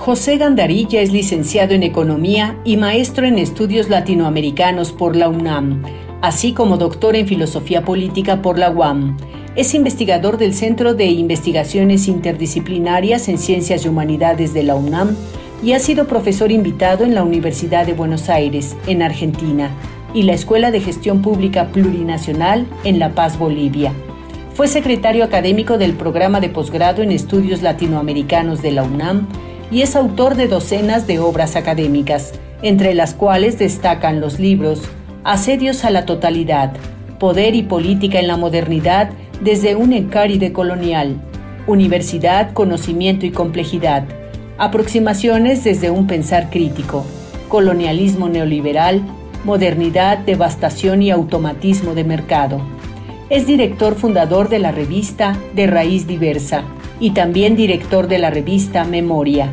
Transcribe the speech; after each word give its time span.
José 0.00 0.38
Gandarilla 0.38 1.02
es 1.02 1.12
licenciado 1.12 1.74
en 1.74 1.82
Economía 1.82 2.58
y 2.64 2.78
maestro 2.78 3.26
en 3.26 3.38
Estudios 3.38 3.90
Latinoamericanos 3.90 4.92
por 4.92 5.14
la 5.14 5.28
UNAM, 5.28 5.82
así 6.22 6.54
como 6.54 6.78
doctor 6.78 7.16
en 7.16 7.26
Filosofía 7.26 7.84
Política 7.84 8.40
por 8.40 8.58
la 8.58 8.70
UAM. 8.70 9.18
Es 9.56 9.74
investigador 9.74 10.38
del 10.38 10.54
Centro 10.54 10.94
de 10.94 11.04
Investigaciones 11.04 12.08
Interdisciplinarias 12.08 13.28
en 13.28 13.36
Ciencias 13.36 13.84
y 13.84 13.88
Humanidades 13.88 14.54
de 14.54 14.62
la 14.62 14.74
UNAM 14.74 15.14
y 15.62 15.72
ha 15.72 15.78
sido 15.78 16.06
profesor 16.06 16.50
invitado 16.50 17.04
en 17.04 17.14
la 17.14 17.22
Universidad 17.22 17.84
de 17.84 17.92
Buenos 17.92 18.30
Aires, 18.30 18.76
en 18.86 19.02
Argentina, 19.02 19.70
y 20.14 20.22
la 20.22 20.32
Escuela 20.32 20.70
de 20.70 20.80
Gestión 20.80 21.20
Pública 21.20 21.72
Plurinacional 21.72 22.66
en 22.84 22.98
La 22.98 23.10
Paz, 23.10 23.38
Bolivia. 23.38 23.92
Fue 24.54 24.66
secretario 24.66 25.24
académico 25.24 25.76
del 25.76 25.92
programa 25.92 26.40
de 26.40 26.48
posgrado 26.48 27.02
en 27.02 27.12
estudios 27.12 27.60
latinoamericanos 27.60 28.62
de 28.62 28.70
la 28.70 28.82
UNAM 28.82 29.28
y 29.70 29.82
es 29.82 29.96
autor 29.96 30.34
de 30.34 30.48
docenas 30.48 31.06
de 31.06 31.18
obras 31.18 31.56
académicas, 31.56 32.32
entre 32.62 32.94
las 32.94 33.14
cuales 33.14 33.58
destacan 33.58 34.20
los 34.20 34.38
libros 34.38 34.82
Asedios 35.22 35.84
a 35.84 35.90
la 35.90 36.06
Totalidad, 36.06 36.72
Poder 37.18 37.54
y 37.54 37.62
Política 37.62 38.18
en 38.18 38.26
la 38.26 38.36
Modernidad 38.36 39.10
desde 39.40 39.76
un 39.76 39.92
encáride 39.92 40.52
colonial, 40.52 41.20
Universidad, 41.66 42.52
Conocimiento 42.52 43.26
y 43.26 43.30
Complejidad, 43.30 44.04
Aproximaciones 44.58 45.64
desde 45.64 45.90
un 45.90 46.06
pensar 46.06 46.50
crítico, 46.50 47.04
Colonialismo 47.48 48.28
neoliberal, 48.28 49.02
Modernidad, 49.44 50.18
Devastación 50.18 51.02
y 51.02 51.10
Automatismo 51.10 51.94
de 51.94 52.04
Mercado. 52.04 52.60
Es 53.30 53.46
director 53.46 53.94
fundador 53.94 54.48
de 54.48 54.58
la 54.58 54.72
revista 54.72 55.38
De 55.54 55.66
Raíz 55.66 56.06
Diversa 56.06 56.64
y 57.00 57.10
también 57.10 57.56
director 57.56 58.06
de 58.06 58.18
la 58.18 58.30
revista 58.30 58.84
Memoria. 58.84 59.52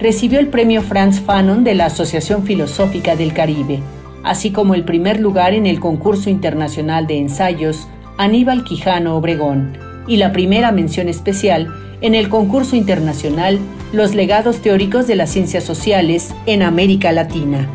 Recibió 0.00 0.40
el 0.40 0.48
premio 0.48 0.82
Franz 0.82 1.20
Fanon 1.20 1.62
de 1.62 1.74
la 1.74 1.86
Asociación 1.86 2.44
Filosófica 2.44 3.14
del 3.14 3.32
Caribe, 3.32 3.80
así 4.24 4.50
como 4.50 4.74
el 4.74 4.84
primer 4.84 5.20
lugar 5.20 5.54
en 5.54 5.66
el 5.66 5.78
concurso 5.78 6.28
internacional 6.30 7.06
de 7.06 7.18
ensayos 7.18 7.86
Aníbal 8.18 8.64
Quijano 8.64 9.16
Obregón 9.16 9.78
y 10.08 10.16
la 10.16 10.32
primera 10.32 10.72
mención 10.72 11.08
especial 11.08 11.72
en 12.00 12.14
el 12.14 12.28
concurso 12.28 12.76
internacional 12.76 13.58
Los 13.92 14.14
legados 14.14 14.60
teóricos 14.60 15.06
de 15.06 15.14
las 15.14 15.30
ciencias 15.30 15.64
sociales 15.64 16.34
en 16.46 16.62
América 16.62 17.12
Latina. 17.12 17.68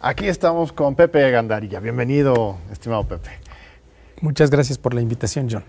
Aquí 0.00 0.26
estamos 0.26 0.72
con 0.72 0.94
Pepe 0.94 1.30
Gandarilla. 1.30 1.78
Bienvenido, 1.78 2.56
estimado 2.72 3.04
Pepe. 3.06 3.30
Muchas 4.20 4.50
gracias 4.50 4.76
por 4.76 4.92
la 4.92 5.00
invitación, 5.00 5.48
John. 5.50 5.62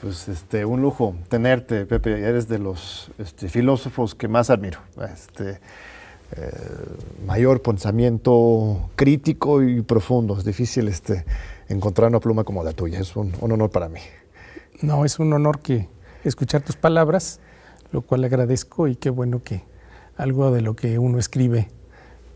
Pues 0.00 0.28
este, 0.28 0.64
un 0.64 0.80
lujo 0.80 1.14
tenerte, 1.28 1.84
Pepe. 1.84 2.20
Eres 2.26 2.48
de 2.48 2.58
los 2.58 3.10
este, 3.18 3.48
filósofos 3.48 4.14
que 4.14 4.28
más 4.28 4.48
admiro. 4.48 4.80
Este, 5.12 5.60
eh, 6.36 6.50
mayor 7.26 7.60
pensamiento 7.60 8.90
crítico 8.96 9.62
y 9.62 9.82
profundo. 9.82 10.38
Es 10.38 10.44
difícil 10.44 10.88
este, 10.88 11.26
encontrar 11.68 12.08
una 12.08 12.20
pluma 12.20 12.44
como 12.44 12.64
la 12.64 12.72
tuya. 12.72 12.98
Es 12.98 13.14
un, 13.14 13.34
un 13.40 13.52
honor 13.52 13.70
para 13.70 13.90
mí. 13.90 14.00
No, 14.80 15.04
es 15.04 15.18
un 15.18 15.32
honor 15.34 15.60
que 15.60 15.88
escuchar 16.24 16.62
tus 16.62 16.76
palabras, 16.76 17.40
lo 17.92 18.00
cual 18.00 18.24
agradezco 18.24 18.88
y 18.88 18.96
qué 18.96 19.10
bueno 19.10 19.42
que 19.42 19.64
algo 20.16 20.50
de 20.50 20.62
lo 20.62 20.76
que 20.76 20.98
uno 20.98 21.18
escribe 21.18 21.68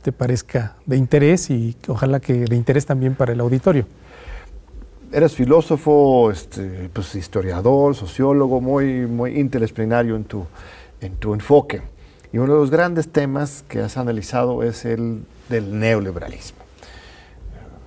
te 0.02 0.12
parezca 0.12 0.76
de 0.84 0.98
interés 0.98 1.48
y 1.48 1.76
ojalá 1.88 2.20
que 2.20 2.44
de 2.44 2.56
interés 2.56 2.84
también 2.84 3.14
para 3.14 3.32
el 3.32 3.40
auditorio. 3.40 3.86
Eres 5.14 5.36
filósofo, 5.36 6.32
este, 6.32 6.90
pues, 6.92 7.14
historiador, 7.14 7.94
sociólogo, 7.94 8.60
muy, 8.60 9.06
muy 9.06 9.38
interdisciplinario 9.38 10.16
en 10.16 10.24
tu, 10.24 10.44
en 11.00 11.14
tu 11.14 11.34
enfoque. 11.34 11.82
Y 12.32 12.38
uno 12.38 12.54
de 12.54 12.58
los 12.58 12.70
grandes 12.72 13.08
temas 13.08 13.64
que 13.68 13.78
has 13.78 13.96
analizado 13.96 14.64
es 14.64 14.84
el 14.84 15.22
del 15.48 15.78
neoliberalismo. 15.78 16.58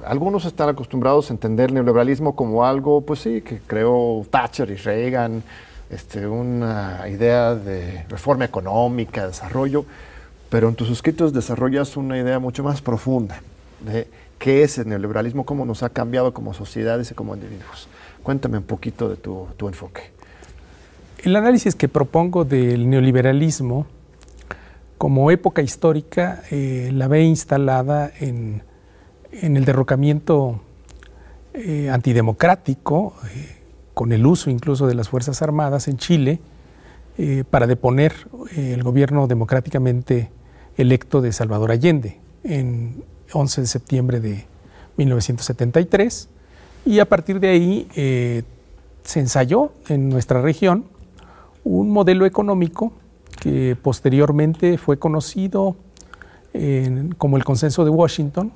Algunos 0.05 0.45
están 0.45 0.69
acostumbrados 0.69 1.29
a 1.29 1.33
entender 1.33 1.67
el 1.67 1.73
neoliberalismo 1.73 2.33
como 2.33 2.65
algo, 2.65 3.01
pues 3.01 3.19
sí, 3.19 3.41
que 3.41 3.59
creó 3.59 4.25
Thatcher 4.29 4.71
y 4.71 4.75
Reagan, 4.75 5.43
este, 5.89 6.27
una 6.27 7.09
idea 7.09 7.55
de 7.55 8.05
reforma 8.07 8.45
económica, 8.45 9.27
desarrollo, 9.27 9.83
pero 10.49 10.69
en 10.69 10.75
tus 10.75 10.89
escritos 10.89 11.33
desarrollas 11.33 11.97
una 11.97 12.17
idea 12.17 12.39
mucho 12.39 12.63
más 12.63 12.81
profunda 12.81 13.41
de 13.81 14.07
qué 14.39 14.63
es 14.63 14.77
el 14.77 14.87
neoliberalismo, 14.89 15.45
cómo 15.45 15.65
nos 15.65 15.83
ha 15.83 15.89
cambiado 15.89 16.33
como 16.33 16.53
sociedades 16.53 17.11
y 17.11 17.13
como 17.13 17.35
individuos. 17.35 17.87
Cuéntame 18.23 18.57
un 18.57 18.63
poquito 18.63 19.09
de 19.09 19.15
tu, 19.15 19.47
tu 19.57 19.67
enfoque. 19.67 20.11
El 21.19 21.35
análisis 21.35 21.75
que 21.75 21.87
propongo 21.87 22.45
del 22.45 22.89
neoliberalismo 22.89 23.87
como 24.97 25.29
época 25.31 25.61
histórica 25.61 26.43
eh, 26.51 26.89
la 26.93 27.07
ve 27.07 27.23
instalada 27.23 28.11
en, 28.19 28.63
en 29.31 29.57
el 29.57 29.65
derrocamiento 29.65 30.59
eh, 31.53 31.89
antidemocrático, 31.89 33.13
eh, 33.33 33.57
con 33.93 34.11
el 34.11 34.25
uso 34.25 34.49
incluso 34.49 34.87
de 34.87 34.95
las 34.95 35.09
Fuerzas 35.09 35.41
Armadas 35.41 35.87
en 35.87 35.97
Chile, 35.97 36.39
para 37.49 37.65
deponer 37.65 38.13
el 38.55 38.83
gobierno 38.83 39.25
democráticamente 39.25 40.29
electo 40.77 41.19
de 41.19 41.31
Salvador 41.31 41.71
Allende 41.71 42.19
en 42.43 43.03
11 43.31 43.61
de 43.61 43.67
septiembre 43.67 44.19
de 44.19 44.45
1973 44.97 46.29
y 46.85 46.99
a 46.99 47.05
partir 47.05 47.39
de 47.39 47.49
ahí 47.49 47.87
eh, 47.95 48.43
se 49.03 49.19
ensayó 49.19 49.71
en 49.87 50.09
nuestra 50.09 50.41
región 50.41 50.85
un 51.63 51.89
modelo 51.89 52.25
económico 52.25 52.93
que 53.39 53.77
posteriormente 53.81 54.77
fue 54.77 54.97
conocido 54.97 55.75
como 57.19 57.37
el 57.37 57.43
Consenso 57.43 57.83
de 57.85 57.91
Washington 57.91 58.51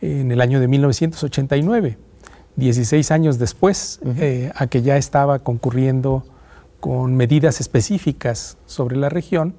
en 0.00 0.32
el 0.32 0.40
año 0.40 0.58
de 0.58 0.68
1989, 0.68 1.98
16 2.56 3.10
años 3.10 3.38
después, 3.38 4.00
a 4.54 4.66
que 4.68 4.80
ya 4.80 4.96
estaba 4.96 5.40
concurriendo 5.40 6.24
con 6.80 7.14
medidas 7.14 7.60
específicas 7.60 8.56
sobre 8.66 8.96
la 8.96 9.08
región, 9.08 9.54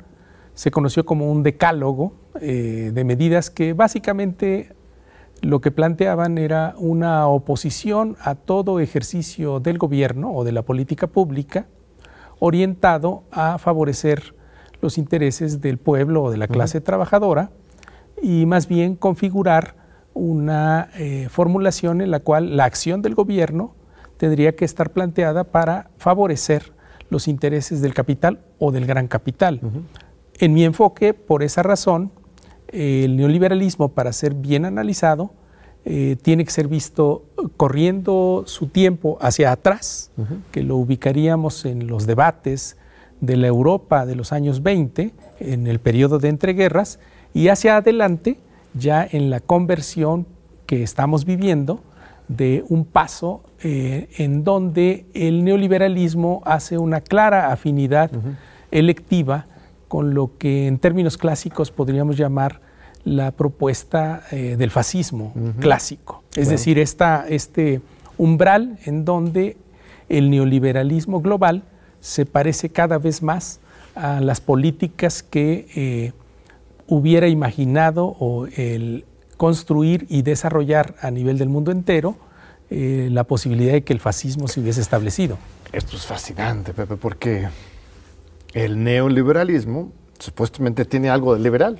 se 0.53 0.71
conoció 0.71 1.05
como 1.05 1.31
un 1.31 1.43
decálogo 1.43 2.13
eh, 2.41 2.91
de 2.93 3.03
medidas 3.03 3.49
que 3.49 3.73
básicamente 3.73 4.73
lo 5.41 5.61
que 5.61 5.71
planteaban 5.71 6.37
era 6.37 6.73
una 6.77 7.27
oposición 7.27 8.17
a 8.21 8.35
todo 8.35 8.79
ejercicio 8.79 9.59
del 9.59 9.77
gobierno 9.77 10.33
o 10.33 10.43
de 10.43 10.51
la 10.51 10.63
política 10.63 11.07
pública 11.07 11.67
orientado 12.39 13.23
a 13.31 13.57
favorecer 13.57 14.35
los 14.81 14.97
intereses 14.97 15.61
del 15.61 15.77
pueblo 15.77 16.23
o 16.23 16.31
de 16.31 16.37
la 16.37 16.47
clase 16.47 16.81
trabajadora 16.81 17.51
y 18.21 18.45
más 18.45 18.67
bien 18.67 18.95
configurar 18.95 19.75
una 20.13 20.89
eh, 20.95 21.27
formulación 21.29 22.01
en 22.01 22.11
la 22.11 22.19
cual 22.19 22.57
la 22.57 22.65
acción 22.65 23.01
del 23.01 23.15
gobierno 23.15 23.75
tendría 24.17 24.55
que 24.55 24.65
estar 24.65 24.91
planteada 24.91 25.43
para 25.45 25.89
favorecer 25.97 26.73
los 27.09 27.27
intereses 27.27 27.81
del 27.81 27.93
capital 27.93 28.39
o 28.59 28.71
del 28.71 28.85
gran 28.85 29.07
capital. 29.07 29.61
En 30.39 30.53
mi 30.53 30.63
enfoque, 30.63 31.13
por 31.13 31.43
esa 31.43 31.63
razón, 31.63 32.11
el 32.69 33.15
neoliberalismo, 33.15 33.89
para 33.89 34.13
ser 34.13 34.33
bien 34.33 34.65
analizado, 34.65 35.31
eh, 35.85 36.17
tiene 36.21 36.43
que 36.43 36.51
ser 36.51 36.67
visto 36.67 37.23
corriendo 37.55 38.43
su 38.45 38.67
tiempo 38.67 39.17
hacia 39.21 39.51
atrás, 39.51 40.11
que 40.51 40.61
lo 40.61 40.75
ubicaríamos 40.75 41.65
en 41.65 41.87
los 41.87 42.05
debates 42.05 42.75
de 43.21 43.37
la 43.37 43.47
Europa 43.47 44.05
de 44.05 44.15
los 44.15 44.33
años 44.33 44.63
20, 44.63 45.13
en 45.39 45.67
el 45.67 45.79
periodo 45.79 46.19
de 46.19 46.29
entreguerras, 46.29 46.99
y 47.33 47.47
hacia 47.47 47.77
adelante, 47.77 48.37
ya 48.73 49.07
en 49.09 49.29
la 49.29 49.39
conversión 49.39 50.27
que 50.65 50.83
estamos 50.83 51.23
viviendo, 51.23 51.81
de 52.27 52.65
un 52.67 52.83
paso 52.83 53.43
eh, 53.63 54.09
en 54.17 54.43
donde 54.43 55.05
el 55.13 55.45
neoliberalismo 55.45 56.41
hace 56.45 56.77
una 56.77 56.99
clara 56.99 57.51
afinidad 57.53 58.11
electiva 58.71 59.45
con 59.87 60.13
lo 60.13 60.37
que 60.37 60.67
en 60.67 60.79
términos 60.79 61.17
clásicos 61.17 61.71
podríamos 61.71 62.17
llamar 62.17 62.61
la 63.03 63.31
propuesta 63.31 64.23
eh, 64.31 64.55
del 64.57 64.69
fascismo 64.69 65.33
clásico. 65.59 66.23
Es 66.35 66.49
decir, 66.49 66.77
este 66.77 67.81
umbral 68.17 68.79
en 68.85 69.05
donde 69.05 69.57
el 70.09 70.29
neoliberalismo 70.29 71.21
global 71.21 71.63
se 72.01 72.25
parece 72.25 72.69
cada 72.69 72.97
vez 72.97 73.23
más 73.23 73.59
a 73.95 74.19
las 74.21 74.41
políticas 74.41 75.23
que 75.23 75.67
eh, 75.75 76.11
hubiera 76.87 77.27
imaginado 77.27 78.15
o 78.19 78.47
el 78.47 79.05
construir 79.37 80.05
y 80.09 80.21
desarrollar 80.23 80.95
a 81.01 81.11
nivel 81.11 81.37
del 81.37 81.49
mundo 81.49 81.71
entero 81.71 82.17
eh, 82.69 83.07
la 83.11 83.23
posibilidad 83.23 83.73
de 83.73 83.83
que 83.83 83.93
el 83.93 83.99
fascismo 83.99 84.47
se 84.47 84.59
hubiese 84.59 84.81
establecido. 84.81 85.37
Esto 85.71 85.95
es 85.95 86.05
fascinante, 86.05 86.73
Pepe, 86.73 86.97
porque 86.97 87.47
el 88.53 88.83
neoliberalismo 88.83 89.91
supuestamente 90.19 90.85
tiene 90.85 91.09
algo 91.09 91.33
de 91.33 91.41
liberal. 91.41 91.79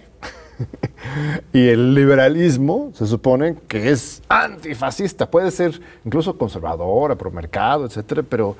y 1.53 1.67
el 1.67 1.93
liberalismo 1.93 2.91
se 2.93 3.05
supone 3.05 3.55
que 3.67 3.91
es 3.91 4.21
antifascista, 4.27 5.29
puede 5.29 5.51
ser 5.51 5.79
incluso 6.03 6.37
conservador, 6.37 7.17
pro 7.17 7.31
mercado, 7.31 7.85
etcétera, 7.85 8.23
pero 8.23 8.55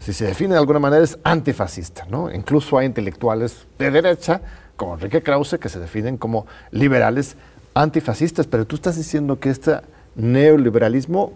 si 0.00 0.14
se 0.14 0.24
define 0.24 0.54
de 0.54 0.60
alguna 0.60 0.78
manera, 0.78 1.04
es 1.04 1.18
antifascista. 1.22 2.06
¿no? 2.08 2.32
Incluso 2.32 2.78
hay 2.78 2.86
intelectuales 2.86 3.66
de 3.78 3.90
derecha, 3.90 4.40
como 4.76 4.94
Enrique 4.94 5.22
Krause, 5.22 5.58
que 5.60 5.68
se 5.68 5.78
definen 5.78 6.16
como 6.16 6.46
liberales 6.70 7.36
antifascistas. 7.74 8.46
Pero 8.46 8.66
tú 8.66 8.76
estás 8.76 8.96
diciendo 8.96 9.38
que 9.38 9.50
este 9.50 9.80
neoliberalismo 10.14 11.34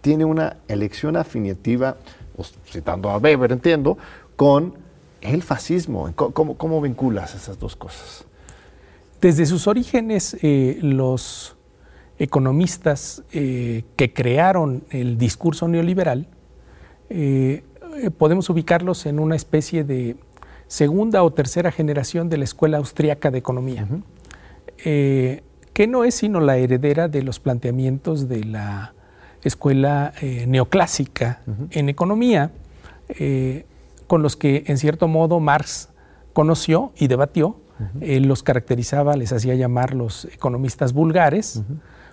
tiene 0.00 0.24
una 0.24 0.56
elección 0.68 1.16
afinitiva, 1.16 1.96
pues, 2.34 2.54
citando 2.66 3.10
a 3.10 3.18
Weber, 3.18 3.52
entiendo, 3.52 3.98
con 4.36 4.85
el 5.28 5.42
fascismo. 5.42 6.12
¿Cómo, 6.14 6.56
cómo 6.56 6.80
vinculas 6.80 7.34
esas 7.34 7.58
dos 7.58 7.76
cosas? 7.76 8.26
Desde 9.20 9.46
sus 9.46 9.66
orígenes, 9.66 10.36
eh, 10.42 10.78
los 10.82 11.56
economistas 12.18 13.22
eh, 13.32 13.84
que 13.96 14.12
crearon 14.12 14.84
el 14.90 15.18
discurso 15.18 15.68
neoliberal 15.68 16.28
eh, 17.08 17.62
podemos 18.18 18.50
ubicarlos 18.50 19.06
en 19.06 19.18
una 19.18 19.36
especie 19.36 19.84
de 19.84 20.16
segunda 20.66 21.22
o 21.22 21.32
tercera 21.32 21.70
generación 21.70 22.28
de 22.28 22.38
la 22.38 22.44
Escuela 22.44 22.78
Austriaca 22.78 23.30
de 23.30 23.38
Economía, 23.38 23.86
que 24.76 25.86
no 25.88 26.04
es 26.04 26.14
sino 26.14 26.40
la 26.40 26.56
heredera 26.56 27.08
de 27.08 27.22
los 27.22 27.38
planteamientos 27.38 28.28
de 28.28 28.44
la 28.44 28.94
escuela 29.42 30.12
neoclásica 30.46 31.42
en 31.70 31.88
economía, 31.88 32.50
con 34.06 34.22
los 34.22 34.36
que 34.36 34.64
en 34.66 34.78
cierto 34.78 35.08
modo 35.08 35.40
Marx 35.40 35.90
conoció 36.32 36.92
y 36.96 37.08
debatió, 37.08 37.60
los 38.00 38.42
caracterizaba, 38.42 39.16
les 39.16 39.32
hacía 39.32 39.54
llamar 39.54 39.94
los 39.94 40.24
economistas 40.26 40.92
vulgares, 40.94 41.62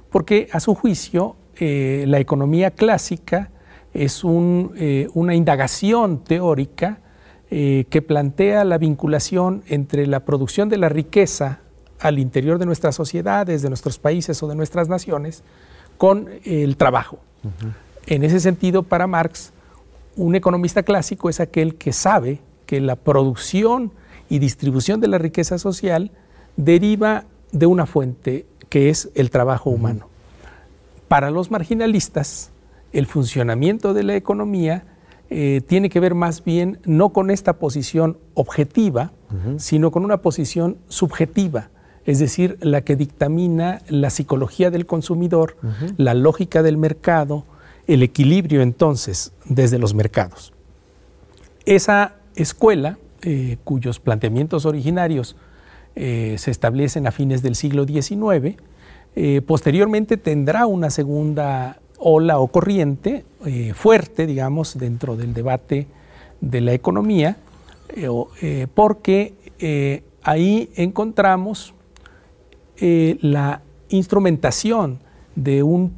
porque 0.10 0.50
a 0.51 0.60
su 0.60 0.75
juicio 0.75 1.36
la 1.60 2.19
economía 2.19 2.72
clásica 2.72 3.50
es 3.94 4.24
eh, 4.25 5.07
una 5.13 5.36
indagación 5.36 6.24
teórica 6.24 7.00
eh, 7.50 7.86
que 7.90 8.01
plantea 8.01 8.63
la 8.63 8.78
vinculación 8.78 9.63
entre 9.68 10.07
la 10.07 10.22
producción 10.22 10.69
de 10.69 10.78
la 10.78 10.89
riqueza 10.89 11.60
al 12.00 12.19
interior 12.19 12.57
de 12.57 12.66
nuestras 12.66 12.96
sociedades, 12.96 13.62
de 13.62 13.69
nuestros 13.69 14.00
países 14.00 14.42
o 14.42 14.48
de 14.48 14.56
nuestras 14.56 14.89
naciones, 14.89 15.44
con 15.98 16.28
el 16.44 16.75
trabajo. 16.75 17.19
En 18.07 18.24
ese 18.24 18.39
sentido, 18.39 18.84
para 18.84 19.07
Marx, 19.07 19.54
un 20.15 20.36
economista 20.36 20.83
clásico 20.83 21.30
es 21.30 21.39
aquel 21.39 21.75
que 21.75 21.94
sabe 21.94 22.39
que 22.65 22.81
la 22.81 22.95
producción 22.95 23.92
y 24.30 24.39
distribución 24.39 25.00
de 25.00 25.07
la 25.07 25.18
riqueza 25.18 25.57
social 25.57 26.12
deriva 26.56 27.25
de 27.51 27.65
una 27.65 27.86
fuente 27.86 28.45
que 28.69 28.89
es 28.89 29.10
el 29.15 29.30
trabajo 29.30 29.69
humano. 29.69 30.07
Para 31.07 31.30
los 31.30 31.51
marginalistas, 31.51 32.51
el 32.92 33.06
funcionamiento 33.06 33.94
de 33.94 34.04
la 34.04 34.15
economía 34.15 34.86
eh, 35.30 35.62
tiene 35.65 35.89
que 35.89 36.00
ver 36.00 36.15
más 36.15 36.44
bien 36.44 36.80
no 36.86 37.10
con 37.10 37.31
esta 37.31 37.54
posición 37.54 38.18
objetiva, 38.33 39.12
sino 39.57 39.89
con 39.89 40.06
una 40.06 40.18
posición 40.18 40.77
subjetiva, 40.89 41.69
es 42.06 42.19
decir, 42.19 42.60
la 42.62 42.81
que 42.81 42.95
dictamina 42.95 43.81
la 43.88 44.12
psicología 44.12 44.69
del 44.69 44.86
consumidor, 44.86 45.57
la 45.98 46.13
lógica 46.13 46.62
del 46.62 46.77
mercado, 46.77 47.45
el 47.88 48.03
equilibrio 48.03 48.62
entonces 48.62 49.33
desde 49.45 49.80
los 49.80 49.94
mercados. 49.94 50.53
Esa 51.65 52.15
escuela, 52.35 52.97
eh, 53.21 53.57
cuyos 53.63 54.00
planteamientos 54.00 54.65
originarios 54.65 55.35
eh, 55.95 56.35
se 56.38 56.51
establecen 56.51 57.07
a 57.07 57.12
fines 57.12 57.41
del 57.41 57.56
siglo 57.56 57.85
XIX, 57.85 58.57
posteriormente 59.45 60.18
tendrá 60.18 60.65
una 60.65 60.89
segunda 60.89 61.77
ola 62.03 62.39
o 62.39 62.47
corriente 62.47 63.24
eh, 63.45 63.74
fuerte, 63.74 64.27
digamos, 64.27 64.77
dentro 64.77 65.15
del 65.15 65.33
debate 65.33 65.88
de 66.41 66.62
la 66.62 66.74
economía, 66.74 67.38
eh, 67.95 68.09
eh, 68.41 68.68
porque 68.74 69.33
ahí 70.24 70.69
encontramos 70.75 71.74
la 72.79 73.62
instrumentación 73.88 75.00
de 75.36 75.63
un 75.63 75.94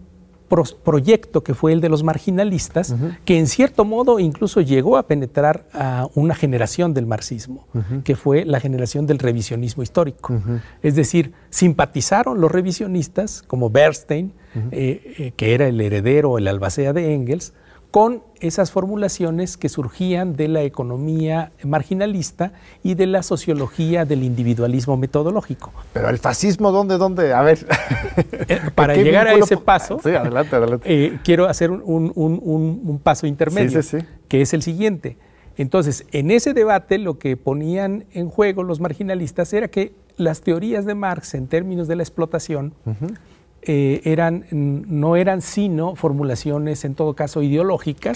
proyecto 0.48 1.44
que 1.44 1.54
fue 1.54 1.74
el 1.74 1.82
de 1.82 1.90
los 1.90 2.04
marginalistas, 2.04 2.96
que 3.26 3.38
en 3.38 3.48
cierto 3.48 3.86
modo 3.86 4.20
incluso 4.20 4.62
llegó 4.62 4.98
a 4.98 5.08
penetrar 5.08 5.68
a 5.74 6.08
una 6.16 6.36
generación 6.36 6.94
del 6.94 7.06
marxismo, 7.06 7.68
que 8.04 8.16
fue 8.16 8.46
la 8.46 8.60
generación 8.60 9.08
del 9.08 9.20
revisionismo 9.20 9.84
histórico. 9.84 10.34
Es 10.82 10.96
decir, 10.96 11.34
simpatizaron 11.50 12.40
los 12.40 12.52
revisionistas, 12.52 13.44
como 13.44 13.70
Bernstein, 13.70 14.34
eh, 14.72 15.16
eh, 15.18 15.32
que 15.36 15.54
era 15.54 15.68
el 15.68 15.82
heredero, 15.82 16.38
el 16.38 16.48
albacea 16.48 16.94
de 16.94 17.14
Engels, 17.14 17.54
con 17.96 18.24
esas 18.42 18.72
formulaciones 18.72 19.56
que 19.56 19.70
surgían 19.70 20.36
de 20.36 20.50
la 20.50 20.64
economía 20.64 21.54
marginalista 21.64 22.52
y 22.84 22.96
de 22.96 23.08
la 23.08 23.24
sociología 23.24 24.04
del 24.04 24.24
individualismo 24.24 24.98
metodológico. 24.98 25.72
Pero 25.94 26.10
el 26.10 26.18
fascismo, 26.18 26.74
¿dónde, 26.74 26.98
dónde? 26.98 27.32
A 27.32 27.42
ver. 27.42 27.66
Eh, 28.48 28.60
para 28.76 28.96
llegar 28.96 29.28
a 29.28 29.34
ese 29.34 29.56
paso, 29.56 30.00
eh, 30.84 31.20
quiero 31.24 31.46
hacer 31.48 31.72
un, 31.72 33.00
paso 33.02 33.28
intermedio, 33.28 33.80
que 34.28 34.42
es 34.42 34.54
el 34.54 34.62
siguiente. 34.62 35.18
Entonces, 35.56 36.06
en 36.12 36.32
ese 36.32 36.54
debate 36.54 36.98
lo 36.98 37.18
que 37.18 37.38
ponían 37.38 38.04
en 38.12 38.30
juego 38.30 38.64
los 38.64 38.82
marginalistas 38.82 39.54
era 39.54 39.70
que 39.70 39.94
las 40.18 40.42
teorías 40.42 40.86
de 40.86 40.96
Marx 40.96 41.34
en 41.34 41.48
términos 41.48 41.88
de 41.88 41.96
la 41.96 42.04
explotación 42.04 42.74
eh, 43.68 44.02
eran, 44.04 44.46
no 44.52 45.16
eran 45.16 45.42
sino 45.42 45.96
formulaciones 45.96 46.86
en 46.86 46.94
todo 46.94 47.16
caso 47.16 47.42
ideológicas 47.42 48.16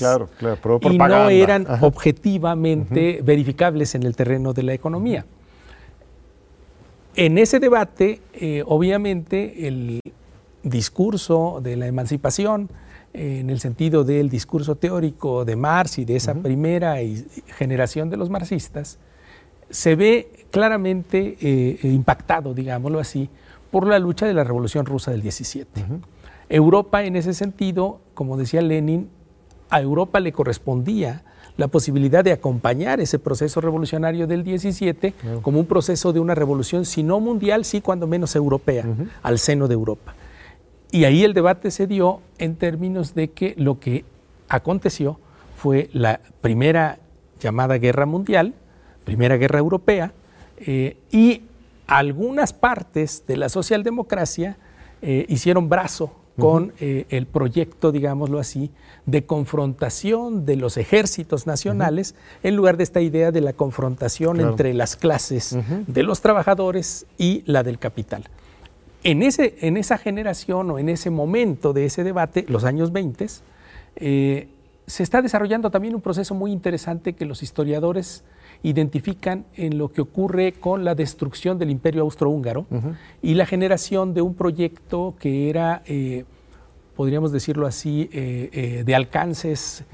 y 0.82 0.98
no 0.98 1.30
eran 1.30 1.66
objetivamente 1.82 3.22
verificables 3.24 3.96
en 3.96 4.04
el 4.04 4.16
terreno 4.16 4.54
de 4.54 4.62
la 4.62 4.74
economía. 4.74 5.26
En 7.16 7.40
ese 7.40 7.60
debate, 7.60 8.22
eh, 8.34 8.64
obviamente, 8.68 9.68
el 9.68 10.02
discurso 10.62 11.62
de 11.64 11.78
la 11.78 11.88
emancipación, 11.88 12.70
eh, 13.16 13.40
en 13.40 13.50
el 13.50 13.60
sentido 13.60 14.04
del 14.04 14.30
discurso 14.30 14.76
teórico 14.76 15.46
de 15.46 15.56
Marx 15.56 15.98
y 15.98 16.06
de 16.06 16.16
esa 16.16 16.36
primera 16.36 16.98
generación 17.58 18.12
de 18.12 18.18
los 18.18 18.30
marxistas, 18.30 19.00
se 19.72 19.96
ve 19.96 20.46
claramente 20.52 21.38
impactado, 21.82 22.54
digámoslo 22.54 23.00
así, 23.00 23.30
por 23.72 23.88
la 23.88 24.00
lucha 24.00 24.26
de 24.26 24.34
la 24.34 24.44
Revolución 24.44 24.86
Rusa 24.86 25.12
del 25.12 25.22
17. 25.22 25.82
Europa, 26.50 27.04
en 27.04 27.16
ese 27.16 27.34
sentido, 27.34 28.00
como 28.14 28.38
decía 28.38 28.62
Lenin, 28.62 29.10
a 29.70 29.82
Europa 29.82 30.20
le 30.20 30.32
correspondía 30.32 31.24
la 31.58 31.68
posibilidad 31.68 32.24
de 32.24 32.32
acompañar 32.32 33.02
ese 33.02 33.20
proceso 33.20 33.60
revolucionario 33.62 34.28
del 34.28 34.44
17 34.44 35.14
como 35.42 35.60
un 35.60 35.66
proceso 35.66 36.14
de 36.14 36.20
una 36.20 36.34
revolución, 36.34 36.86
si 36.86 37.04
no 37.04 37.20
mundial, 37.20 37.66
sí 37.66 37.82
cuando 37.82 38.08
menos 38.08 38.36
europea, 38.36 38.86
al 39.22 39.40
seno 39.40 39.68
de 39.68 39.74
Europa. 39.74 40.16
Y 40.92 41.04
ahí 41.04 41.24
el 41.24 41.34
debate 41.34 41.70
se 41.70 41.86
dio 41.86 42.22
en 42.38 42.56
términos 42.56 43.14
de 43.14 43.30
que 43.32 43.54
lo 43.58 43.80
que 43.80 44.06
aconteció 44.48 45.20
fue 45.56 45.90
la 45.94 46.22
primera 46.42 46.98
llamada 47.40 47.78
guerra 47.78 48.06
mundial, 48.06 48.54
primera 49.04 49.38
guerra 49.38 49.60
europea, 49.60 50.14
eh, 50.58 50.98
y 51.12 51.44
algunas 51.90 52.54
partes 52.54 53.24
de 53.28 53.36
la 53.36 53.50
socialdemocracia 53.50 54.58
eh, 55.02 55.26
hicieron 55.28 55.70
brazo 55.70 56.16
con 56.38 56.72
eh, 56.80 57.06
el 57.10 57.26
proyecto, 57.26 57.92
digámoslo 57.92 58.40
así, 58.40 58.72
de 59.06 59.26
confrontación 59.26 60.46
de 60.46 60.56
los 60.56 60.78
ejércitos 60.78 61.48
nacionales 61.48 62.16
en 62.44 62.56
lugar 62.56 62.78
de 62.78 62.84
esta 62.84 63.02
idea 63.02 63.32
de 63.32 63.42
la 63.42 63.54
confrontación 63.54 64.40
entre 64.40 64.74
las 64.74 64.96
clases 64.96 65.58
de 65.88 66.04
los 66.04 66.22
trabajadores 66.22 67.08
y 67.18 67.44
la 67.46 67.64
del 67.64 67.78
capital. 67.78 68.24
En, 69.04 69.22
ese, 69.22 69.56
en 69.60 69.76
esa 69.76 69.98
generación 69.98 70.72
o 70.72 70.80
en 70.80 70.88
ese 70.88 71.10
momento 71.10 71.74
de 71.74 71.86
ese 71.86 72.06
debate, 72.06 72.46
los 72.48 72.64
años 72.64 72.94
20, 72.94 73.28
eh, 73.98 74.48
se 74.90 75.04
está 75.04 75.22
desarrollando 75.22 75.70
también 75.70 75.94
un 75.94 76.02
proceso 76.02 76.34
muy 76.34 76.52
interesante 76.52 77.14
que 77.14 77.26
los 77.26 77.44
historiadores 77.44 78.24
identifican 78.64 79.46
en 79.56 79.78
lo 79.78 79.92
que 79.92 80.02
ocurre 80.02 80.54
con 80.54 80.84
la 80.84 80.96
destrucción 80.96 81.60
del 81.60 81.70
imperio 81.70 82.02
austrohúngaro 82.02 82.66
y 83.22 83.36
la 83.36 83.46
generación 83.46 84.16
de 84.16 84.24
un 84.24 84.34
proyecto 84.34 85.14
que 85.20 85.48
era, 85.50 85.84
eh, 85.86 86.26
podríamos 86.96 87.32
decirlo 87.32 87.68
así, 87.68 88.10
eh, 88.12 88.50
eh, 88.52 88.84
de 88.84 88.96
alcances 88.96 89.86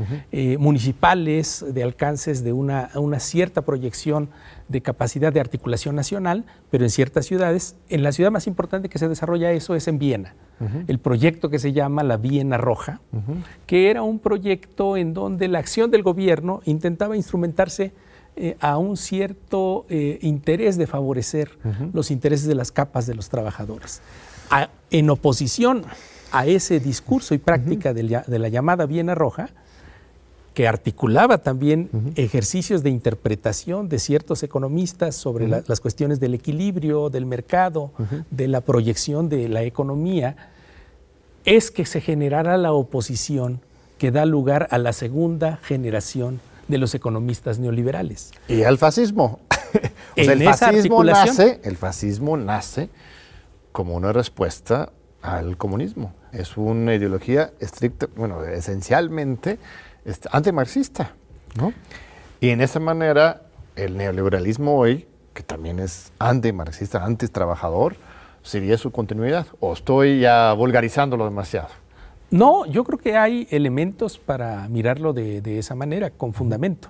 municipales, 0.57 1.63
de 1.67 1.83
alcances 1.83 2.43
de 2.43 2.53
una, 2.53 2.89
una, 2.95 3.19
cierta 3.19 3.63
proyección 3.63 4.29
de 4.67 4.81
capacidad 4.81 5.31
de 5.31 5.39
articulación 5.39 5.95
nacional, 5.95 6.45
pero 6.71 6.83
en 6.83 6.89
ciertas 6.89 7.25
ciudades. 7.25 7.75
En 7.89 8.03
la 8.03 8.11
ciudad 8.11 8.31
más 8.31 8.47
importante 8.47 8.89
que 8.89 8.97
se 8.97 9.07
desarrolla 9.07 9.51
eso 9.51 9.75
es 9.75 9.87
en 9.87 9.99
Viena. 9.99 10.35
El 10.87 10.99
proyecto 10.99 11.49
que 11.49 11.59
se 11.59 11.73
llama 11.73 12.01
la 12.03 12.15
Viena 12.15 12.57
Roja, 12.57 13.01
que 13.67 13.89
era 13.89 14.03
un 14.03 14.19
proyecto 14.19 14.95
en 14.95 15.13
donde 15.13 15.49
la 15.49 15.59
acción 15.59 15.91
del 15.91 16.01
gobierno 16.01 16.61
intentaba 16.63 17.17
instrumentarse 17.17 17.91
eh, 18.37 18.57
a 18.59 18.77
un 18.77 18.97
cierto 18.97 19.85
eh, 19.89 20.19
interés 20.21 20.77
de 20.77 20.87
favorecer 20.87 21.51
los 21.93 22.11
intereses 22.11 22.47
de 22.47 22.55
las 22.55 22.71
capas 22.71 23.05
de 23.05 23.15
los 23.15 23.29
trabajadores. 23.29 24.01
en 24.91 25.09
oposición 25.09 25.83
a 26.31 26.45
ese 26.45 26.81
discurso 26.81 27.33
y 27.33 27.37
práctica 27.37 27.93
de, 27.93 28.03
la, 28.03 28.49
llamada 28.49 28.85
Viena 28.85 29.15
Roja, 29.15 29.49
que 30.55 30.69
articulaba 30.69 31.39
también 31.39 31.89
ejercicios 32.15 32.81
de 32.81 32.89
interpretación 32.89 33.89
de 33.89 33.99
ciertos 33.99 34.41
economistas 34.41 35.13
sobre 35.13 35.49
las 35.49 35.81
cuestiones 35.81 36.21
del 36.21 36.33
equilibrio, 36.33 37.09
del 37.09 37.25
mercado, 37.25 37.91
de 38.31 38.47
la 38.47 38.61
proyección 38.61 39.27
de 39.27 39.49
la 39.49 39.63
economía, 39.63 40.37
es 41.43 41.71
que 41.71 41.85
se 41.85 41.99
generara 41.99 42.55
la 42.57 42.71
oposición 42.71 43.59
que 43.97 44.11
da 44.11 44.25
lugar 44.25 44.69
a 44.71 44.77
la 44.77 44.93
segunda 44.93 45.59
generación 45.61 46.39
de 46.69 46.77
los 46.77 46.95
economistas 46.95 47.59
neoliberales. 47.59 48.31
Y 48.47 48.63
al 48.63 48.77
fascismo. 48.77 49.41
el, 50.15 50.41
fascismo 50.41 51.03
nace, 51.03 51.59
el 51.65 51.75
fascismo 51.75 52.37
nace 52.37 52.89
como 53.73 53.93
una 53.95 54.13
respuesta 54.13 54.93
al 55.21 55.57
comunismo. 55.57 56.13
Es 56.31 56.55
una 56.55 56.95
ideología 56.95 57.51
estricta, 57.59 58.07
bueno, 58.15 58.41
esencialmente 58.45 59.59
este, 60.05 60.29
antimarxista. 60.31 61.13
¿no? 61.57 61.73
Y 62.39 62.49
en 62.49 62.61
esa 62.61 62.79
manera, 62.79 63.41
el 63.75 63.97
neoliberalismo 63.97 64.77
hoy, 64.77 65.07
que 65.33 65.43
también 65.43 65.79
es 65.79 66.11
antimarxista, 66.19 67.03
anti-trabajador, 67.03 67.95
sería 68.43 68.77
su 68.77 68.91
continuidad. 68.91 69.47
¿O 69.59 69.73
estoy 69.73 70.19
ya 70.19 70.53
vulgarizándolo 70.53 71.25
demasiado? 71.25 71.69
No, 72.31 72.65
yo 72.65 72.83
creo 72.83 72.99
que 72.99 73.17
hay 73.17 73.47
elementos 73.51 74.17
para 74.17 74.67
mirarlo 74.69 75.13
de, 75.13 75.59
esa 75.59 75.75
manera, 75.75 76.09
con 76.09 76.33
fundamento. 76.33 76.89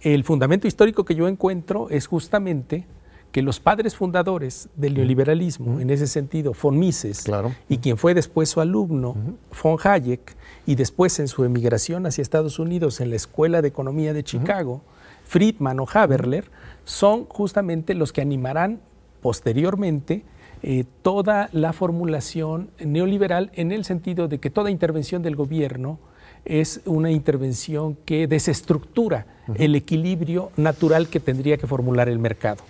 El 0.00 0.24
fundamento 0.24 0.66
histórico 0.66 1.04
que 1.04 1.14
yo 1.14 1.28
encuentro 1.28 1.90
es 1.90 2.06
justamente 2.06 2.86
que 3.32 3.42
los 3.42 3.60
padres 3.60 3.94
fundadores 3.94 4.68
del 4.74 4.94
neoliberalismo, 4.94 5.80
en 5.80 5.90
ese 5.90 6.06
sentido, 6.06 6.52
von 6.60 6.78
Mises, 6.78 7.24
y 7.68 7.78
quien 7.78 7.96
fue 7.96 8.14
después 8.14 8.48
su 8.48 8.60
alumno, 8.60 9.16
von 9.62 9.76
Hayek, 9.82 10.36
y 10.66 10.74
después 10.74 11.18
en 11.20 11.28
su 11.28 11.44
emigración 11.44 12.06
hacia 12.06 12.22
Estados 12.22 12.58
Unidos 12.58 13.00
en 13.00 13.10
la 13.10 13.16
Escuela 13.16 13.62
de 13.62 13.68
Economía 13.68 14.12
de 14.12 14.24
Chicago, 14.24 14.82
Friedman 15.24 15.78
o 15.80 15.86
Haberler, 15.92 16.50
son 16.84 17.24
justamente 17.26 17.94
los 17.94 18.12
que 18.12 18.20
animarán 18.20 18.80
posteriormente 19.22 20.24
eh, 20.62 20.84
toda 21.02 21.48
la 21.52 21.72
formulación 21.72 22.70
neoliberal 22.80 23.50
en 23.54 23.72
el 23.72 23.84
sentido 23.84 24.28
de 24.28 24.38
que 24.38 24.50
toda 24.50 24.70
intervención 24.70 25.22
del 25.22 25.36
gobierno 25.36 25.98
es 26.44 26.80
una 26.84 27.10
intervención 27.10 27.96
que 28.04 28.26
desestructura 28.26 29.26
el 29.56 29.74
equilibrio 29.74 30.50
natural 30.56 31.08
que 31.08 31.20
tendría 31.20 31.56
que 31.56 31.66
formular 31.66 32.08
el 32.08 32.18
mercado. 32.18 32.62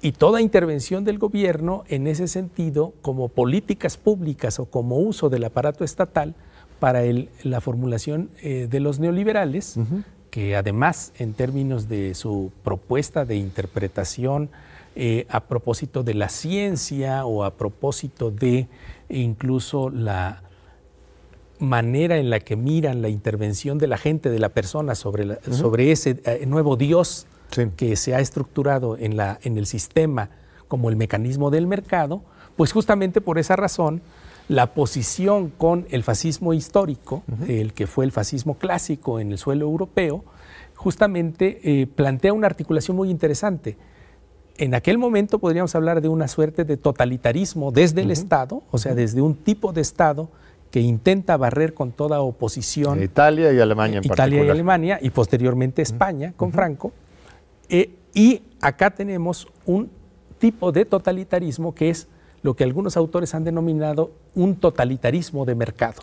Y 0.00 0.12
toda 0.12 0.40
intervención 0.40 1.04
del 1.04 1.18
gobierno 1.18 1.84
en 1.88 2.06
ese 2.06 2.28
sentido, 2.28 2.92
como 3.02 3.28
políticas 3.28 3.96
públicas 3.96 4.60
o 4.60 4.66
como 4.66 4.98
uso 4.98 5.28
del 5.28 5.44
aparato 5.44 5.84
estatal 5.84 6.34
para 6.78 7.02
la 7.42 7.60
formulación 7.60 8.30
eh, 8.42 8.68
de 8.70 8.80
los 8.80 9.00
neoliberales, 9.00 9.76
que 10.30 10.54
además 10.54 11.12
en 11.18 11.32
términos 11.32 11.88
de 11.88 12.14
su 12.14 12.52
propuesta 12.62 13.24
de 13.24 13.36
interpretación 13.36 14.50
eh, 14.94 15.26
a 15.28 15.40
propósito 15.44 16.02
de 16.02 16.14
la 16.14 16.28
ciencia 16.28 17.24
o 17.24 17.44
a 17.44 17.54
propósito 17.54 18.30
de 18.30 18.68
incluso 19.08 19.90
la 19.90 20.42
manera 21.58 22.18
en 22.18 22.30
la 22.30 22.40
que 22.40 22.56
miran 22.56 23.02
la 23.02 23.08
intervención 23.08 23.78
de 23.78 23.88
la 23.88 23.98
gente, 23.98 24.30
de 24.30 24.38
la 24.38 24.50
persona 24.50 24.94
sobre, 24.94 25.38
sobre 25.52 25.90
ese 25.90 26.20
eh, 26.24 26.46
nuevo 26.46 26.76
Dios 26.76 27.26
que 27.76 27.96
se 27.96 28.14
ha 28.14 28.20
estructurado 28.20 28.96
en, 28.96 29.16
la, 29.16 29.38
en 29.42 29.58
el 29.58 29.66
sistema 29.66 30.30
como 30.68 30.90
el 30.90 30.96
mecanismo 30.96 31.50
del 31.50 31.66
mercado, 31.66 32.22
pues 32.56 32.72
justamente 32.72 33.20
por 33.20 33.38
esa 33.38 33.56
razón 33.56 34.02
la 34.48 34.72
posición 34.72 35.50
con 35.50 35.86
el 35.90 36.02
fascismo 36.02 36.54
histórico, 36.54 37.22
el 37.46 37.74
que 37.74 37.86
fue 37.86 38.04
el 38.04 38.12
fascismo 38.12 38.54
clásico 38.54 39.20
en 39.20 39.32
el 39.32 39.38
suelo 39.38 39.66
europeo, 39.66 40.24
justamente 40.74 41.60
eh, 41.62 41.86
plantea 41.86 42.32
una 42.32 42.46
articulación 42.46 42.96
muy 42.96 43.10
interesante. 43.10 43.76
En 44.56 44.74
aquel 44.74 44.96
momento 44.98 45.38
podríamos 45.38 45.74
hablar 45.74 46.00
de 46.00 46.08
una 46.08 46.28
suerte 46.28 46.64
de 46.64 46.76
totalitarismo 46.76 47.70
desde 47.72 48.02
el 48.02 48.10
Estado, 48.10 48.62
o 48.70 48.78
sea, 48.78 48.94
desde 48.94 49.20
un 49.20 49.34
tipo 49.36 49.72
de 49.72 49.82
Estado 49.82 50.30
que 50.70 50.80
intenta 50.80 51.36
barrer 51.36 51.74
con 51.74 51.92
toda 51.92 52.20
oposición. 52.20 53.02
Italia 53.02 53.52
y 53.52 53.60
Alemania 53.60 53.98
en 53.98 54.04
Italia 54.04 54.44
y 54.44 54.48
Alemania 54.48 54.98
y 55.00 55.10
posteriormente 55.10 55.82
España 55.82 56.32
con 56.36 56.52
Franco. 56.52 56.92
Eh, 57.68 57.94
y 58.14 58.42
acá 58.60 58.90
tenemos 58.90 59.46
un 59.66 59.90
tipo 60.38 60.72
de 60.72 60.84
totalitarismo 60.84 61.74
que 61.74 61.90
es 61.90 62.08
lo 62.42 62.54
que 62.54 62.64
algunos 62.64 62.96
autores 62.96 63.34
han 63.34 63.44
denominado 63.44 64.12
un 64.34 64.56
totalitarismo 64.56 65.44
de 65.44 65.54
mercado. 65.54 66.02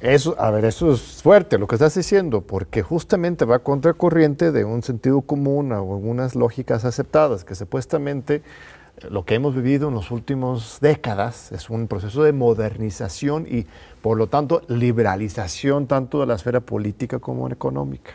Eso, 0.00 0.34
a 0.38 0.50
ver, 0.50 0.64
eso 0.64 0.92
es 0.92 1.22
fuerte 1.22 1.58
lo 1.58 1.66
que 1.66 1.74
estás 1.74 1.94
diciendo, 1.94 2.40
porque 2.40 2.82
justamente 2.82 3.44
va 3.44 3.58
contracorriente 3.58 4.52
de 4.52 4.64
un 4.64 4.82
sentido 4.82 5.20
común 5.20 5.70
o 5.72 5.94
algunas 5.94 6.34
lógicas 6.34 6.86
aceptadas, 6.86 7.44
que 7.44 7.54
supuestamente 7.54 8.36
eh, 8.36 9.08
lo 9.10 9.26
que 9.26 9.34
hemos 9.34 9.54
vivido 9.54 9.88
en 9.88 9.96
las 9.96 10.10
últimas 10.10 10.78
décadas 10.80 11.52
es 11.52 11.68
un 11.68 11.88
proceso 11.88 12.22
de 12.22 12.32
modernización 12.32 13.46
y, 13.46 13.66
por 14.00 14.16
lo 14.16 14.28
tanto, 14.28 14.62
liberalización 14.68 15.86
tanto 15.86 16.20
de 16.20 16.26
la 16.26 16.36
esfera 16.36 16.60
política 16.60 17.18
como 17.18 17.46
económica. 17.50 18.12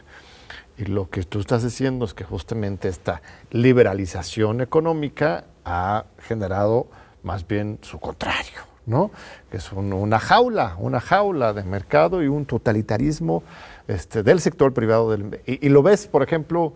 Y 0.79 0.85
lo 0.85 1.09
que 1.09 1.23
tú 1.23 1.41
estás 1.41 1.63
diciendo 1.63 2.05
es 2.05 2.13
que 2.13 2.23
justamente 2.23 2.87
esta 2.87 3.21
liberalización 3.51 4.61
económica 4.61 5.43
ha 5.65 6.05
generado 6.19 6.87
más 7.21 7.45
bien 7.45 7.79
su 7.81 7.99
contrario. 7.99 8.69
¿no? 8.85 9.11
que 9.51 9.57
es 9.57 9.71
una 9.71 10.17
jaula, 10.17 10.75
una 10.79 10.99
jaula 10.99 11.53
de 11.53 11.63
mercado 11.63 12.23
y 12.23 12.27
un 12.27 12.45
totalitarismo 12.45 13.43
este, 13.87 14.23
del 14.23 14.39
sector 14.39 14.73
privado. 14.73 15.11
Del, 15.11 15.41
y, 15.45 15.69
lo 15.69 15.83
ves, 15.83 16.07
por 16.07 16.23
ejemplo, 16.23 16.73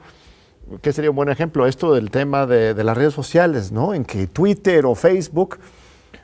¿qué 0.83 0.93
sería 0.93 1.09
un 1.09 1.15
buen 1.15 1.29
ejemplo? 1.29 1.65
Esto 1.65 1.91
del 1.91 2.11
tema 2.11 2.45
de, 2.45 2.75
las 2.83 2.95
redes 2.95 3.15
sociales, 3.15 3.71
¿no? 3.71 3.95
en 3.95 4.05
que 4.05 4.27
Twitter 4.27 4.85
o 4.85 4.93
Facebook, 4.93 5.57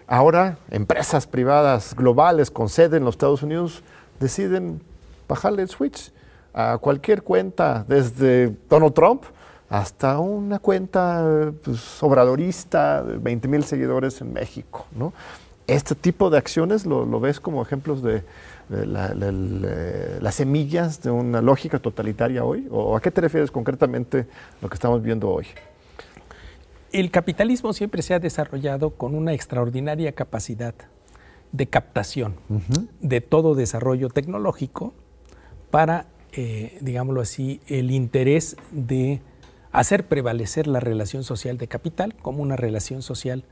ahora 0.06 0.60
empresas 0.70 1.26
privadas 1.26 1.96
globales 1.96 2.52
con 2.52 2.70
sede 2.70 2.98
en 2.98 3.06
los 3.06 3.16
Estados 3.16 3.42
Unidos, 3.42 3.82
deciden 4.20 4.84
bajarle 5.28 5.64
el 5.64 5.70
switch 5.70 6.12
a 6.54 6.78
cualquier 6.78 7.24
cuenta, 7.24 7.86
desde 7.88 8.56
Donald 8.70 8.94
Trump 8.94 9.24
hasta 9.70 10.18
una 10.18 10.58
cuenta 10.58 11.52
pues, 11.64 12.02
obradorista 12.02 13.04
de 13.04 13.18
20 13.18 13.48
mil 13.48 13.64
seguidores 13.64 14.20
en 14.22 14.34
México. 14.34 14.88
¿no? 14.96 15.14
este 15.70 15.96
tipo 15.96 16.30
de 16.30 16.38
acciones 16.38 16.86
lo, 16.86 17.20
ves 17.20 17.40
como 17.40 17.62
ejemplos 17.62 18.02
de, 18.02 18.24
las 18.70 20.36
semillas 20.36 21.02
de 21.02 21.12
una 21.12 21.42
lógica 21.42 21.80
totalitaria 21.80 22.44
hoy? 22.44 22.68
¿O 22.72 22.96
a 22.96 23.02
qué 23.02 23.12
te 23.12 23.22
refieres 23.22 23.52
concretamente 23.52 24.28
lo 24.62 24.70
que 24.70 24.76
estamos 24.76 25.02
viendo 25.02 25.30
hoy? 25.30 25.46
El 26.92 27.12
capitalismo 27.12 27.74
siempre 27.74 28.02
se 28.02 28.14
ha 28.14 28.20
desarrollado 28.20 28.92
con 28.92 29.14
una 29.14 29.34
extraordinaria 29.34 30.12
capacidad 30.14 30.74
de 31.52 31.68
captación 31.68 32.36
de 33.00 33.22
todo 33.22 33.56
desarrollo 33.56 34.10
tecnológico 34.10 34.94
para, 35.72 36.06
eh, 36.34 36.78
digámoslo 36.82 37.22
así, 37.22 37.62
el 37.68 37.92
interés 37.92 38.56
de 38.72 39.22
hacer 39.72 40.08
prevalecer 40.08 40.68
la 40.68 40.80
relación 40.80 41.24
social 41.24 41.58
de 41.58 41.68
capital 41.68 42.16
como 42.16 42.42
una 42.42 42.56
relación 42.56 43.02
social 43.02 43.44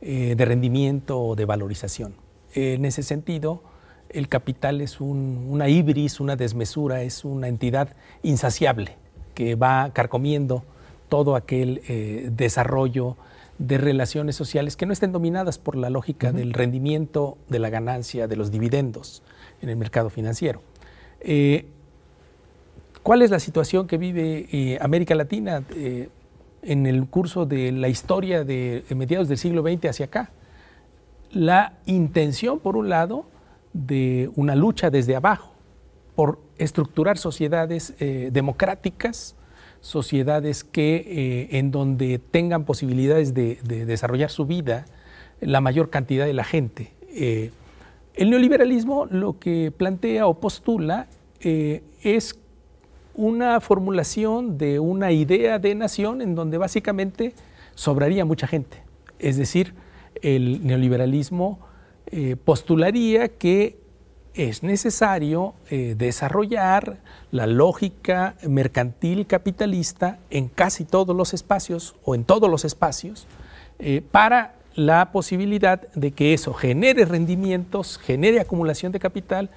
eh, 0.00 0.34
de 0.36 0.44
rendimiento 0.44 1.20
o 1.20 1.36
de 1.36 1.44
valorización. 1.44 2.14
en 2.54 2.84
ese 2.84 3.02
sentido, 3.02 3.62
el 4.10 4.28
capital 4.28 4.80
es 4.80 5.00
una 5.00 5.68
ibris, 5.68 6.20
una 6.20 6.36
desmesura, 6.36 7.02
es 7.02 7.24
una 7.24 7.48
entidad 7.48 7.96
insaciable 8.22 8.96
que 9.34 9.54
va 9.54 9.90
carcomiendo 9.92 10.64
todo 11.08 11.36
aquel 11.36 11.82
eh, 11.88 12.30
desarrollo 12.32 13.16
de 13.58 13.78
relaciones 13.78 14.34
sociales 14.36 14.76
que 14.76 14.86
no 14.86 14.92
estén 14.92 15.12
dominadas 15.12 15.58
por 15.58 15.76
la 15.76 15.90
lógica 15.90 16.32
del 16.32 16.52
rendimiento, 16.52 17.36
de 17.48 17.58
la 17.58 17.70
ganancia, 17.70 18.26
de 18.28 18.36
los 18.36 18.50
dividendos 18.50 19.22
en 19.60 19.68
el 19.68 19.76
mercado 19.76 20.10
financiero. 20.10 20.62
Eh, 21.20 21.66
¿Cuál 23.02 23.22
es 23.22 23.30
la 23.30 23.40
situación 23.40 23.86
que 23.86 23.98
vive 23.98 24.78
América 24.80 25.14
Latina? 25.14 25.62
en 26.62 26.86
el 26.86 27.06
curso 27.06 27.44
de 27.44 27.72
la 27.72 27.88
historia 27.88 28.44
de, 28.44 28.84
mediados 28.94 29.28
del 29.28 29.38
siglo 29.38 29.62
XX 29.62 29.86
hacia 29.86 30.06
acá. 30.06 30.30
La 31.32 31.74
intención, 31.86 32.60
por 32.60 32.76
un 32.76 32.88
lado, 32.88 33.26
de 33.72 34.30
una 34.36 34.54
lucha 34.54 34.90
desde 34.90 35.16
abajo 35.16 35.52
por 36.14 36.38
estructurar 36.58 37.18
sociedades 37.18 37.94
eh, 37.98 38.30
democráticas, 38.32 39.34
sociedades 39.80 40.62
que 40.62 40.96
eh, 40.96 41.58
en 41.58 41.70
donde 41.70 42.18
tengan 42.18 42.64
posibilidades 42.64 43.34
de, 43.34 43.56
desarrollar 43.64 44.30
su 44.30 44.46
vida 44.46 44.84
la 45.40 45.60
mayor 45.60 45.90
cantidad 45.90 46.26
de 46.26 46.34
la 46.34 46.44
gente. 46.44 46.92
Eh, 47.08 47.50
el 48.14 48.30
neoliberalismo 48.30 49.06
lo 49.06 49.38
que 49.38 49.72
plantea 49.76 50.26
o 50.26 50.38
postula 50.38 51.08
es 51.40 52.34
una 53.14 53.60
formulación 53.60 54.58
de 54.58 54.78
una 54.78 55.12
idea 55.12 55.58
de 55.58 55.74
nación 55.74 56.22
en 56.22 56.34
donde 56.34 56.58
básicamente 56.58 57.34
sobraría 57.74 58.24
mucha 58.24 58.46
gente. 58.46 58.82
Es 59.18 59.36
decir, 59.36 59.74
el 60.22 60.66
neoliberalismo 60.66 61.60
eh, 62.06 62.36
postularía 62.36 63.28
que 63.28 63.78
es 64.34 64.62
necesario 64.62 65.54
eh, 65.68 65.94
desarrollar 65.96 66.98
la 67.30 67.46
lógica 67.46 68.34
mercantil 68.48 69.26
capitalista 69.26 70.18
en 70.30 70.48
casi 70.48 70.84
todos 70.84 71.14
los 71.14 71.34
espacios 71.34 71.94
o 72.04 72.14
en 72.14 72.24
todos 72.24 72.50
los 72.50 72.64
espacios 72.64 73.26
eh, 73.78 74.02
para 74.10 74.54
la 74.74 75.12
posibilidad 75.12 75.86
de 75.92 76.12
que 76.12 76.32
eso 76.32 76.54
genere 76.54 77.04
rendimientos, 77.04 77.98
genere 77.98 78.40
acumulación 78.40 78.90
de 78.90 79.00
capital, 79.00 79.50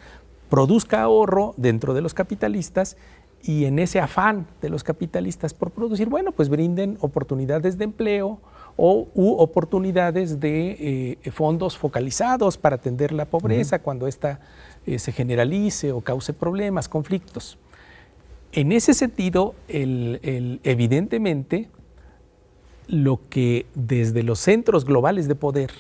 produzca 0.49 1.01
ahorro 1.01 1.53
dentro 1.57 1.93
de 1.93 2.01
los 2.01 2.13
capitalistas 2.13 2.97
y 3.45 3.65
en 3.65 3.77
ese 3.77 3.99
afán 3.99 4.47
de 4.59 4.69
los 4.69 4.83
capitalistas 4.83 5.53
por 5.53 5.69
producir, 5.69 6.09
bueno, 6.09 6.31
pues 6.31 6.49
brinden 6.49 6.97
oportunidades 6.99 7.77
de 7.77 7.83
empleo 7.83 8.39
o 8.75 9.07
u 9.13 9.35
oportunidades 9.37 10.39
de 10.39 11.19
eh, 11.23 11.31
fondos 11.31 11.77
focalizados 11.77 12.57
para 12.57 12.77
atender 12.77 13.11
la 13.11 13.25
pobreza 13.25 13.77
cuando 13.79 14.07
ésta 14.07 14.39
eh, 14.87 14.97
se 14.97 15.11
generalice 15.11 15.91
o 15.91 16.01
cause 16.01 16.33
problemas, 16.33 16.89
conflictos. 16.89 17.59
En 18.51 18.71
ese 18.71 18.95
sentido, 18.95 19.53
evidentemente, 19.67 21.69
lo 22.87 23.19
que 23.29 23.67
desde 23.75 24.23
los 24.23 24.39
centros 24.39 24.85
globales 24.85 25.27
de 25.27 25.35
poder 25.35 25.71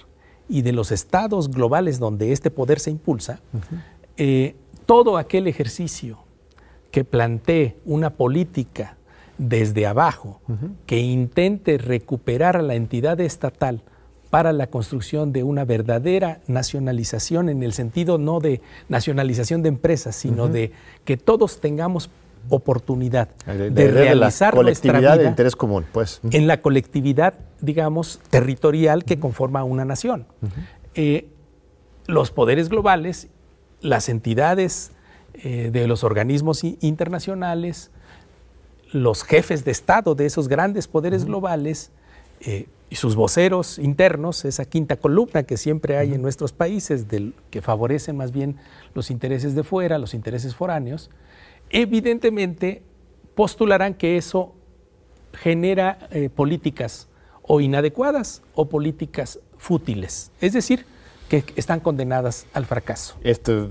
y 0.49 0.61
de 0.61 0.71
los 0.71 0.91
estados 0.91 1.49
globales 1.49 1.97
donde 1.99 2.31
este 2.31 2.51
poder 2.51 2.79
se 2.79 2.91
impulsa, 2.91 3.39
eh, 4.17 4.55
todo 4.85 5.17
aquel 5.17 5.47
ejercicio 5.47 6.24
que 6.95 7.03
plantee 7.03 7.75
una 7.83 8.11
política 8.11 8.95
desde 9.37 9.85
abajo 9.85 10.39
que 10.85 10.99
intente 10.99 11.77
recuperar 11.77 12.55
a 12.55 12.61
la 12.61 12.75
entidad 12.75 13.19
estatal 13.19 13.81
para 14.29 14.53
la 14.53 14.67
construcción 14.67 15.33
de 15.33 15.43
una 15.43 15.65
verdadera 15.65 16.39
nacionalización 16.47 17.49
en 17.49 17.63
el 17.63 17.73
sentido 17.73 18.17
no 18.17 18.39
de 18.39 18.61
nacionalización 18.87 19.61
de 19.61 19.67
empresas, 19.67 20.15
sino 20.15 20.47
de 20.47 20.71
que 21.03 21.17
todos 21.17 21.59
tengamos 21.59 22.09
oportunidad 22.47 23.27
de, 23.45 23.91
realizar 23.91 24.53
la 24.53 24.59
colectividad 24.61 25.17
de 25.17 25.25
interés 25.25 25.57
común, 25.57 25.83
pues. 25.91 26.21
En 26.31 26.47
la 26.47 26.61
colectividad, 26.61 27.33
digamos, 27.59 28.21
territorial 28.29 29.03
que 29.03 29.19
conforma 29.19 29.65
una 29.65 29.83
nación. 29.83 30.27
Eh, 30.93 31.27
los 32.07 32.31
poderes 32.31 32.69
globales, 32.69 33.27
las 33.81 34.07
entidades 34.07 34.93
eh, 35.43 35.69
de 35.71 35.87
los 35.87 36.03
organismos 36.03 36.63
internacionales, 36.63 37.91
los 38.91 39.23
jefes 39.23 39.65
de 39.65 39.71
Estado 39.71 40.15
de 40.15 40.25
esos 40.25 40.47
grandes 40.47 40.87
poderes 40.87 41.25
globales 41.25 41.91
eh, 42.39 42.67
y 42.89 42.95
sus 42.95 43.15
voceros 43.15 43.79
internos, 43.79 44.45
esa 44.45 44.65
quinta 44.65 44.95
columna 44.95 45.43
que 45.43 45.57
siempre 45.57 45.97
hay 45.97 46.13
en 46.13 46.21
nuestros 46.21 46.53
países, 46.53 47.07
del, 47.07 47.33
que 47.49 47.61
favorece 47.61 48.13
más 48.13 48.31
bien 48.31 48.57
los 48.93 49.11
intereses 49.11 49.55
de 49.55 49.63
fuera, 49.63 49.97
los 49.97 50.13
intereses 50.13 50.55
foráneos, 50.55 51.09
evidentemente 51.69 52.83
postularán 53.33 53.95
que 53.95 54.17
eso 54.17 54.53
genera 55.33 56.07
eh, 56.11 56.29
políticas 56.29 57.07
o 57.41 57.59
inadecuadas 57.59 58.41
o 58.53 58.69
políticas 58.69 59.39
fútiles. 59.57 60.31
Es 60.39 60.53
decir, 60.53 60.85
que 61.29 61.43
están 61.55 61.79
condenadas 61.79 62.45
al 62.53 62.65
fracaso. 62.65 63.15
Este 63.23 63.57
es 63.57 63.67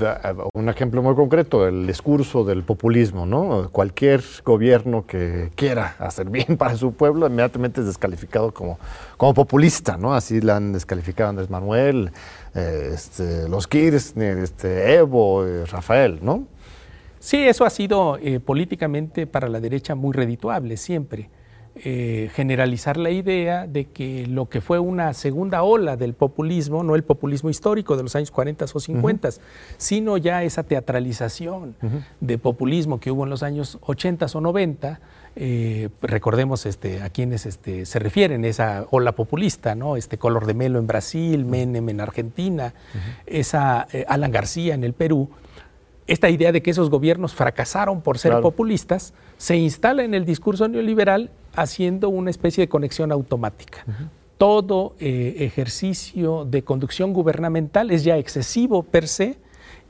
un 0.55 0.69
ejemplo 0.69 1.03
muy 1.03 1.15
concreto, 1.15 1.67
el 1.67 1.87
discurso 1.87 2.45
del 2.45 2.65
populismo, 2.65 3.27
¿no? 3.27 3.69
Cualquier 3.71 4.23
gobierno 4.45 5.07
que 5.07 5.51
quiera 5.55 5.95
hacer 5.99 6.31
bien 6.31 6.57
para 6.59 6.77
su 6.77 6.93
pueblo 6.93 7.27
inmediatamente 7.27 7.81
es 7.81 7.87
descalificado 7.87 8.53
como, 8.53 8.79
como 9.17 9.35
populista, 9.35 9.97
¿no? 9.97 10.15
Así 10.15 10.41
la 10.41 10.57
han 10.57 10.73
descalificado 10.73 11.31
Andrés 11.31 11.51
Manuel, 11.51 12.11
eh, 12.55 12.91
este, 12.93 13.49
los 13.49 13.69
Kirchner, 13.69 14.39
este, 14.39 14.95
Evo, 14.95 15.47
eh, 15.47 15.65
Rafael, 15.67 16.19
¿no? 16.23 16.47
Sí, 17.21 17.39
eso 17.39 17.65
ha 17.65 17.71
sido 17.71 18.19
eh, 18.19 18.39
políticamente 18.39 19.27
para 19.27 19.49
la 19.49 19.61
derecha 19.61 19.95
muy 19.95 20.13
redituable 20.13 20.77
siempre. 20.77 21.31
Eh, 21.77 22.31
generalizar 22.35 22.97
la 22.97 23.11
idea 23.11 23.67
de 23.67 23.87
que 23.87 24.29
lo 24.29 24.49
que 24.49 24.61
fue 24.61 24.79
una 24.79 25.13
segunda 25.13 25.65
ola 25.65 25.97
del 25.97 26.15
populismo, 26.15 26.85
no 26.85 26.95
el 26.95 27.03
populismo 27.03 27.51
histórico 27.51 27.97
de 27.97 28.05
los 28.05 28.15
años 28.15 28.31
40 28.31 28.67
o 28.73 28.79
50, 28.79 29.31
sino 29.77 30.17
ya 30.17 30.45
esa 30.45 30.63
teatralización 30.63 31.75
de 32.21 32.39
populismo 32.39 33.01
que 33.01 33.11
hubo 33.11 33.25
en 33.25 33.31
los 33.31 33.43
años 33.43 33.79
80 33.83 34.27
o 34.35 34.41
90, 34.41 35.01
eh, 35.35 35.89
recordemos 36.01 36.65
este, 36.65 37.03
a 37.03 37.11
quienes 37.11 37.45
este, 37.45 37.87
se 37.87 37.99
refieren, 37.99 38.45
esa 38.45 38.87
ola 38.93 39.11
populista, 39.11 39.75
¿no? 39.75 39.97
este 39.97 40.17
Color 40.17 40.47
de 40.47 40.55
Melo 40.55 40.79
en 40.79 40.87
Brasil, 40.87 41.45
Menem 41.45 41.89
en 41.89 42.01
Argentina, 42.01 42.73
esa 43.27 43.89
eh, 43.93 44.05
Alan 44.07 44.31
García 44.31 44.75
en 44.75 44.85
el 44.85 44.93
Perú, 44.93 45.29
esta 46.07 46.31
idea 46.31 46.53
de 46.53 46.63
que 46.63 46.71
esos 46.71 46.89
gobiernos 46.89 47.35
fracasaron 47.35 48.01
por 48.01 48.19
ser 48.19 48.41
populistas 48.41 49.13
se 49.39 49.57
instala 49.57 50.05
en 50.05 50.15
el 50.15 50.25
discurso 50.25 50.69
neoliberal 50.69 51.31
haciendo 51.57 52.09
una 52.09 52.31
especie 52.31 52.63
de 52.63 52.69
conexión 52.69 53.13
automática. 53.13 53.85
Todo 54.39 54.95
eh, 54.99 55.37
ejercicio 55.41 56.45
de 56.45 56.63
conducción 56.63 57.13
gubernamental 57.13 57.91
es 57.91 58.05
ya 58.05 58.17
excesivo 58.17 58.83
per 58.83 59.09
se 59.09 59.39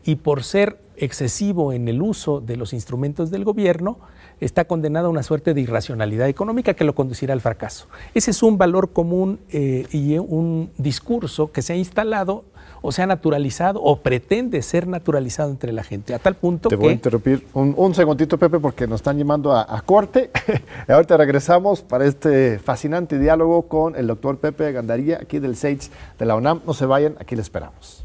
y 0.04 0.16
por 0.16 0.44
ser 0.44 0.78
excesivo 0.96 1.72
en 1.72 1.88
el 1.88 2.02
uso 2.02 2.40
de 2.40 2.56
los 2.56 2.72
instrumentos 2.72 3.30
del 3.30 3.44
gobierno, 3.44 3.98
está 4.40 4.64
condenado 4.66 5.06
a 5.06 5.10
una 5.10 5.22
suerte 5.22 5.54
de 5.54 5.60
irracionalidad 5.60 6.28
económica 6.28 6.74
que 6.74 6.84
lo 6.84 6.94
conducirá 6.94 7.32
al 7.32 7.40
fracaso. 7.40 7.86
Ese 8.14 8.30
es 8.30 8.42
un 8.42 8.58
valor 8.58 8.92
común 8.92 9.40
eh, 9.50 9.86
y 9.90 10.18
un 10.18 10.70
discurso 10.76 11.50
que 11.52 11.62
se 11.62 11.72
ha 11.72 11.76
instalado 11.76 12.44
o 12.86 12.92
se 12.92 13.00
ha 13.00 13.06
naturalizado 13.06 13.82
o 13.82 13.96
pretende 13.96 14.60
ser 14.60 14.86
naturalizado 14.86 15.50
entre 15.50 15.72
la 15.72 15.82
gente, 15.82 16.12
a 16.12 16.18
tal 16.18 16.34
punto 16.34 16.68
que... 16.68 16.76
Te 16.76 16.82
voy 16.82 16.90
a 16.90 16.92
interrumpir 16.92 17.46
un, 17.54 17.94
segundito, 17.94 18.36
Pepe, 18.36 18.60
porque 18.60 18.86
nos 18.86 18.96
están 18.96 19.16
llamando 19.16 19.56
a, 19.56 19.80
corte. 19.86 20.30
Ahorita 20.88 21.16
regresamos 21.16 21.80
para 21.80 22.04
este 22.04 22.58
fascinante 22.58 23.18
diálogo 23.18 23.62
con 23.68 23.96
el 23.96 24.06
doctor 24.06 24.36
Pepe 24.36 24.70
Gandaría, 24.70 25.16
aquí 25.16 25.38
del 25.38 25.56
SAGE 25.56 25.90
de 26.18 26.26
la 26.26 26.36
UNAM. 26.36 26.60
No 26.66 26.74
se 26.74 26.84
vayan, 26.84 27.16
aquí 27.18 27.34
le 27.34 27.40
esperamos. 27.40 28.04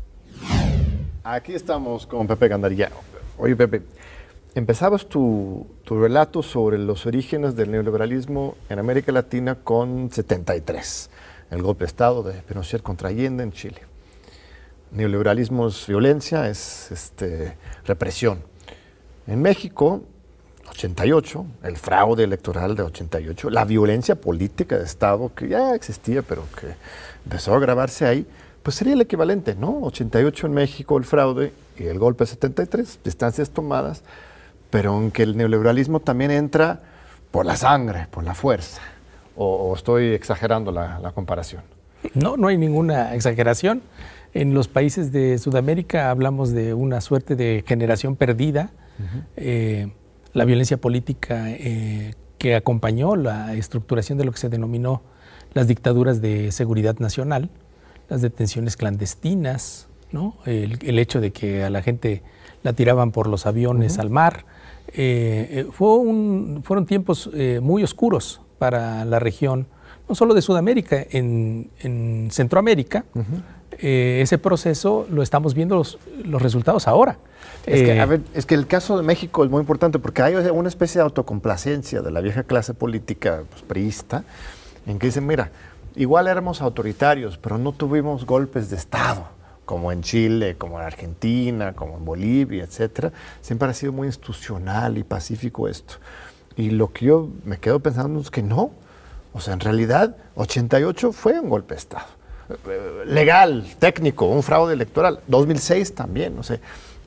Aquí 1.26 1.54
estamos 1.56 2.08
con 2.08 2.26
Pepe 2.26 2.48
Gandaría. 2.48 2.90
Oye, 3.38 3.58
Pepe, 3.58 3.82
empezabas 4.56 5.08
tu, 5.08 5.68
tu, 5.84 6.00
relato 6.00 6.42
sobre 6.42 6.78
los 6.78 7.06
orígenes 7.06 7.54
del 7.58 7.70
neoliberalismo 7.72 8.56
en 8.70 8.80
América 8.80 9.12
Latina 9.12 9.56
con 9.56 10.10
73, 10.10 11.10
el 11.52 11.62
golpe 11.64 11.84
de 11.84 11.88
Estado 11.88 12.24
de 12.24 12.42
Pinochet 12.44 12.82
contra 12.82 13.10
Allende 13.10 13.44
en 13.44 13.52
Chile 13.52 13.89
neoliberalismo 14.92 15.68
es 15.68 15.86
violencia, 15.88 16.50
es 16.50 16.92
este, 16.92 17.58
represión. 17.86 18.42
En 19.28 19.42
México, 19.42 20.02
88, 20.70 21.46
el 21.64 21.78
fraude 21.78 22.24
electoral 22.24 22.76
de 22.76 22.84
88, 22.84 23.50
la 23.50 23.66
violencia 23.66 24.16
política 24.16 24.78
de 24.78 24.86
Estado 24.86 25.32
que 25.36 25.50
ya 25.50 25.76
existía, 25.76 26.22
pero 26.22 26.44
que 26.60 26.68
empezó 27.26 27.54
a 27.54 27.58
agravarse 27.58 28.06
ahí, 28.06 28.26
pues 28.64 28.76
sería 28.76 28.94
el 28.94 29.02
equivalente, 29.02 29.56
¿no? 29.56 29.82
88 29.84 30.48
en 30.48 30.54
México, 30.54 30.98
el 30.98 31.06
fraude 31.06 31.54
y 31.78 31.86
el 31.86 32.00
golpe 32.00 32.26
73, 32.26 33.00
distancias 33.04 33.52
tomadas, 33.52 34.04
pero 34.70 34.94
aunque 34.94 35.24
el 35.24 35.38
neoliberalismo 35.38 36.00
también 36.00 36.32
entra 36.32 36.82
por 37.32 37.46
la 37.46 37.56
sangre, 37.56 38.08
por 38.10 38.24
la 38.24 38.34
fuerza. 38.34 38.82
¿O, 39.36 39.74
estoy 39.74 40.14
exagerando 40.14 40.70
la 40.72 41.12
comparación? 41.14 41.64
No, 42.14 42.38
no 42.38 42.48
hay 42.48 42.58
ninguna 42.58 43.16
exageración. 43.16 43.82
En 44.34 44.54
los 44.54 44.68
países 44.68 45.12
de 45.12 45.38
Sudamérica 45.38 46.12
hablamos 46.12 46.52
de 46.52 46.74
una 46.74 47.02
suerte 47.02 47.36
de 47.36 47.64
generación 47.66 48.16
perdida. 48.16 48.72
Eh, 49.38 49.92
la 50.34 50.46
violencia 50.46 50.78
política 50.78 51.50
eh, 51.50 52.14
que 52.38 52.56
acompañó 52.56 53.16
la 53.16 53.56
estructuración 53.56 54.18
de 54.18 54.26
lo 54.26 54.32
que 54.32 54.38
se 54.38 54.50
denominó 54.50 55.02
las 55.54 55.68
dictaduras 55.68 56.22
de 56.22 56.52
seguridad 56.52 57.00
nacional, 57.00 57.50
las 58.10 58.22
detenciones 58.22 58.76
clandestinas, 58.76 59.88
¿no? 60.12 60.36
el, 60.46 61.00
hecho 61.00 61.22
de 61.22 61.32
que 61.32 61.64
a 61.64 61.70
la 61.70 61.82
gente 61.82 62.22
la 62.62 62.74
tiraban 62.74 63.12
por 63.12 63.28
los 63.28 63.46
aviones 63.46 63.98
al 63.98 64.10
mar. 64.10 64.46
Eh, 64.94 65.66
fue 65.72 65.96
un, 65.98 66.62
fueron 66.64 66.86
tiempos 66.86 67.30
muy 67.62 67.84
oscuros 67.84 68.42
para 68.60 69.06
la 69.06 69.18
región, 69.20 69.68
no 70.10 70.16
solo 70.16 70.34
de 70.34 70.42
Sudamérica, 70.42 71.06
en, 71.12 72.30
Centroamérica. 72.32 73.06
Eh, 73.78 74.20
ese 74.22 74.40
proceso 74.40 75.08
lo 75.10 75.22
estamos 75.22 75.54
viendo 75.54 75.76
los, 75.76 75.98
resultados 76.42 76.88
ahora. 76.88 77.18
Es, 77.66 77.84
que, 77.84 78.02
eh, 78.02 78.22
es 78.34 78.46
que 78.46 78.56
el 78.56 78.66
caso 78.66 78.98
de 78.98 79.04
México 79.04 79.44
es 79.44 79.52
muy 79.52 79.60
importante 79.60 80.00
porque 80.00 80.24
hay 80.24 80.36
una 80.36 80.68
especie 80.68 81.00
de 81.00 81.04
autocomplacencia 81.04 82.02
de 82.02 82.12
la 82.12 82.20
vieja 82.20 82.44
clase 82.44 82.74
política 82.74 83.44
pues, 83.50 83.62
priista 83.62 84.24
en 84.88 84.98
que 84.98 85.08
dicen, 85.08 85.28
mira, 85.28 85.52
igual 85.96 86.28
éramos 86.28 86.62
autoritarios, 86.62 87.38
pero 87.38 87.58
no 87.58 87.72
tuvimos 87.72 88.26
golpes 88.26 88.72
de 88.72 88.78
Estado, 88.78 89.28
como 89.66 89.92
en 89.92 90.02
Chile, 90.02 90.56
como 90.58 90.80
en 90.80 90.86
Argentina, 90.86 91.74
como 91.74 91.98
en 91.98 92.06
Bolivia, 92.06 92.64
etcétera. 92.64 93.12
Siempre 93.42 93.70
ha 93.70 93.74
sido 93.74 93.94
muy 93.94 94.08
institucional 94.08 94.98
y 94.98 95.04
pacífico 95.04 95.68
esto. 95.68 95.96
Y 96.56 96.72
lo 96.72 96.92
que 96.92 97.06
yo 97.06 97.30
me 97.46 97.58
quedo 97.58 97.80
pensando 97.80 98.20
es 98.20 98.32
que 98.32 98.42
no. 98.42 98.72
O 99.34 99.40
sea, 99.40 99.54
en 99.54 99.60
realidad, 99.60 100.16
88 100.36 101.12
fue 101.12 101.40
un 101.40 101.50
golpe 101.50 101.76
de 101.76 101.80
Estado 101.80 102.20
legal, 103.06 103.66
técnico, 103.80 104.26
un 104.26 104.44
fraude 104.44 104.74
electoral. 104.74 105.20
2006 105.28 105.94
también, 105.94 106.36
no 106.36 106.44
sé. 106.44 106.60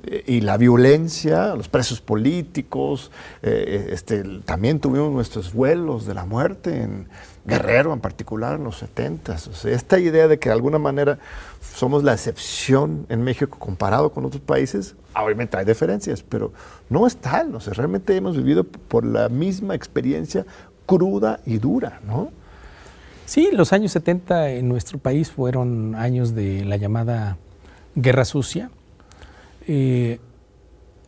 eh, 0.05 0.25
y 0.27 0.41
la 0.41 0.57
violencia, 0.57 1.55
los 1.55 1.69
presos 1.69 2.01
políticos, 2.01 3.11
eh, 3.43 3.89
este, 3.93 4.23
también 4.45 4.81
tuvimos 4.81 5.13
nuestros 5.13 5.53
vuelos 5.53 6.07
de 6.07 6.15
la 6.15 6.25
muerte 6.25 6.83
en 6.83 7.09
Guerrero 7.45 7.93
en 7.93 8.01
particular 8.01 8.57
en 8.57 8.65
los 8.65 8.79
70. 8.79 9.33
O 9.35 9.39
sea, 9.39 9.73
esta 9.73 9.99
idea 9.99 10.29
de 10.29 10.39
que 10.39 10.49
de 10.49 10.55
alguna 10.55 10.79
manera 10.79 11.19
somos 11.61 12.05
la 12.05 12.13
excepción 12.13 13.07
en 13.09 13.23
México 13.23 13.59
comparado 13.59 14.13
con 14.13 14.25
otros 14.25 14.43
países, 14.43 14.95
obviamente 15.15 15.57
hay 15.57 15.65
diferencias, 15.65 16.23
pero 16.23 16.53
no 16.89 17.07
es 17.07 17.17
tal. 17.17 17.55
O 17.55 17.61
sea, 17.61 17.73
realmente 17.75 18.17
hemos 18.17 18.37
vivido 18.37 18.63
por 18.65 19.05
la 19.05 19.29
misma 19.29 19.75
experiencia 19.75 20.47
cruda 20.87 21.41
y 21.47 21.59
dura, 21.59 22.01
¿no? 22.07 22.31
Sí, 23.27 23.49
los 23.53 23.73
años 23.73 23.93
70 23.93 24.51
en 24.51 24.69
nuestro 24.69 24.99
país 24.99 25.31
fueron 25.31 25.95
años 25.95 26.35
de 26.35 26.65
la 26.65 26.77
llamada 26.77 27.39
guerra 27.95 28.25
sucia, 28.25 28.71
eh, 29.67 30.19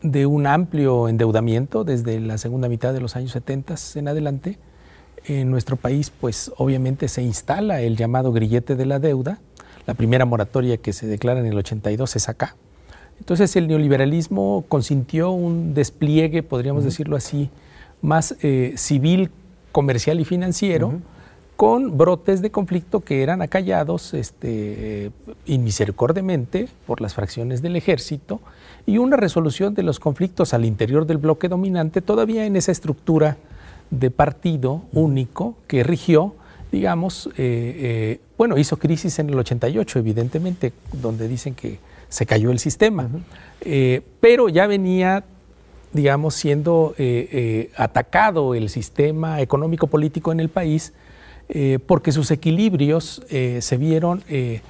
de 0.01 0.25
un 0.25 0.47
amplio 0.47 1.09
endeudamiento 1.09 1.83
desde 1.83 2.19
la 2.19 2.37
segunda 2.37 2.69
mitad 2.69 2.93
de 2.93 3.01
los 3.01 3.15
años 3.15 3.31
70 3.31 3.75
en 3.95 4.07
adelante. 4.07 4.57
En 5.25 5.49
nuestro 5.49 5.75
país, 5.75 6.11
pues 6.11 6.51
obviamente 6.57 7.07
se 7.07 7.23
instala 7.23 7.81
el 7.81 7.97
llamado 7.97 8.31
grillete 8.31 8.75
de 8.75 8.85
la 8.85 8.99
deuda. 8.99 9.39
La 9.87 9.93
primera 9.95 10.25
moratoria 10.25 10.77
que 10.77 10.93
se 10.93 11.07
declara 11.07 11.39
en 11.39 11.47
el 11.47 11.57
82 11.57 12.15
es 12.15 12.29
acá. 12.29 12.55
Entonces 13.19 13.55
el 13.55 13.67
neoliberalismo 13.67 14.65
consintió 14.67 15.31
un 15.31 15.73
despliegue, 15.73 16.43
podríamos 16.43 16.83
decirlo 16.83 17.15
así, 17.15 17.49
más 18.01 18.35
eh, 18.41 18.73
civil, 18.77 19.31
comercial 19.75 20.21
y 20.21 20.23
financiero 20.23 21.01
con 21.57 21.97
brotes 21.97 22.41
de 22.41 22.49
conflicto 22.49 23.01
que 23.01 23.21
eran 23.23 23.41
acallados 23.41 24.13
este, 24.13 25.11
inmisericordiamente 25.45 26.69
por 26.87 27.01
las 27.01 27.13
fracciones 27.13 27.61
del 27.61 27.75
ejército 27.75 28.39
y 28.85 28.99
una 28.99 29.17
resolución 29.17 29.73
de 29.73 29.83
los 29.83 29.99
conflictos 29.99 30.53
al 30.53 30.63
interior 30.63 31.05
del 31.05 31.17
bloque 31.17 31.49
dominante 31.49 31.99
todavía 31.99 32.45
en 32.45 32.55
esa 32.55 32.71
estructura 32.71 33.35
de 33.89 34.11
partido 34.11 34.83
único 34.93 35.57
que 35.67 35.83
rigió, 35.83 36.35
digamos, 36.71 37.27
eh, 37.31 37.33
eh, 37.37 38.19
bueno, 38.37 38.57
hizo 38.57 38.77
crisis 38.77 39.19
en 39.19 39.29
el 39.29 39.37
88, 39.37 39.99
evidentemente, 39.99 40.71
donde 40.93 41.27
dicen 41.27 41.53
que 41.53 41.79
se 42.07 42.25
cayó 42.25 42.49
el 42.49 42.59
sistema, 42.59 43.09
eh, 43.59 44.03
pero 44.21 44.47
ya 44.47 44.67
venía 44.67 45.25
digamos, 45.95 46.35
siendo 46.35 46.93
atacado 47.77 48.53
el 48.53 48.69
sistema 48.69 49.39
económico-político 49.39 50.31
en 50.31 50.41
el 50.41 50.49
país 50.49 50.93
eh, 51.47 51.77
porque 51.85 52.11
sus 52.11 52.31
equilibrios 52.31 53.21
eh, 53.29 53.59
se 53.61 53.77
vieron 53.77 54.23
eh, 54.27 54.61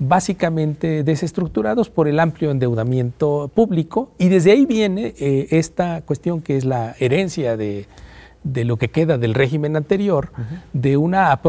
básicamente 0.00 1.04
desestructurados 1.04 1.90
por 1.90 2.08
el 2.08 2.18
amplio 2.18 2.50
endeudamiento 2.50 3.50
público. 3.54 4.10
Y 4.18 4.28
desde 4.28 4.50
ahí 4.50 4.66
viene 4.66 5.14
esta 5.16 6.02
cuestión 6.02 6.42
que 6.42 6.56
es 6.56 6.64
la 6.64 6.96
herencia 6.98 7.56
de, 7.56 7.86
lo 8.42 8.76
que 8.76 8.88
queda 8.88 9.16
del 9.16 9.34
régimen 9.34 9.76
anterior, 9.76 10.30
de 10.72 10.96
una 10.96 11.40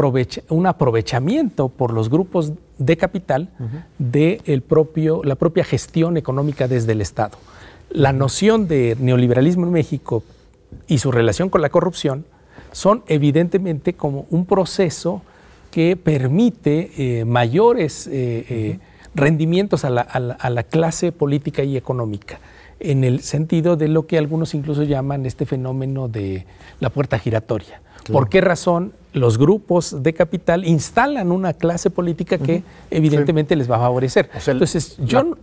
un 0.48 0.66
aprovechamiento 0.68 1.68
por 1.68 1.92
los 1.92 2.08
grupos 2.08 2.52
de 2.78 2.96
capital 2.96 3.50
de 3.98 4.40
el 4.44 4.62
propio, 4.62 5.22
la 5.24 5.34
propia 5.34 5.64
gestión 5.64 6.16
económica 6.16 6.68
desde 6.68 6.92
el 6.92 7.00
Estado. 7.00 7.36
La 7.90 8.12
noción 8.12 8.68
de 8.68 8.96
neoliberalismo 8.98 9.66
en 9.66 9.72
México 9.72 10.22
y 10.86 10.98
su 10.98 11.12
relación 11.12 11.48
con 11.48 11.62
la 11.62 11.68
corrupción 11.68 12.24
son 12.72 13.02
evidentemente 13.06 13.94
como 13.94 14.26
un 14.30 14.44
proceso 14.44 15.22
que 15.70 15.96
permite 15.96 16.90
eh, 16.96 17.24
mayores 17.24 18.06
eh, 18.06 18.44
eh, 18.48 18.78
rendimientos 19.14 19.84
a 19.84 19.90
la, 19.90 20.62
clase 20.64 21.12
política 21.12 21.62
y 21.62 21.76
económica, 21.76 22.38
en 22.80 23.04
el 23.04 23.20
sentido 23.20 23.76
de 23.76 23.88
lo 23.88 24.06
que 24.06 24.18
algunos 24.18 24.54
incluso 24.54 24.82
llaman 24.82 25.24
este 25.26 25.46
fenómeno 25.46 26.08
de 26.08 26.44
la 26.80 26.90
puerta 26.90 27.18
giratoria. 27.18 27.80
¿Por 28.12 28.28
qué 28.28 28.40
razón 28.40 28.92
los 29.12 29.38
grupos 29.38 30.02
de 30.02 30.12
capital 30.12 30.64
instalan 30.64 31.32
una 31.32 31.54
clase 31.54 31.90
política 31.90 32.38
que 32.38 32.62
evidentemente 32.90 33.56
les 33.56 33.70
va 33.70 33.76
a 33.76 33.80
favorecer? 33.80 34.30
Entonces, 34.46 34.96
yo... 34.98 35.36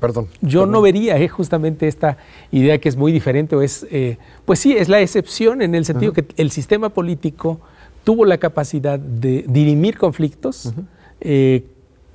perdón. 0.00 0.28
Yo 0.40 0.66
no 0.66 0.80
vería 0.82 1.16
eh, 1.18 1.28
justamente 1.28 1.88
esta 1.88 2.16
idea 2.50 2.78
que 2.78 2.88
es 2.88 2.96
muy 2.96 3.12
diferente, 3.12 3.56
o 3.56 3.62
es, 3.62 3.86
eh, 3.90 4.18
pues 4.44 4.58
sí, 4.58 4.76
es 4.76 4.88
la 4.88 5.00
excepción 5.00 5.62
en 5.62 5.74
el 5.74 5.84
sentido 5.84 6.12
que 6.12 6.26
el 6.36 6.50
sistema 6.50 6.88
político 6.90 7.60
tuvo 8.04 8.24
la 8.24 8.38
capacidad 8.38 8.98
de 8.98 9.44
dirimir 9.48 9.98
conflictos, 9.98 10.72
eh, 11.20 11.64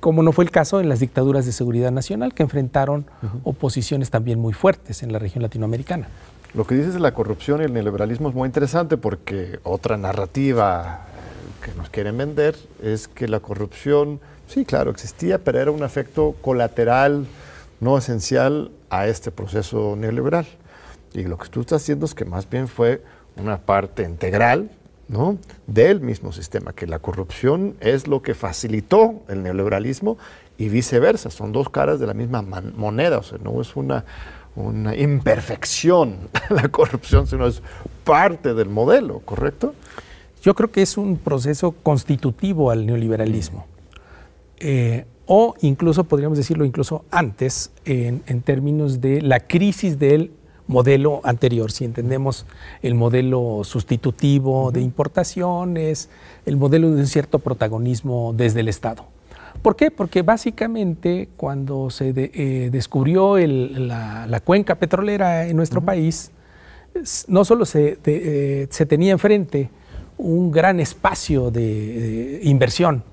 como 0.00 0.22
no 0.22 0.32
fue 0.32 0.44
el 0.44 0.50
caso 0.50 0.80
en 0.80 0.88
las 0.88 1.00
dictaduras 1.00 1.46
de 1.46 1.52
seguridad 1.52 1.90
nacional, 1.90 2.34
que 2.34 2.42
enfrentaron 2.42 3.06
oposiciones 3.42 4.10
también 4.10 4.38
muy 4.38 4.52
fuertes 4.52 5.02
en 5.02 5.12
la 5.12 5.18
región 5.18 5.42
latinoamericana. 5.42 6.08
Lo 6.54 6.66
que 6.66 6.74
dices 6.74 6.94
de 6.94 7.00
la 7.00 7.12
corrupción 7.12 7.60
y 7.60 7.64
el 7.64 7.74
neoliberalismo 7.74 8.28
es 8.28 8.34
muy 8.34 8.46
interesante 8.46 8.96
porque 8.96 9.58
otra 9.64 9.96
narrativa 9.96 11.06
que 11.62 11.72
nos 11.76 11.90
quieren 11.90 12.16
vender 12.16 12.56
es 12.82 13.08
que 13.08 13.28
la 13.28 13.40
corrupción, 13.40 14.20
sí, 14.46 14.64
claro, 14.64 14.90
existía, 14.90 15.38
pero 15.38 15.60
era 15.60 15.70
un 15.70 15.82
efecto 15.82 16.34
colateral 16.40 17.26
no 17.80 17.96
esencial 17.98 18.70
a 18.90 19.06
este 19.06 19.30
proceso 19.30 19.96
neoliberal. 19.96 20.46
Y 21.12 21.22
lo 21.24 21.38
que 21.38 21.48
tú 21.48 21.60
estás 21.60 21.82
haciendo 21.82 22.06
es 22.06 22.14
que 22.14 22.24
más 22.24 22.48
bien 22.48 22.68
fue 22.68 23.02
una 23.36 23.58
parte 23.58 24.02
integral 24.02 24.70
¿no? 25.08 25.38
del 25.66 26.00
mismo 26.00 26.32
sistema, 26.32 26.72
que 26.72 26.86
la 26.86 26.98
corrupción 26.98 27.76
es 27.80 28.06
lo 28.06 28.22
que 28.22 28.34
facilitó 28.34 29.22
el 29.28 29.42
neoliberalismo 29.42 30.18
y 30.58 30.68
viceversa, 30.68 31.30
son 31.30 31.52
dos 31.52 31.70
caras 31.70 32.00
de 32.00 32.06
la 32.06 32.14
misma 32.14 32.42
moneda, 32.42 33.18
o 33.18 33.22
sea, 33.22 33.38
no 33.38 33.60
es 33.60 33.76
una, 33.76 34.04
una 34.56 34.94
imperfección 34.96 36.28
la 36.50 36.68
corrupción, 36.68 37.26
sino 37.26 37.46
es 37.46 37.62
parte 38.04 38.54
del 38.54 38.68
modelo, 38.68 39.20
¿correcto? 39.20 39.74
Yo 40.42 40.54
creo 40.54 40.70
que 40.70 40.82
es 40.82 40.96
un 40.96 41.16
proceso 41.16 41.72
constitutivo 41.72 42.70
al 42.70 42.86
neoliberalismo. 42.86 43.66
Eh, 44.58 45.04
o 45.28 45.54
incluso 45.60 46.04
podríamos 46.04 46.38
decirlo 46.38 46.64
incluso 46.64 47.04
antes 47.10 47.70
en, 47.84 48.22
términos 48.42 49.02
de 49.02 49.20
la 49.20 49.40
crisis 49.40 49.98
del 49.98 50.32
modelo 50.66 51.20
anterior, 51.22 51.70
si 51.70 51.84
entendemos 51.84 52.46
el 52.82 52.94
modelo 52.94 53.60
sustitutivo 53.62 54.72
de 54.72 54.80
importaciones, 54.80 56.08
el 56.46 56.56
modelo 56.56 56.90
de 56.90 57.02
un 57.02 57.06
cierto 57.06 57.38
protagonismo 57.38 58.32
desde 58.34 58.60
el 58.60 58.68
Estado. 58.68 59.06
¿Por 59.60 59.76
qué? 59.76 59.90
Porque 59.90 60.22
básicamente 60.22 61.28
cuando 61.36 61.90
se 61.90 62.12
eh, 62.16 62.70
descubrió 62.72 63.36
la, 63.36 64.40
cuenca 64.44 64.76
petrolera 64.76 65.46
en 65.46 65.56
nuestro 65.56 65.82
país, 65.82 66.30
no 67.28 67.44
solo 67.44 67.66
se, 67.66 67.98
eh, 68.04 68.66
se, 68.70 68.86
tenía 68.86 69.12
enfrente 69.12 69.70
un 70.16 70.50
gran 70.50 70.80
espacio 70.80 71.50
de 71.50 72.40
inversión, 72.44 73.04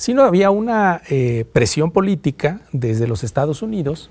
sino 0.00 0.22
había 0.22 0.50
una 0.50 1.02
eh, 1.10 1.44
presión 1.52 1.90
política 1.90 2.62
desde 2.72 3.06
los 3.06 3.22
Estados 3.22 3.60
Unidos 3.60 4.08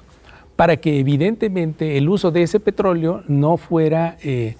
para 0.55 0.77
que 0.77 0.99
evidentemente 0.99 1.97
el 1.97 2.07
uso 2.09 2.29
de 2.29 2.43
ese 2.43 2.59
petróleo 2.59 3.23
no 3.27 3.57
fuera 3.57 4.15
eh, 4.21 4.55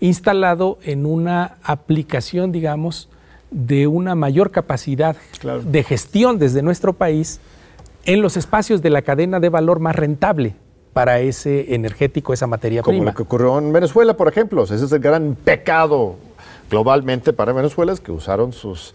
instalado 0.00 0.78
en 0.82 1.06
una 1.06 1.56
aplicación, 1.62 2.52
digamos, 2.52 3.08
de 3.50 3.86
una 3.86 4.14
mayor 4.14 4.50
capacidad 4.50 5.16
de 5.64 5.82
gestión 5.84 6.38
desde 6.38 6.60
nuestro 6.60 6.92
país 6.92 7.40
en 8.04 8.20
los 8.20 8.36
espacios 8.36 8.82
de 8.82 8.90
la 8.90 9.00
cadena 9.00 9.40
de 9.40 9.48
valor 9.48 9.80
más 9.80 9.96
rentable 9.96 10.54
para 10.92 11.18
ese 11.20 11.74
energético, 11.74 12.34
esa 12.34 12.46
materia 12.46 12.82
prima. 12.82 12.98
Como 12.98 13.10
lo 13.10 13.14
que 13.14 13.22
ocurrió 13.22 13.58
en 13.58 13.72
Venezuela, 13.72 14.18
por 14.18 14.28
ejemplo. 14.28 14.64
Ese 14.64 14.74
es 14.74 14.92
el 14.92 15.00
gran 15.00 15.34
pecado 15.34 16.16
globalmente 16.68 17.32
para 17.32 17.54
Venezuela, 17.54 17.90
es 17.90 18.00
que 18.00 18.12
usaron 18.12 18.52
sus 18.52 18.94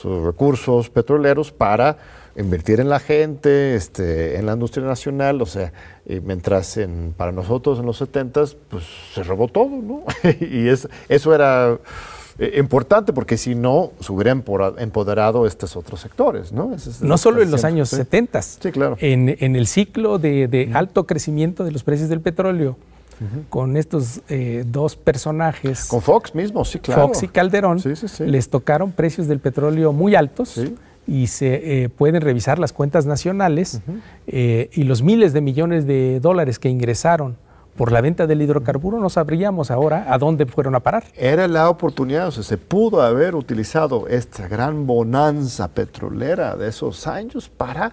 sus 0.00 0.24
recursos 0.24 0.88
petroleros 0.90 1.52
para 1.52 1.98
invertir 2.36 2.80
en 2.80 2.88
la 2.88 3.00
gente, 3.00 3.74
este, 3.74 4.36
en 4.36 4.46
la 4.46 4.54
industria 4.54 4.86
nacional, 4.86 5.42
o 5.42 5.46
sea, 5.46 5.72
mientras 6.22 6.76
en, 6.76 7.12
para 7.16 7.32
nosotros 7.32 7.78
en 7.80 7.86
los 7.86 7.98
70 7.98 8.44
pues 8.68 8.84
se 9.14 9.22
robó 9.22 9.48
todo, 9.48 9.70
¿no? 9.70 10.04
y 10.40 10.68
es, 10.68 10.88
eso 11.08 11.34
era 11.34 11.78
eh, 12.38 12.54
importante 12.58 13.12
porque 13.12 13.36
si 13.36 13.54
no 13.54 13.92
se 14.00 14.12
hubiera 14.12 14.30
empoderado 14.30 15.46
estos 15.46 15.76
otros 15.76 16.00
sectores, 16.00 16.52
¿no? 16.52 16.74
no 17.02 17.18
solo 17.18 17.42
en 17.42 17.50
los 17.50 17.64
años 17.64 17.90
70, 17.90 18.42
sí, 18.42 18.72
claro. 18.72 18.96
en, 19.00 19.36
en 19.38 19.56
el 19.56 19.66
ciclo 19.66 20.18
de, 20.18 20.48
de 20.48 20.70
alto 20.72 21.06
crecimiento 21.06 21.64
de 21.64 21.72
los 21.72 21.84
precios 21.84 22.08
del 22.08 22.20
petróleo, 22.20 22.76
con 23.48 23.76
estos 23.76 24.22
eh, 24.28 24.64
dos 24.66 24.96
personajes. 24.96 25.86
Con 25.86 26.00
Fox 26.00 26.34
mismo, 26.34 26.64
sí, 26.64 26.78
claro. 26.78 27.08
Fox 27.08 27.22
y 27.22 27.28
Calderón, 27.28 27.80
les 28.20 28.48
tocaron 28.48 28.92
precios 28.92 29.26
del 29.26 29.40
petróleo 29.40 29.92
muy 29.92 30.14
altos. 30.14 30.60
Y 31.06 31.26
se 31.26 31.82
eh, 31.82 31.88
pueden 31.88 32.20
revisar 32.20 32.58
las 32.58 32.72
cuentas 32.72 33.04
nacionales 33.04 33.80
eh, 34.28 34.70
y 34.72 34.84
los 34.84 35.02
miles 35.02 35.32
de 35.32 35.40
millones 35.40 35.86
de 35.86 36.20
dólares 36.20 36.58
que 36.58 36.68
ingresaron 36.68 37.36
por 37.76 37.92
la 37.92 38.00
venta 38.00 38.26
del 38.26 38.42
hidrocarburo, 38.42 38.98
no 38.98 39.08
sabríamos 39.08 39.70
ahora 39.70 40.04
a 40.08 40.18
dónde 40.18 40.44
fueron 40.46 40.74
a 40.74 40.80
parar. 40.80 41.04
Era 41.16 41.48
la 41.48 41.70
oportunidad, 41.70 42.28
o 42.28 42.30
sea, 42.30 42.42
se 42.42 42.58
pudo 42.58 43.00
haber 43.00 43.34
utilizado 43.34 44.06
esta 44.06 44.46
gran 44.48 44.86
bonanza 44.86 45.68
petrolera 45.68 46.56
de 46.56 46.68
esos 46.68 47.06
años 47.06 47.48
para 47.48 47.92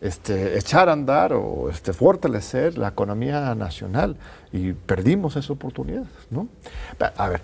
este, 0.00 0.58
echar 0.58 0.88
a 0.88 0.92
andar 0.92 1.32
o 1.32 1.70
este, 1.70 1.92
fortalecer 1.92 2.78
la 2.78 2.88
economía 2.88 3.54
nacional 3.54 4.16
y 4.52 4.72
perdimos 4.72 5.36
esa 5.36 5.52
oportunidad. 5.52 6.04
¿no? 6.30 6.48
A 7.16 7.28
ver, 7.28 7.40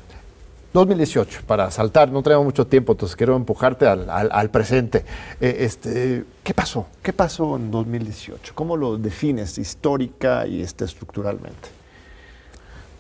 2018, 0.75 1.43
para 1.47 1.71
saltar, 1.71 2.11
no 2.11 2.21
tenemos 2.23 2.45
mucho 2.45 2.67
tiempo, 2.67 2.93
entonces 2.93 3.15
quiero 3.15 3.37
empujarte 3.37 3.87
al, 3.87 4.51
presente. 4.51 5.05
Eh, 5.41 5.59
este, 5.61 6.25
¿Qué 6.43 6.53
pasó? 6.53 6.89
¿Qué 7.01 7.13
pasó 7.13 7.57
en 7.57 7.71
2018? 7.71 8.53
¿Cómo 8.57 8.77
lo 8.77 8.99
defines 8.99 9.57
histórica 9.57 10.49
y 10.49 10.63
este, 10.63 10.85
estructuralmente? 10.85 11.69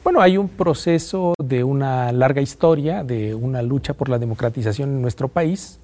Bueno, 0.04 0.20
hay 0.20 0.36
un 0.36 0.50
proceso 0.50 1.34
de 1.38 1.64
una 1.64 2.12
larga 2.12 2.40
historia, 2.40 3.02
de 3.02 3.34
una 3.34 3.60
lucha 3.62 3.94
por 3.94 4.08
la 4.08 4.20
democratización 4.20 4.90
en 4.90 5.02
nuestro 5.02 5.26
país. 5.26 5.80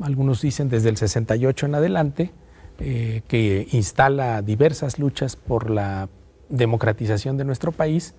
Algunos 0.00 0.40
dicen 0.40 0.70
desde 0.70 0.88
el 0.88 0.96
68 0.96 1.66
en 1.66 1.74
adelante, 1.74 2.30
eh, 2.78 3.20
que 3.28 3.68
instala 3.72 4.40
diversas 4.40 4.98
luchas 4.98 5.36
por 5.36 5.68
la 5.68 6.08
democratización 6.48 7.36
de 7.36 7.44
nuestro 7.44 7.72
país 7.72 8.14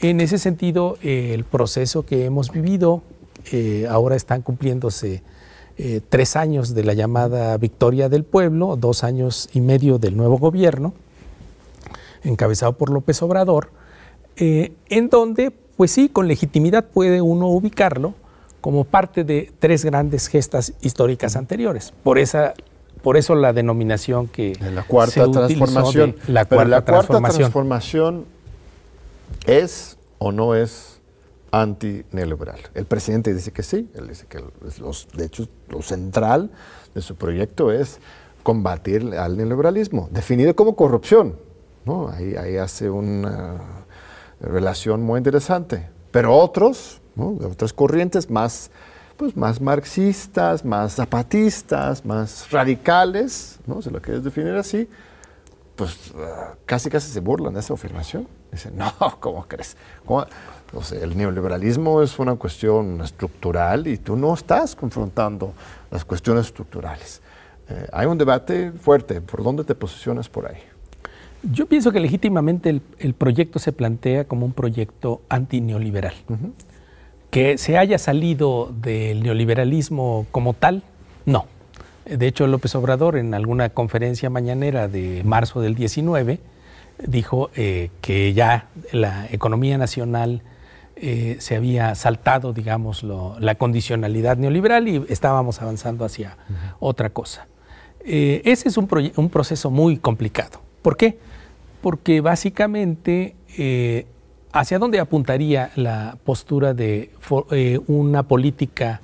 en 0.00 0.20
ese 0.20 0.38
sentido, 0.38 0.96
eh, 1.02 1.32
el 1.34 1.44
proceso 1.44 2.04
que 2.04 2.24
hemos 2.24 2.52
vivido, 2.52 3.02
eh, 3.52 3.86
ahora 3.90 4.14
están 4.14 4.42
cumpliéndose 4.42 5.22
eh, 5.76 6.00
tres 6.08 6.36
años 6.36 6.74
de 6.74 6.84
la 6.84 6.94
llamada 6.94 7.56
victoria 7.56 8.08
del 8.08 8.24
pueblo, 8.24 8.76
dos 8.76 9.02
años 9.02 9.48
y 9.52 9.60
medio 9.60 9.98
del 9.98 10.16
nuevo 10.16 10.38
gobierno, 10.38 10.92
encabezado 12.22 12.76
por 12.76 12.90
López 12.90 13.22
Obrador, 13.22 13.70
en 14.36 15.08
donde, 15.08 15.50
pues 15.50 15.90
sí, 15.90 16.08
con 16.08 16.28
legitimidad 16.28 16.84
puede 16.84 17.20
uno 17.20 17.48
ubicarlo 17.48 18.14
como 18.60 18.84
parte 18.84 19.24
de 19.24 19.50
tres 19.58 19.84
grandes 19.84 20.28
gestas 20.28 20.74
históricas 20.80 21.34
anteriores. 21.34 21.92
Por 22.04 22.20
esa 22.20 22.54
por 23.08 23.16
eso 23.16 23.34
la 23.34 23.54
denominación 23.54 24.28
que 24.28 24.52
la 24.60 24.82
cuarta 24.82 25.30
transformación. 25.30 26.14
la 26.26 26.44
cuarta, 26.44 26.84
transformación 26.84 28.26
¿Es 29.46 29.96
o 30.18 30.30
no 30.30 30.54
es 30.54 31.00
antineoliberal? 31.50 32.58
El 32.74 32.84
presidente 32.84 33.32
dice 33.32 33.50
que 33.50 33.62
sí, 33.62 33.88
él 33.94 34.08
dice 34.08 34.26
que 34.28 34.44
los, 34.78 35.08
de 35.16 35.24
hecho 35.24 35.48
lo 35.70 35.80
central 35.80 36.50
de 36.94 37.00
su 37.00 37.16
proyecto 37.16 37.72
es 37.72 37.98
combatir 38.42 39.14
al 39.14 39.38
neoliberalismo, 39.38 40.10
definido 40.10 40.54
como 40.54 40.76
corrupción. 40.76 41.36
¿no? 41.86 42.10
Ahí, 42.10 42.58
hace 42.58 42.90
una 42.90 43.86
relación 44.38 45.02
muy 45.02 45.16
interesante. 45.16 45.88
Pero 46.10 46.36
otros, 46.36 47.00
de 47.14 47.46
otras 47.46 47.72
corrientes 47.72 48.28
más, 48.28 48.70
pues 49.18 49.36
más 49.36 49.60
marxistas, 49.60 50.64
más 50.64 50.94
zapatistas, 50.94 52.04
más 52.04 52.50
radicales, 52.50 53.58
¿no? 53.66 53.82
si 53.82 53.90
lo 53.90 54.00
quieres 54.00 54.22
definir 54.22 54.54
así, 54.54 54.88
pues 55.74 56.12
ah, 56.16 56.54
casi 56.64 56.88
casi 56.88 57.10
se 57.10 57.20
burlan 57.20 57.52
de 57.52 57.60
esa 57.60 57.74
afirmación. 57.74 58.28
Dicen, 58.52 58.78
no, 58.78 58.92
¿cómo 59.20 59.46
crees? 59.46 59.76
el 60.92 61.16
neoliberalismo 61.16 62.00
es 62.00 62.18
una 62.18 62.36
cuestión 62.36 63.00
estructural 63.00 63.86
y 63.88 63.98
tú 63.98 64.16
no 64.16 64.32
estás 64.32 64.76
confrontando 64.76 65.52
las 65.90 66.04
cuestiones 66.04 66.46
estructurales. 66.46 67.20
Eh, 67.68 67.86
hay 67.92 68.06
un 68.06 68.18
debate 68.18 68.72
fuerte. 68.72 69.20
¿Por 69.20 69.42
dónde 69.42 69.64
te 69.64 69.74
posicionas 69.74 70.28
por 70.28 70.46
ahí? 70.46 70.58
Yo 71.42 71.66
pienso 71.66 71.90
que 71.90 72.00
legítimamente 72.00 72.80
el, 72.98 73.14
proyecto 73.14 73.58
se 73.58 73.72
plantea 73.72 74.26
como 74.26 74.46
un 74.46 74.52
proyecto 74.52 75.22
antineoliberal. 75.28 76.14
Que 77.30 77.58
se 77.58 77.76
haya 77.76 77.98
salido 77.98 78.72
del 78.72 79.22
neoliberalismo 79.22 80.26
como 80.30 80.54
tal, 80.54 80.82
no. 81.26 81.46
De 82.04 82.26
hecho, 82.26 82.46
López 82.46 82.74
Obrador 82.74 83.16
en 83.16 83.34
alguna 83.34 83.68
conferencia 83.68 84.30
mañanera 84.30 84.88
de 84.88 85.22
marzo 85.24 85.60
del 85.60 85.74
19 85.74 86.40
dijo 87.06 87.50
eh, 87.54 87.90
que 88.00 88.32
ya 88.32 88.68
la 88.92 89.26
economía 89.30 89.78
nacional 89.78 90.42
eh, 90.96 91.36
se 91.38 91.54
había 91.54 91.94
saltado, 91.94 92.52
digamos, 92.52 93.04
la 93.04 93.54
condicionalidad 93.54 94.36
neoliberal 94.36 94.88
y 94.88 95.04
estábamos 95.08 95.62
avanzando 95.62 96.04
hacia 96.04 96.36
otra 96.80 97.10
cosa. 97.10 97.46
Eh, 98.04 98.42
ese 98.44 98.68
es 98.68 98.76
un, 98.78 98.88
un, 99.16 99.28
proceso 99.28 99.70
muy 99.70 99.98
complicado. 99.98 100.60
¿Por 100.82 100.96
qué? 100.96 101.18
Porque 101.82 102.20
básicamente, 102.20 103.36
¿hacia 104.52 104.78
dónde 104.78 105.00
apuntaría 105.00 105.70
la 105.76 106.16
postura 106.24 106.74
de 106.74 107.10
una 107.86 108.22
política 108.22 109.00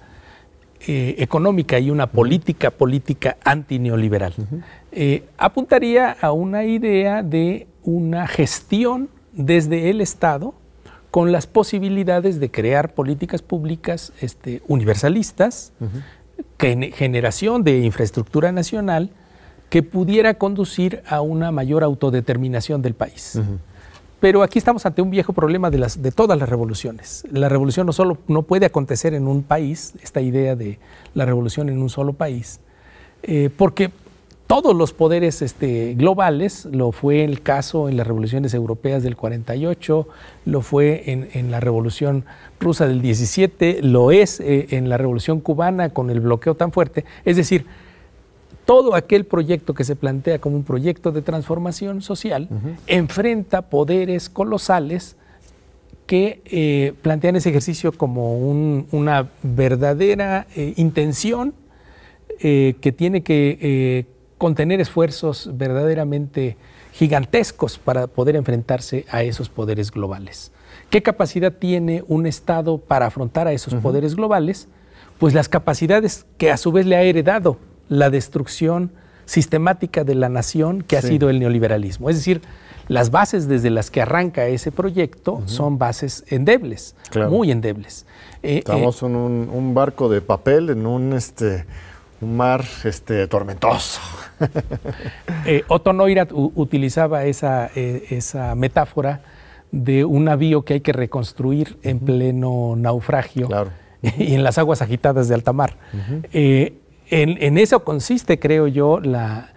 eh, 0.86 1.14
económica 1.22 1.78
y 1.78 1.90
una 1.90 2.08
política 2.08 2.70
política 2.70 3.38
antineoliberal, 3.42 4.34
eh, 4.92 5.24
apuntaría 5.38 6.10
a 6.10 6.32
una 6.32 6.64
idea 6.64 7.22
de 7.22 7.66
una 7.84 8.26
gestión 8.26 9.08
desde 9.32 9.88
el 9.88 10.02
Estado 10.02 10.52
con 11.10 11.32
las 11.32 11.46
posibilidades 11.46 12.38
de 12.38 12.50
crear 12.50 12.92
políticas 12.92 13.40
públicas 13.40 14.12
este, 14.20 14.60
universalistas, 14.66 15.72
generación 16.58 17.64
de 17.64 17.78
infraestructura 17.78 18.52
nacional 18.52 19.08
que 19.70 19.82
pudiera 19.82 20.34
conducir 20.34 21.02
a 21.08 21.22
una 21.22 21.50
mayor 21.50 21.82
autodeterminación 21.82 22.82
del 22.82 22.92
país. 22.92 23.40
Pero 24.24 24.42
aquí 24.42 24.58
estamos 24.58 24.86
ante 24.86 25.02
un 25.02 25.10
viejo 25.10 25.34
problema 25.34 25.68
de, 25.68 26.10
todas 26.10 26.38
las 26.38 26.48
revoluciones. 26.48 27.26
La 27.30 27.50
revolución 27.50 27.84
no 27.84 27.92
solo 27.92 28.16
no 28.26 28.40
puede 28.40 28.64
acontecer 28.64 29.12
en 29.12 29.28
un 29.28 29.42
país, 29.42 29.92
esta 30.02 30.22
idea 30.22 30.56
de 30.56 30.78
la 31.12 31.26
revolución 31.26 31.68
en 31.68 31.82
un 31.82 31.90
solo 31.90 32.14
país, 32.14 32.58
eh, 33.22 33.50
porque 33.54 33.90
todos 34.46 34.74
los 34.74 34.94
poderes 34.94 35.42
este, 35.42 35.92
globales, 35.92 36.64
lo 36.64 36.90
fue 36.90 37.22
el 37.22 37.42
caso 37.42 37.86
en 37.90 37.98
las 37.98 38.06
revoluciones 38.06 38.54
europeas 38.54 39.02
del 39.02 39.14
48, 39.14 40.08
lo 40.46 40.62
fue 40.62 41.02
en, 41.04 41.50
la 41.50 41.60
revolución 41.60 42.24
rusa 42.60 42.88
del 42.88 43.02
17, 43.02 43.80
lo 43.82 44.10
es 44.10 44.40
eh, 44.40 44.68
en 44.70 44.88
la 44.88 44.96
revolución 44.96 45.40
cubana 45.40 45.90
con 45.90 46.08
el 46.08 46.20
bloqueo 46.20 46.54
tan 46.54 46.72
fuerte. 46.72 47.04
Es 47.26 47.36
decir, 47.36 47.66
todo 48.64 48.94
aquel 48.94 49.24
proyecto 49.24 49.74
que 49.74 49.84
se 49.84 49.96
plantea 49.96 50.38
como 50.38 50.56
un 50.56 50.64
proyecto 50.64 51.12
de 51.12 51.22
transformación 51.22 52.02
social 52.02 52.48
enfrenta 52.86 53.62
poderes 53.62 54.28
colosales 54.28 55.16
que 56.06 56.42
eh, 56.44 56.92
plantean 57.02 57.36
ese 57.36 57.50
ejercicio 57.50 57.92
como 57.92 58.36
una 58.38 59.30
verdadera 59.42 60.46
eh, 60.54 60.74
intención 60.76 61.54
eh, 62.40 62.74
que 62.80 62.92
tiene 62.92 63.22
que 63.22 64.06
contener 64.38 64.80
esfuerzos 64.80 65.50
verdaderamente 65.54 66.56
gigantescos 66.92 67.78
para 67.78 68.06
poder 68.06 68.36
enfrentarse 68.36 69.04
a 69.10 69.22
esos 69.22 69.48
poderes 69.48 69.90
globales. 69.90 70.52
¿Qué 70.90 71.02
capacidad 71.02 71.52
tiene 71.52 72.04
un 72.08 72.26
Estado 72.26 72.78
para 72.78 73.06
afrontar 73.06 73.46
a 73.46 73.52
esos 73.52 73.74
poderes 73.74 74.14
globales? 74.14 74.68
Pues 75.18 75.34
las 75.34 75.48
capacidades 75.48 76.26
que 76.38 76.50
a 76.50 76.56
su 76.56 76.72
vez 76.72 76.86
le 76.86 76.96
ha 76.96 77.02
heredado 77.02 77.58
la 77.88 78.10
destrucción 78.10 78.90
sistemática 79.26 80.04
de 80.04 80.14
la 80.14 80.28
nación 80.28 80.82
que 80.82 80.96
ha 80.96 81.02
sido 81.02 81.30
el 81.30 81.38
neoliberalismo. 81.38 82.10
Es 82.10 82.16
decir, 82.16 82.42
las 82.88 83.10
bases 83.10 83.48
desde 83.48 83.70
las 83.70 83.90
que 83.90 84.02
arranca 84.02 84.46
ese 84.46 84.70
proyecto 84.70 85.42
son 85.46 85.78
bases 85.78 86.24
endebles, 86.28 86.94
muy 87.30 87.50
endebles. 87.50 88.06
Eh, 88.42 88.58
Estamos 88.58 89.02
eh, 89.02 89.06
en 89.06 89.16
un, 89.16 89.74
barco 89.74 90.08
de 90.08 90.20
papel 90.20 90.70
en 90.70 90.86
un, 90.86 91.14
este, 91.14 91.64
un 92.20 92.36
mar 92.36 92.64
este, 92.84 93.26
tormentoso. 93.26 94.00
eh, 95.46 95.64
Otto 95.68 95.92
Neurath 95.92 96.32
utilizaba 96.32 97.24
esa, 97.24 97.66
esa, 97.74 98.54
metáfora 98.54 99.22
de 99.72 100.04
un 100.04 100.24
navío 100.24 100.62
que 100.62 100.74
hay 100.74 100.80
que 100.80 100.92
reconstruir 100.92 101.78
en 101.82 102.00
pleno 102.00 102.74
naufragio 102.76 103.48
y 104.02 104.34
en 104.34 104.44
las 104.44 104.58
aguas 104.58 104.82
agitadas 104.82 105.28
de 105.28 105.34
alta 105.34 105.54
mar. 105.54 105.78
En, 107.10 107.58
eso 107.58 107.84
consiste, 107.84 108.38
creo 108.38 108.66
yo, 108.66 109.00
la, 109.00 109.50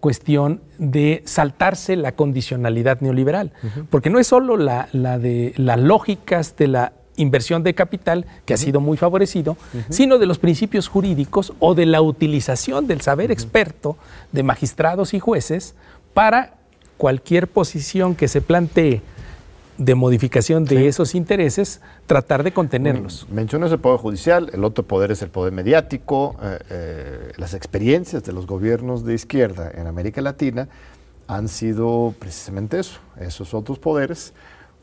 cuestión 0.00 0.60
de 0.78 1.22
saltarse 1.26 1.96
la 1.96 2.12
condicionalidad 2.12 3.00
neoliberal, 3.00 3.52
porque 3.90 4.08
no 4.08 4.18
es 4.18 4.28
solo 4.28 4.56
la, 4.56 4.88
de 4.92 5.52
las 5.56 5.80
lógicas 5.80 6.56
de 6.56 6.68
la 6.68 6.92
inversión 7.16 7.62
de 7.62 7.74
capital, 7.74 8.26
que 8.46 8.54
ha 8.54 8.56
sido 8.56 8.80
muy 8.80 8.96
favorecido, 8.96 9.56
sino 9.90 10.18
de 10.18 10.26
los 10.26 10.38
principios 10.38 10.88
jurídicos 10.88 11.52
o 11.58 11.74
de 11.74 11.86
la 11.86 12.00
utilización 12.00 12.86
del 12.86 13.00
saber 13.00 13.30
experto 13.30 13.96
de 14.32 14.42
magistrados 14.42 15.12
y 15.12 15.20
jueces 15.20 15.74
para 16.14 16.54
cualquier 16.96 17.48
posición 17.48 18.14
que 18.14 18.28
se 18.28 18.40
plantee 18.40 19.02
de 19.78 19.94
modificación 19.94 20.64
de 20.64 20.86
esos 20.88 21.14
intereses, 21.14 21.80
tratar 22.06 22.42
de 22.42 22.52
contenerlos. 22.52 23.26
mencionas 23.30 23.72
el 23.72 23.78
Poder 23.78 23.98
Judicial, 23.98 24.50
el 24.52 24.64
otro 24.64 24.84
poder 24.84 25.10
es 25.10 25.22
el 25.22 25.30
poder 25.30 25.52
mediático, 25.52 26.36
eh, 26.42 26.58
eh, 26.70 27.32
las 27.36 27.54
experiencias 27.54 28.22
de 28.22 28.32
los 28.32 28.46
gobiernos 28.46 29.04
de 29.04 29.14
izquierda 29.14 29.70
en 29.74 29.86
América 29.86 30.20
Latina 30.20 30.68
han 31.26 31.48
sido 31.48 32.14
precisamente 32.18 32.78
eso, 32.78 33.00
esos 33.18 33.54
otros 33.54 33.78
poderes, 33.78 34.34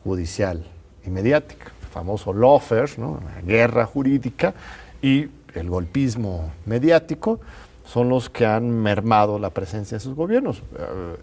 judicial 0.02 0.66
y 1.06 1.10
mediática, 1.10 1.66
el 1.80 1.88
famoso 1.88 2.32
lawfare, 2.32 2.90
¿no? 2.96 3.20
la 3.34 3.42
guerra 3.42 3.86
jurídica 3.86 4.54
y 5.00 5.28
el 5.54 5.68
golpismo 5.68 6.52
mediático, 6.66 7.40
son 7.84 8.08
los 8.08 8.30
que 8.30 8.46
han 8.46 8.70
mermado 8.70 9.38
la 9.38 9.50
presencia 9.50 9.96
de 9.96 10.02
esos 10.02 10.14
gobiernos. 10.14 10.62
Eh, 10.78 11.16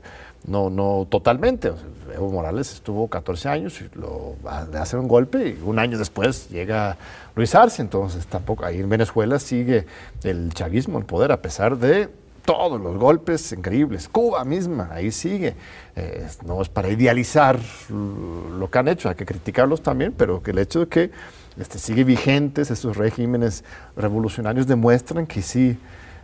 no, 0.47 0.69
no 0.69 1.05
totalmente. 1.09 1.73
Evo 2.15 2.31
Morales 2.31 2.73
estuvo 2.73 3.07
14 3.07 3.49
años 3.49 3.81
y 3.81 3.89
lo, 3.97 4.35
le 4.71 4.77
hace 4.77 4.97
un 4.97 5.07
golpe 5.07 5.49
y 5.49 5.61
un 5.63 5.77
año 5.77 5.97
después 5.97 6.49
llega 6.49 6.97
Luis 7.35 7.53
Arce. 7.53 7.81
Entonces 7.81 8.25
tampoco 8.27 8.65
ahí 8.65 8.79
en 8.79 8.89
Venezuela 8.89 9.39
sigue 9.39 9.85
el 10.23 10.53
chavismo 10.53 10.97
en 10.99 11.05
poder 11.05 11.31
a 11.31 11.41
pesar 11.41 11.77
de 11.77 12.09
todos 12.45 12.79
los 12.79 12.97
golpes 12.97 13.51
increíbles. 13.51 14.07
Cuba 14.07 14.45
misma, 14.45 14.89
ahí 14.93 15.11
sigue. 15.11 15.55
Eh, 15.97 16.25
no 16.45 16.61
es 16.61 16.69
para 16.69 16.87
idealizar 16.87 17.59
lo 17.89 18.71
que 18.71 18.79
han 18.79 18.87
hecho, 18.87 19.09
hay 19.09 19.15
que 19.15 19.25
criticarlos 19.25 19.81
también, 19.81 20.13
pero 20.17 20.41
que 20.41 20.51
el 20.51 20.59
hecho 20.59 20.79
de 20.79 20.87
que 20.87 21.11
este, 21.59 21.77
sigue 21.77 22.05
vigentes 22.05 22.71
estos 22.71 22.95
regímenes 22.95 23.65
revolucionarios 23.97 24.65
demuestran 24.65 25.27
que 25.27 25.41
sí, 25.41 25.77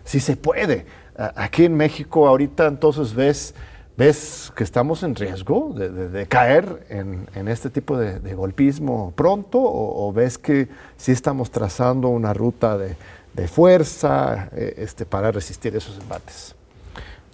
sí 0.05 0.21
se 0.21 0.37
puede. 0.37 0.85
Aquí 1.35 1.65
en 1.65 1.75
México 1.75 2.25
ahorita 2.25 2.67
entonces 2.67 3.13
ves 3.13 3.53
¿Ves 3.95 4.51
que 4.55 4.63
estamos 4.63 5.03
en 5.03 5.13
riesgo 5.13 5.71
de, 5.71 6.25
caer 6.25 6.87
en, 6.89 7.47
este 7.47 7.69
tipo 7.69 7.95
de, 7.95 8.33
golpismo 8.33 9.13
pronto 9.15 9.59
o, 9.61 10.11
ves 10.11 10.39
que 10.39 10.67
sí 10.97 11.11
estamos 11.11 11.51
trazando 11.51 12.07
una 12.07 12.33
ruta 12.33 12.75
de, 12.77 12.95
fuerza 13.47 14.49
eh, 14.53 14.75
este, 14.77 15.05
para 15.05 15.31
resistir 15.31 15.75
esos 15.75 15.99
embates? 15.99 16.55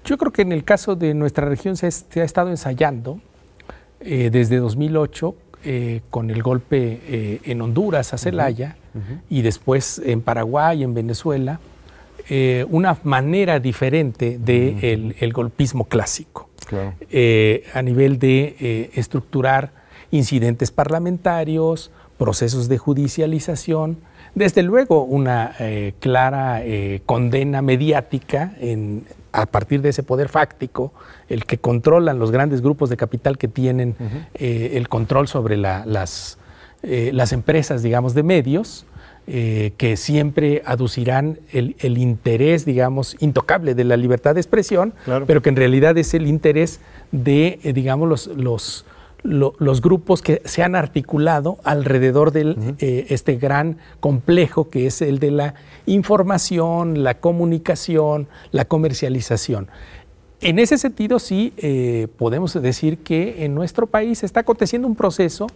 Yo 0.04 0.18
creo 0.18 0.34
que 0.34 0.42
en 0.42 0.52
el 0.52 0.66
caso 0.66 0.98
de 0.98 1.14
nuestra 1.14 1.48
región 1.48 1.78
se, 1.78 1.88
ha 1.88 2.24
estado 2.26 2.50
ensayando 2.50 3.22
eh, 4.02 4.30
desde 4.30 4.58
2008 4.58 5.36
eh, 5.64 6.02
con 6.10 6.30
el 6.30 6.44
golpe 6.44 7.40
en 7.44 7.62
Honduras 7.62 8.14
a 8.14 8.18
Celaya 8.18 8.76
y 9.30 9.44
después 9.44 10.02
en 10.04 10.22
Paraguay, 10.22 10.84
en 10.84 10.94
Venezuela, 10.94 11.62
una 12.70 12.98
manera 13.04 13.60
diferente 13.60 14.38
del 14.38 15.16
el 15.20 15.34
golpismo 15.34 15.86
clásico. 15.86 16.49
Eh, 17.10 17.64
a 17.74 17.82
nivel 17.82 18.20
de 18.20 18.56
eh, 18.60 18.90
estructurar 18.96 19.72
incidentes 20.12 20.72
parlamentarios, 20.72 21.92
procesos 22.18 22.68
de 22.68 22.78
judicialización, 22.78 23.98
desde 24.36 24.62
luego 24.64 25.04
una 25.04 25.54
eh, 25.60 25.94
clara 26.00 26.62
condena 27.06 27.62
mediática 27.62 28.54
a 29.32 29.46
partir 29.48 29.82
de 29.82 29.90
ese 29.90 30.04
poder 30.04 30.30
fáctico, 30.30 30.94
el 31.30 31.46
que 31.46 31.58
controlan 31.58 32.20
los 32.20 32.32
grandes 32.32 32.62
grupos 32.62 32.90
de 32.90 32.98
capital 32.98 33.38
que 33.38 33.48
tienen 33.48 33.96
el 34.34 34.88
control 34.88 35.28
sobre 35.28 35.58
las, 35.58 36.38
las 36.84 37.34
empresas, 37.34 37.82
digamos, 37.82 38.14
de 38.14 38.24
medios, 38.24 38.86
eh, 39.32 39.74
que 39.78 39.96
siempre 39.96 40.64
aducirán 40.66 41.38
el, 41.52 41.76
interés, 42.00 42.66
digamos, 42.66 43.16
intocable 43.20 43.76
de 43.76 43.84
la 43.84 43.96
libertad 43.96 44.34
de 44.34 44.42
expresión, 44.42 44.96
pero 45.28 45.44
que 45.44 45.50
en 45.50 45.56
realidad 45.56 45.96
es 46.00 46.16
el 46.16 46.26
interés 46.26 46.80
de, 47.12 47.60
eh, 47.62 47.74
digamos, 47.74 48.10
los, 48.10 48.28
los, 48.36 48.86
los, 49.22 49.82
grupos 49.82 50.24
que 50.24 50.42
se 50.46 50.64
han 50.64 50.74
articulado 50.76 51.60
alrededor 51.64 52.32
de 52.32 52.76
eh, 52.80 53.06
este 53.10 53.36
gran 53.36 53.78
complejo 54.00 54.72
que 54.72 54.88
es 54.88 55.00
el 55.04 55.20
de 55.20 55.30
la 55.30 55.54
información, 55.86 57.04
la 57.04 57.20
comunicación, 57.20 58.28
la 58.52 58.66
comercialización. 58.66 59.68
En 60.42 60.58
ese 60.60 60.78
sentido, 60.78 61.20
sí 61.20 61.54
podemos 62.18 62.54
decir 62.62 63.00
que 63.00 63.44
en 63.44 63.56
nuestro 63.56 63.88
país 63.88 64.24
está 64.24 64.42
aconteciendo 64.42 64.88
un 64.88 64.96
proceso 64.96 65.48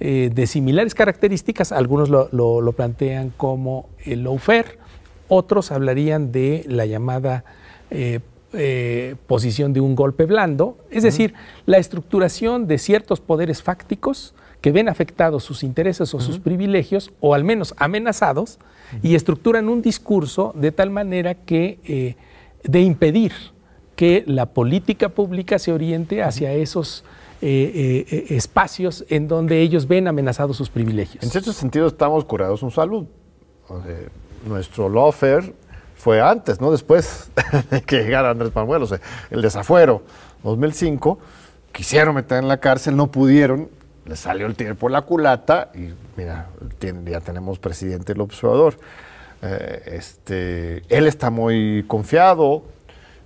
eh, 0.00 0.30
de 0.32 0.46
similares 0.46 0.94
características, 0.94 1.72
algunos 1.72 2.08
lo, 2.08 2.72
plantean 2.72 3.32
como 3.36 3.88
el 4.04 4.22
lawfare, 4.22 4.78
otros 5.26 5.72
hablarían 5.72 6.30
de 6.30 6.64
la 6.68 6.86
llamada 6.86 7.44
eh, 7.90 8.20
eh, 8.52 9.16
posición 9.26 9.72
de 9.72 9.80
un 9.80 9.96
golpe 9.96 10.24
blando, 10.24 10.78
es 10.92 11.02
decir, 11.02 11.34
la 11.66 11.78
estructuración 11.78 12.68
de 12.68 12.78
ciertos 12.78 13.20
poderes 13.20 13.60
fácticos 13.60 14.36
que 14.60 14.70
ven 14.70 14.88
afectados 14.88 15.42
sus 15.42 15.64
intereses 15.64 16.14
o 16.14 16.20
sus 16.20 16.38
privilegios, 16.38 17.10
o 17.18 17.34
al 17.34 17.42
menos 17.42 17.74
amenazados, 17.76 18.60
y 19.02 19.16
estructuran 19.16 19.68
un 19.68 19.82
discurso 19.82 20.52
de 20.54 20.70
tal 20.70 20.90
manera 20.90 21.34
que 21.34 22.16
de 22.62 22.80
impedir 22.80 23.32
que 23.98 24.22
la 24.28 24.46
política 24.46 25.08
pública 25.08 25.58
se 25.58 25.72
oriente 25.72 26.22
hacia 26.22 26.52
esos 26.52 27.02
eh, 27.42 28.06
eh, 28.08 28.16
eh, 28.16 28.36
espacios 28.36 29.04
en 29.08 29.26
donde 29.26 29.60
ellos 29.60 29.88
ven 29.88 30.06
amenazados 30.06 30.56
sus 30.56 30.70
privilegios. 30.70 31.24
En 31.24 31.30
cierto 31.30 31.52
sentido 31.52 31.88
estamos 31.88 32.24
curados 32.24 32.62
en 32.62 32.70
salud. 32.70 33.06
nuestro 34.46 34.88
lawfare 34.88 35.52
fue 35.96 36.20
antes, 36.20 36.60
no 36.60 36.70
después 36.70 37.32
de 37.72 37.82
que 37.86 38.04
llegara 38.04 38.30
Andrés 38.30 38.54
Manuel. 38.54 38.84
O 38.84 38.86
sea, 38.86 39.00
el 39.32 39.42
desafuero 39.42 40.04
2005, 40.44 41.18
quisieron 41.72 42.14
meter 42.14 42.38
en 42.38 42.46
la 42.46 42.58
cárcel, 42.58 42.94
no 42.94 43.10
pudieron, 43.10 43.68
le 44.06 44.14
salió 44.14 44.46
el 44.46 44.54
tiro 44.54 44.76
por 44.76 44.92
la 44.92 45.02
culata 45.02 45.72
y 45.74 45.88
mira, 46.16 46.50
ya 47.04 47.20
tenemos 47.20 47.58
presidente 47.58 48.12
el 48.12 48.20
observador. 48.20 48.76
este, 49.42 50.84
él 50.88 51.08
está 51.08 51.30
muy 51.30 51.84
confiado, 51.88 52.62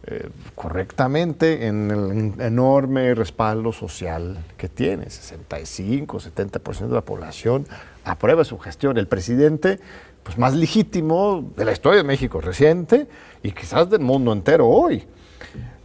eh, 0.04 0.30
correctamente 0.56 1.68
en 1.68 1.90
el 1.90 2.40
enorme 2.40 3.14
respaldo 3.14 3.72
social 3.72 4.44
que 4.56 4.68
tiene. 4.68 5.08
65, 5.08 6.18
70% 6.18 6.88
de 6.88 6.94
la 6.94 7.02
población 7.02 7.66
aprueba 8.04 8.44
su 8.44 8.58
gestión. 8.58 8.98
El 8.98 9.06
presidente 9.06 9.78
pues, 10.24 10.38
más 10.38 10.54
legítimo 10.54 11.48
de 11.56 11.64
la 11.64 11.72
historia 11.72 11.98
de 11.98 12.04
México 12.04 12.40
reciente 12.40 13.06
y 13.44 13.52
quizás 13.52 13.90
del 13.90 14.00
mundo 14.00 14.32
entero 14.32 14.66
hoy. 14.68 15.04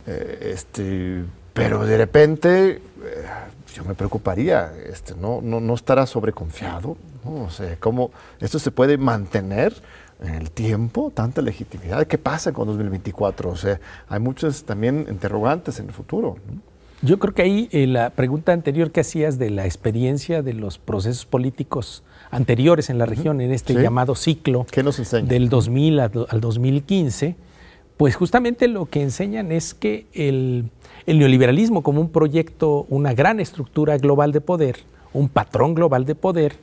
Eh, 0.08 0.52
este, 0.54 1.24
pero 1.54 1.86
de 1.86 1.98
repente 1.98 2.70
eh, 2.70 2.82
yo 3.76 3.84
me 3.84 3.94
preocuparía, 3.94 4.74
este, 4.90 5.14
no, 5.16 5.42
no, 5.44 5.60
no 5.60 5.76
estará 5.76 6.08
sobreconfiado, 6.08 6.98
¿no? 7.24 7.44
o 7.44 7.50
sea, 7.52 7.76
¿cómo 7.80 8.12
esto 8.40 8.58
se 8.58 8.72
puede 8.72 8.98
mantener? 8.98 9.76
En 10.22 10.34
el 10.34 10.52
tiempo, 10.52 11.12
tanta 11.14 11.42
legitimidad. 11.42 12.08
¿Qué 12.08 12.18
pasa 12.18 12.52
con 12.52 12.68
2024? 12.68 13.50
O 13.50 13.56
sea, 13.56 13.80
hay 14.10 14.20
muchos 14.20 14.64
también 14.64 15.06
interrogantes 15.10 15.80
en 15.80 15.88
el 15.88 15.94
futuro. 15.94 16.38
Yo 17.02 17.20
creo 17.20 17.34
que 17.34 17.44
ahí 17.44 17.70
eh, 17.72 17.86
la 17.86 18.10
pregunta 18.10 18.54
anterior 18.54 18.92
que 18.92 19.02
hacías 19.02 19.38
de 19.38 19.52
la 19.52 19.66
experiencia 19.66 20.42
de 20.42 20.54
los 20.54 20.80
procesos 20.80 21.26
políticos 21.26 22.04
anteriores 22.32 22.90
en 22.90 22.98
la 22.98 23.06
región, 23.06 23.40
en 23.40 23.52
este 23.52 23.76
llamado 23.76 24.16
ciclo 24.16 24.66
del 25.24 25.50
2000 25.50 26.00
al 26.00 26.42
2015, 26.42 27.36
pues 27.98 28.16
justamente 28.16 28.68
lo 28.68 28.88
que 28.88 29.02
enseñan 29.02 29.52
es 29.52 29.76
que 29.76 30.08
el, 30.14 30.72
el 31.06 31.20
neoliberalismo 31.20 31.84
como 31.84 32.02
un 32.02 32.10
proyecto, 32.10 32.88
una 32.90 33.14
gran 33.14 33.40
estructura 33.40 33.98
global 33.98 34.32
de 34.32 34.42
poder, 34.42 34.78
un 35.14 35.30
patrón 35.30 35.76
global 35.76 36.06
de 36.06 36.16
poder, 36.16 36.56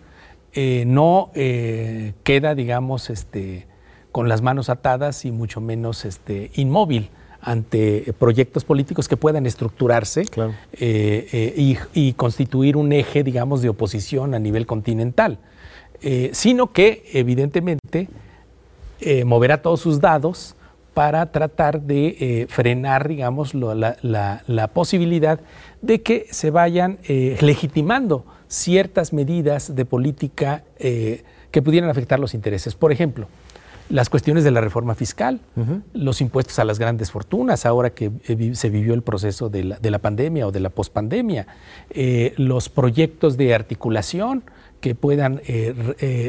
eh, 0.54 0.84
no 0.86 1.30
eh, 1.34 2.12
queda, 2.22 2.54
digamos, 2.54 3.10
este, 3.10 3.66
con 4.12 4.28
las 4.28 4.40
manos 4.40 4.70
atadas 4.70 5.24
y 5.24 5.32
mucho 5.32 5.60
menos 5.60 6.04
este, 6.04 6.52
inmóvil 6.54 7.10
ante 7.40 8.14
proyectos 8.18 8.64
políticos 8.64 9.08
que 9.08 9.16
puedan 9.16 9.46
estructurarse 9.46 10.24
eh, 10.74 11.76
y, 11.92 12.12
constituir 12.12 12.76
un 12.76 12.92
eje, 12.92 13.24
digamos, 13.24 13.62
de 13.62 13.68
oposición 13.68 14.32
a 14.34 14.38
nivel 14.38 14.66
continental, 14.66 15.38
sino 16.32 16.72
que, 16.72 17.04
evidentemente, 17.12 18.08
moverá 19.26 19.60
todos 19.60 19.80
sus 19.80 20.00
dados 20.00 20.56
para 20.94 21.32
tratar 21.32 21.82
de 21.82 22.46
frenar, 22.48 23.08
digamos, 23.08 23.52
la, 23.52 24.70
posibilidad 24.72 25.38
de 25.82 26.00
que 26.00 26.26
se 26.30 26.50
vayan 26.50 26.98
legitimando 27.06 28.24
ciertas 28.48 29.12
medidas 29.12 29.74
de 29.74 29.84
política 29.84 30.64
eh, 30.78 31.24
que 31.50 31.62
pudieran 31.62 31.90
afectar 31.90 32.18
los 32.18 32.34
intereses. 32.34 32.74
Por 32.74 32.92
ejemplo, 32.92 33.28
las 33.88 34.08
cuestiones 34.08 34.44
de 34.44 34.50
la 34.50 34.60
reforma 34.60 34.94
fiscal, 34.94 35.40
los 35.92 36.20
impuestos 36.22 36.58
a 36.58 36.64
las 36.64 36.78
grandes 36.78 37.10
fortunas, 37.10 37.66
ahora 37.66 37.90
que 37.90 38.10
eh, 38.26 38.54
se 38.54 38.70
vivió 38.70 38.94
el 38.94 39.02
proceso 39.02 39.50
de 39.50 39.62
la, 39.64 39.98
pandemia 39.98 40.46
o 40.46 40.52
de 40.52 40.60
la 40.60 40.70
pospandemia, 40.70 41.46
eh, 41.90 42.32
los 42.38 42.70
proyectos 42.70 43.36
de 43.36 43.54
articulación 43.54 44.42
que 44.80 44.94
puedan 44.94 45.40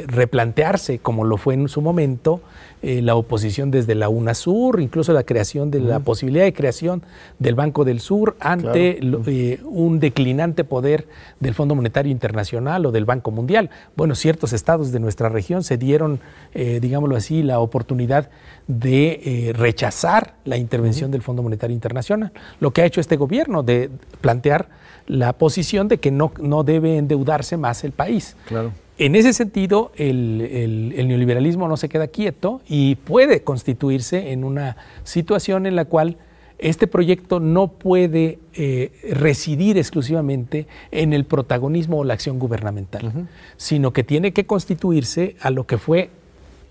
replantearse, 0.07 0.99
como 0.99 1.25
lo 1.25 1.35
fue 1.35 1.55
en 1.55 1.67
su 1.67 1.81
momento, 1.81 2.41
eh, 2.87 3.01
la 3.01 3.15
oposición 3.15 3.71
desde 3.71 3.95
la 3.95 4.09
UNASUR, 4.09 4.79
incluso 4.79 5.11
la 5.11 5.23
creación 5.23 5.71
de 5.71 5.79
la 5.79 6.01
posibilidad 6.01 6.45
de 6.45 6.53
creación 6.53 7.01
del 7.39 7.55
Banco 7.55 7.83
del 7.83 7.99
Sur 7.99 8.37
ante 8.39 8.99
eh, 9.01 9.59
un 9.63 9.99
declinante 9.99 10.63
poder 10.63 11.07
del 11.39 11.55
Fondo 11.55 11.73
Monetario 11.73 12.11
Internacional 12.11 12.85
o 12.85 12.91
del 12.91 13.05
Banco 13.05 13.31
Mundial. 13.31 13.71
Bueno, 13.95 14.13
ciertos 14.13 14.53
estados 14.53 14.91
de 14.91 14.99
nuestra 14.99 15.29
región 15.29 15.63
se 15.63 15.79
dieron, 15.79 16.19
eh, 16.53 16.77
digámoslo 16.79 17.15
así, 17.15 17.41
la 17.41 17.59
oportunidad 17.59 18.29
de 18.67 19.51
rechazar 19.57 20.35
la 20.45 20.57
intervención 20.57 21.09
del 21.09 21.23
Fondo 21.23 21.41
Monetario 21.41 21.73
Internacional. 21.73 22.33
Lo 22.59 22.69
que 22.69 22.83
ha 22.83 22.85
hecho 22.85 23.01
este 23.01 23.17
gobierno 23.17 23.63
de 23.63 23.89
plantear 24.21 24.69
la 25.07 25.33
posición 25.33 25.87
de 25.87 25.97
que 25.97 26.11
no, 26.11 26.31
no 26.39 26.63
debe 26.63 26.97
endeudarse 26.97 27.57
más 27.57 27.83
el 27.83 27.93
país. 27.93 28.35
Claro. 28.47 28.71
En 28.97 29.15
ese 29.15 29.33
sentido, 29.33 29.91
el, 29.97 30.93
neoliberalismo 31.07 31.67
no 31.67 31.75
se 31.75 31.89
queda 31.89 32.07
quieto 32.07 32.61
y 32.67 32.95
puede 32.95 33.43
constituirse 33.43 34.31
en 34.31 34.45
una 34.45 34.77
situación 35.03 35.65
en 35.65 35.75
la 35.75 35.83
cual 35.85 36.17
este 36.59 36.87
proyecto 36.87 37.41
no 37.41 37.67
puede 37.67 38.39
eh, 38.53 38.93
residir 39.11 39.77
exclusivamente 39.77 40.67
en 40.91 41.11
el 41.11 41.25
protagonismo 41.25 41.99
o 41.99 42.03
la 42.05 42.13
acción 42.13 42.39
gubernamental, 42.39 43.27
sino 43.57 43.91
que 43.91 44.05
tiene 44.05 44.31
que 44.31 44.45
constituirse 44.45 45.35
a 45.41 45.49
lo 45.49 45.67
que 45.67 45.77
fue 45.77 46.09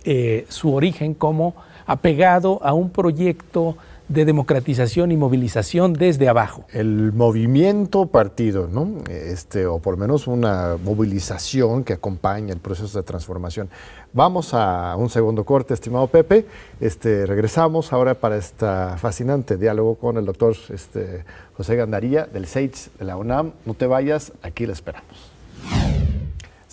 eh, 0.06 0.46
su 0.48 0.74
origen 0.74 1.12
como 1.12 1.54
apegado 1.86 2.58
a 2.64 2.72
un 2.72 2.88
proyecto 2.88 3.76
de 4.08 4.24
democratización 4.24 5.12
y 5.12 5.16
movilización 5.16 5.94
desde 5.94 6.28
abajo. 6.28 6.64
El 6.72 7.12
movimiento 7.12 8.06
partido, 8.06 8.68
¿no? 8.70 9.02
Este, 9.08 9.66
o 9.66 9.78
por 9.78 9.94
lo 9.94 9.98
menos 9.98 10.26
una 10.26 10.76
movilización 10.82 11.84
que 11.84 11.94
acompaña 11.94 12.52
el 12.52 12.60
proceso 12.60 12.98
de 12.98 13.04
transformación. 13.04 13.68
Vamos 14.12 14.52
a 14.52 14.94
un 14.96 15.08
segundo 15.08 15.44
corte, 15.44 15.74
estimado 15.74 16.06
Pepe. 16.06 16.46
Este, 16.80 17.26
regresamos 17.26 17.92
ahora 17.92 18.14
para 18.14 18.36
este 18.36 18.66
fascinante 18.98 19.56
diálogo 19.56 19.96
con 19.96 20.18
el 20.18 20.24
doctor 20.24 20.54
este, 20.68 21.24
José 21.56 21.76
Gandaría 21.76 22.26
del 22.26 22.46
SEITS 22.46 22.90
de 22.98 23.04
la 23.04 23.16
UNAM. 23.16 23.52
No 23.64 23.74
te 23.74 23.86
vayas, 23.86 24.32
aquí 24.42 24.66
le 24.66 24.72
esperamos. 24.72 25.33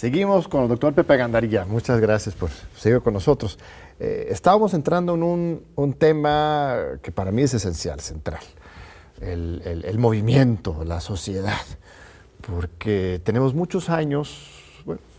Seguimos 0.01 0.47
con 0.47 0.63
el 0.63 0.67
doctor 0.67 0.95
Pepe 0.95 1.15
Gandaría. 1.15 1.63
Muchas 1.63 2.01
gracias 2.01 2.33
por 2.33 2.49
seguir 2.75 3.01
con 3.01 3.13
nosotros. 3.13 3.59
Eh, 3.99 4.29
estábamos 4.31 4.73
entrando 4.73 5.13
en 5.13 5.21
un, 5.21 5.93
tema 5.93 6.75
que 7.03 7.11
para 7.11 7.31
mí 7.31 7.43
es 7.43 7.53
esencial, 7.53 7.99
central, 7.99 8.41
el, 9.19 9.99
movimiento, 9.99 10.83
la 10.85 11.01
sociedad, 11.01 11.61
porque 12.47 13.21
tenemos 13.23 13.53
muchos 13.53 13.91
años, 13.91 14.49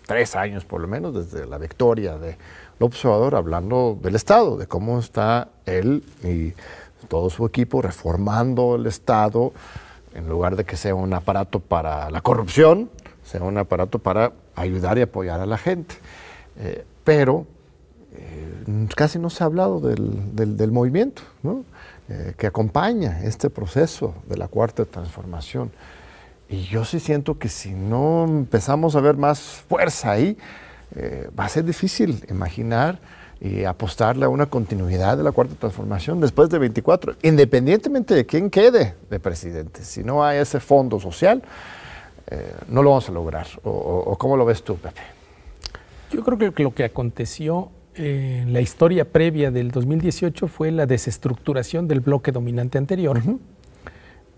tres 0.05 0.35
años 0.35 0.64
por 0.64 0.80
lo 0.80 0.89
menos, 0.89 1.14
desde 1.14 1.47
la 1.47 1.59
victoria 1.59 2.18
de 2.18 2.37
López 2.80 3.05
Obrador, 3.05 3.37
hablando 3.37 3.97
del 4.03 4.16
Estado, 4.16 4.57
de 4.57 4.66
cómo 4.66 4.99
está 4.99 5.51
él 5.64 6.05
y 6.24 6.55
todo 7.07 7.30
su 7.30 7.47
equipo 7.47 7.83
reformando 7.83 8.74
el 8.74 8.87
Estado, 8.87 9.53
en 10.12 10.28
lugar 10.28 10.57
de 10.57 10.64
que 10.64 10.76
sea 10.76 10.97
un 10.97 11.14
aparato 11.14 11.61
para 11.61 12.11
la 12.11 12.20
corrupción, 12.20 12.91
sea 13.22 13.45
un 13.45 13.59
aparato 13.59 14.01
para 14.01 14.33
ayudar 14.55 14.99
y 14.99 15.03
apoyar 15.03 15.41
a 15.41 15.47
la 15.47 15.59
gente. 15.59 15.95
Eh, 16.59 16.85
pero 17.05 17.47
eh, 18.15 18.87
casi 18.95 19.19
no 19.19 19.31
se 19.31 19.43
ha 19.43 19.47
hablado 19.47 19.81
del, 19.81 20.73
movimiento 20.73 21.23
eh, 22.09 22.35
que 22.37 22.47
acompaña 22.47 23.23
este 23.23 23.49
proceso 23.49 24.15
de 24.29 24.37
la 24.37 24.49
cuarta 24.49 24.85
transformación. 24.85 25.71
Y 26.49 26.65
yo 26.65 26.85
sí 26.85 27.01
siento 27.01 27.39
que 27.39 27.49
si 27.49 27.71
no 27.71 28.25
empezamos 28.25 28.95
a 28.97 29.01
ver 29.01 29.17
más 29.17 29.41
fuerza 29.41 30.11
ahí, 30.11 30.37
eh, 30.95 31.31
va 31.39 31.47
a 31.47 31.49
ser 31.49 31.65
difícil 31.65 32.23
imaginar 32.29 32.99
y 33.41 33.65
apostarle 33.65 34.27
a 34.27 34.29
una 34.29 34.47
continuidad 34.47 35.17
de 35.17 35.23
la 35.23 35.33
cuarta 35.33 35.55
transformación 35.55 36.21
después 36.21 36.51
de 36.51 36.59
24, 36.59 37.17
independientemente 37.23 38.15
de 38.15 38.27
quién 38.27 38.51
quede 38.51 38.95
de 39.09 39.19
presidente. 39.19 39.83
Si 39.83 40.05
no 40.05 40.23
hay 40.23 40.39
ese 40.39 40.61
fondo 40.61 41.01
social, 41.01 41.43
no 42.68 42.83
lo 42.83 42.91
vamos 42.91 43.09
a 43.09 43.12
lograr. 43.12 43.47
O, 43.64 43.70
o, 43.70 44.18
cómo 44.18 44.37
lo 44.37 44.45
ves 44.45 44.62
tú, 44.62 44.76
Pepe? 44.76 45.01
Yo 46.11 46.22
creo 46.22 46.53
que 46.53 46.62
lo 46.62 46.74
que 46.74 46.85
aconteció 46.85 47.70
en 47.95 48.53
la 48.53 48.61
historia 48.61 49.05
previa 49.05 49.51
del 49.51 49.70
2018 49.70 50.49
fue 50.49 50.70
la 50.70 50.87
desestructuración 50.87 51.89
del 51.89 52.01
bloque 52.01 52.33
dominante 52.33 52.78
anterior 52.78 53.20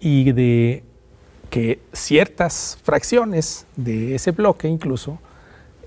y 0.01 0.33
de 0.33 0.83
que 1.51 1.79
ciertas 1.93 2.79
fracciones 2.83 3.67
de 3.77 4.17
ese 4.17 4.33
bloque 4.33 4.67
incluso 4.69 5.19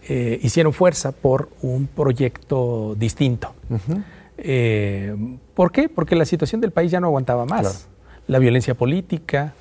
eh, 0.08 0.40
hicieron 0.42 0.72
fuerza 0.72 1.12
por 1.12 1.50
un 1.62 1.88
proyecto 1.88 2.96
distinto. 2.98 3.54
Eh, 4.38 5.16
¿Por 5.54 5.72
qué? 5.72 5.90
Porque 5.90 6.16
la 6.16 6.26
situación 6.26 6.62
del 6.62 6.72
país 6.72 6.92
ya 6.92 7.02
no 7.02 7.08
aguantaba 7.08 7.46
más. 7.46 7.90
La 8.28 8.40
violencia 8.40 8.76
política, 8.76 9.54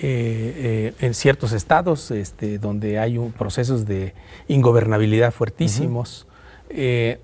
eh, 0.00 0.94
en 1.00 1.14
ciertos 1.14 1.52
estados 1.52 2.10
este, 2.10 2.58
donde 2.58 2.98
hay 2.98 3.18
un, 3.18 3.32
procesos 3.32 3.86
de 3.86 4.14
ingobernabilidad 4.48 5.32
fuertísimos, 5.32 6.26
se 6.68 7.18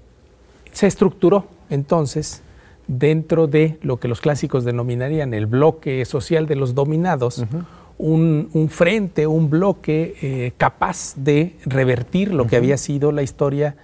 estructuró 0.87 1.47
entonces 1.70 2.43
dentro 2.87 3.47
de 3.47 3.78
lo 3.82 3.99
que 3.99 4.09
los 4.09 4.20
clásicos 4.20 4.64
denominarían 4.64 5.35
el 5.35 5.47
bloque 5.47 6.05
social 6.05 6.47
de 6.47 6.57
los 6.57 6.74
dominados, 6.74 7.45
un, 7.97 8.68
frente, 8.70 9.26
un 9.26 9.49
bloque 9.51 10.16
eh, 10.20 10.53
capaz 10.57 11.14
de 11.16 11.57
revertir 11.64 12.35
lo 12.35 12.47
que 12.47 12.57
había 12.57 12.76
sido 12.76 13.12
la 13.12 13.22
historia 13.22 13.76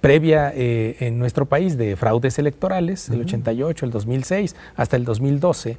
previa 0.00 0.52
eh, 0.54 0.96
en 1.00 1.18
nuestro 1.18 1.46
país 1.46 1.76
de 1.76 1.96
fraudes 1.96 2.38
electorales, 2.38 3.08
el 3.08 3.22
88, 3.22 3.86
el 3.86 3.90
2006, 3.90 4.56
hasta 4.76 4.96
el 4.96 5.04
2012, 5.04 5.78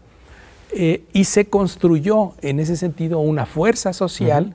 eh, 0.71 1.03
y 1.13 1.23
se 1.23 1.45
construyó 1.45 2.33
en 2.41 2.59
ese 2.59 2.75
sentido 2.75 3.19
una 3.19 3.45
fuerza 3.45 3.93
social, 3.93 4.53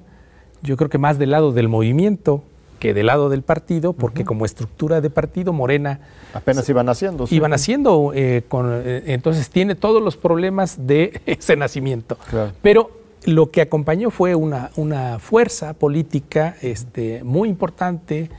yo 0.62 0.76
creo 0.76 0.90
que 0.90 0.98
más 0.98 1.18
del 1.18 1.30
lado 1.30 1.52
del 1.52 1.68
movimiento 1.68 2.42
que 2.78 2.94
del 2.94 3.06
lado 3.06 3.28
del 3.28 3.42
partido, 3.42 3.92
porque 3.92 4.24
como 4.24 4.44
estructura 4.44 5.00
de 5.00 5.08
partido, 5.08 5.52
Morena... 5.52 6.00
Apenas 6.34 6.68
iban 6.68 6.88
haciendo. 6.88 7.26
Iban 7.30 7.52
haciendo, 7.52 8.12
eh, 8.12 8.42
eh, 8.50 9.02
entonces 9.06 9.50
tiene 9.50 9.76
todos 9.76 10.02
los 10.02 10.16
problemas 10.16 10.84
de 10.86 11.20
ese 11.26 11.54
nacimiento. 11.56 12.18
Pero 12.60 12.90
lo 13.24 13.52
que 13.52 13.60
acompañó 13.60 14.10
fue 14.10 14.34
una, 14.34 14.72
una 14.74 15.20
fuerza 15.20 15.74
política 15.74 16.56
este, 16.60 17.22
muy 17.22 17.48
importante 17.48 18.30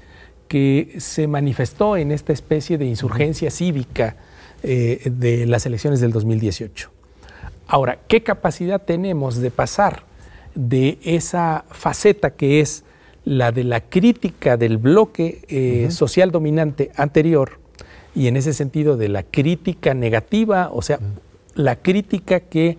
que 0.50 0.96
se 1.00 1.26
manifestó 1.28 1.96
en 1.96 2.12
esta 2.12 2.34
especie 2.34 2.78
de 2.78 2.86
insurgencia 2.86 3.50
cívica 3.50 4.18
de 4.62 5.46
las 5.48 5.66
elecciones 5.66 6.02
del 6.02 6.12
2018. 6.12 6.93
Ahora, 7.68 8.00
¿qué 8.08 8.24
capacidad 8.24 8.82
tenemos 8.82 9.38
de 9.38 9.52
pasar 9.52 10.04
de 10.56 11.00
esa 11.04 11.66
faceta 11.70 12.32
que 12.32 12.60
es 12.60 12.84
la 13.26 13.52
de 13.52 13.64
la 13.64 13.82
crítica 13.82 14.58
del 14.58 14.78
bloque 14.78 15.42
eh, 15.48 15.90
social 15.92 16.32
dominante 16.32 16.92
anterior 16.96 17.60
y 18.16 18.28
en 18.28 18.38
ese 18.38 18.54
sentido 18.54 18.98
de 18.98 19.10
la 19.10 19.24
crítica 19.24 19.94
negativa, 19.94 20.70
o 20.72 20.82
sea, 20.82 21.00
la 21.56 21.78
crítica 21.78 22.42
que 22.42 22.78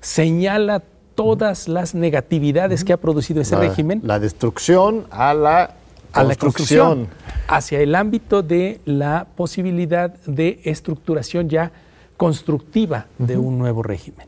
señala 0.00 0.82
todas 1.14 1.68
las 1.68 1.94
negatividades 1.94 2.84
que 2.84 2.92
ha 2.92 2.96
producido 2.96 3.42
ese 3.42 3.56
régimen. 3.56 4.00
La 4.04 4.18
destrucción 4.18 5.06
a 5.10 5.34
la 5.34 5.74
a 6.12 6.24
la 6.24 6.34
construcción. 6.34 7.08
Hacia 7.46 7.80
el 7.80 7.94
ámbito 7.94 8.42
de 8.42 8.80
la 8.84 9.26
posibilidad 9.36 10.14
de 10.26 10.60
estructuración 10.64 11.48
ya 11.48 11.72
constructiva 12.20 13.06
de 13.16 13.38
un 13.38 13.56
nuevo 13.56 13.82
régimen. 13.82 14.26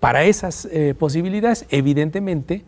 Para 0.00 0.24
esas 0.24 0.64
eh, 0.64 0.94
posibilidades, 0.98 1.66
evidentemente, 1.68 2.64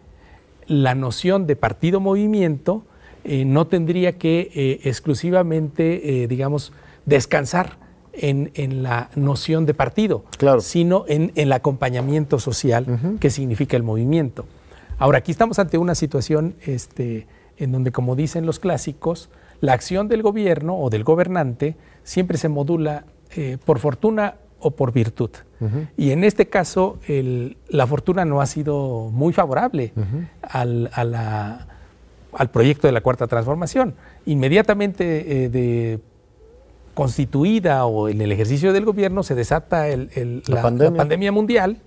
la 0.66 0.94
noción 0.94 1.46
de 1.46 1.56
partido-movimiento 1.56 2.84
eh, 3.24 3.46
no 3.46 3.66
tendría 3.66 4.18
que 4.18 4.50
eh, 4.54 4.80
exclusivamente, 4.84 6.26
digamos, 6.28 6.74
descansar 7.06 7.78
en, 8.12 8.82
la 8.82 9.08
noción 9.16 9.64
de 9.64 9.72
partido, 9.72 10.22
sino 10.60 11.06
en, 11.08 11.32
el 11.34 11.50
acompañamiento 11.50 12.38
social 12.38 13.16
que 13.20 13.30
significa 13.30 13.78
el 13.78 13.84
movimiento. 13.84 14.44
Ahora, 14.98 15.16
aquí 15.16 15.32
estamos 15.32 15.58
ante 15.58 15.78
una 15.78 15.94
situación 15.94 16.56
este, 16.66 17.26
en 17.56 17.72
donde, 17.72 17.90
como 17.90 18.16
dicen 18.16 18.44
los 18.44 18.58
clásicos, 18.58 19.30
la 19.62 19.72
acción 19.72 20.08
del 20.08 20.20
gobierno 20.20 20.78
o 20.78 20.90
del 20.90 21.04
gobernante 21.04 21.74
siempre 22.04 22.36
se 22.36 22.50
modula 22.50 23.06
por 23.64 23.78
fortuna 23.78 24.34
o 24.60 24.70
por 24.70 24.92
virtud. 24.92 25.30
Y 25.96 26.12
en 26.12 26.22
este 26.22 26.48
caso, 26.48 26.98
la 27.68 27.86
fortuna 27.86 28.24
no 28.24 28.40
ha 28.40 28.46
sido 28.46 29.10
muy 29.12 29.32
favorable 29.32 29.92
al, 30.42 30.88
proyecto 32.52 32.86
de 32.86 32.92
la 32.92 33.00
Cuarta 33.00 33.26
Transformación. 33.26 33.94
Inmediatamente 34.26 35.44
eh, 35.44 35.48
de 35.48 36.00
constituida 36.94 37.86
o 37.86 38.08
en 38.08 38.20
el 38.20 38.32
ejercicio 38.32 38.72
del 38.72 38.84
gobierno 38.84 39.22
se 39.22 39.34
desata 39.34 39.86
la, 39.86 40.62
pandemia. 40.62 41.32
mundial, 41.32 41.78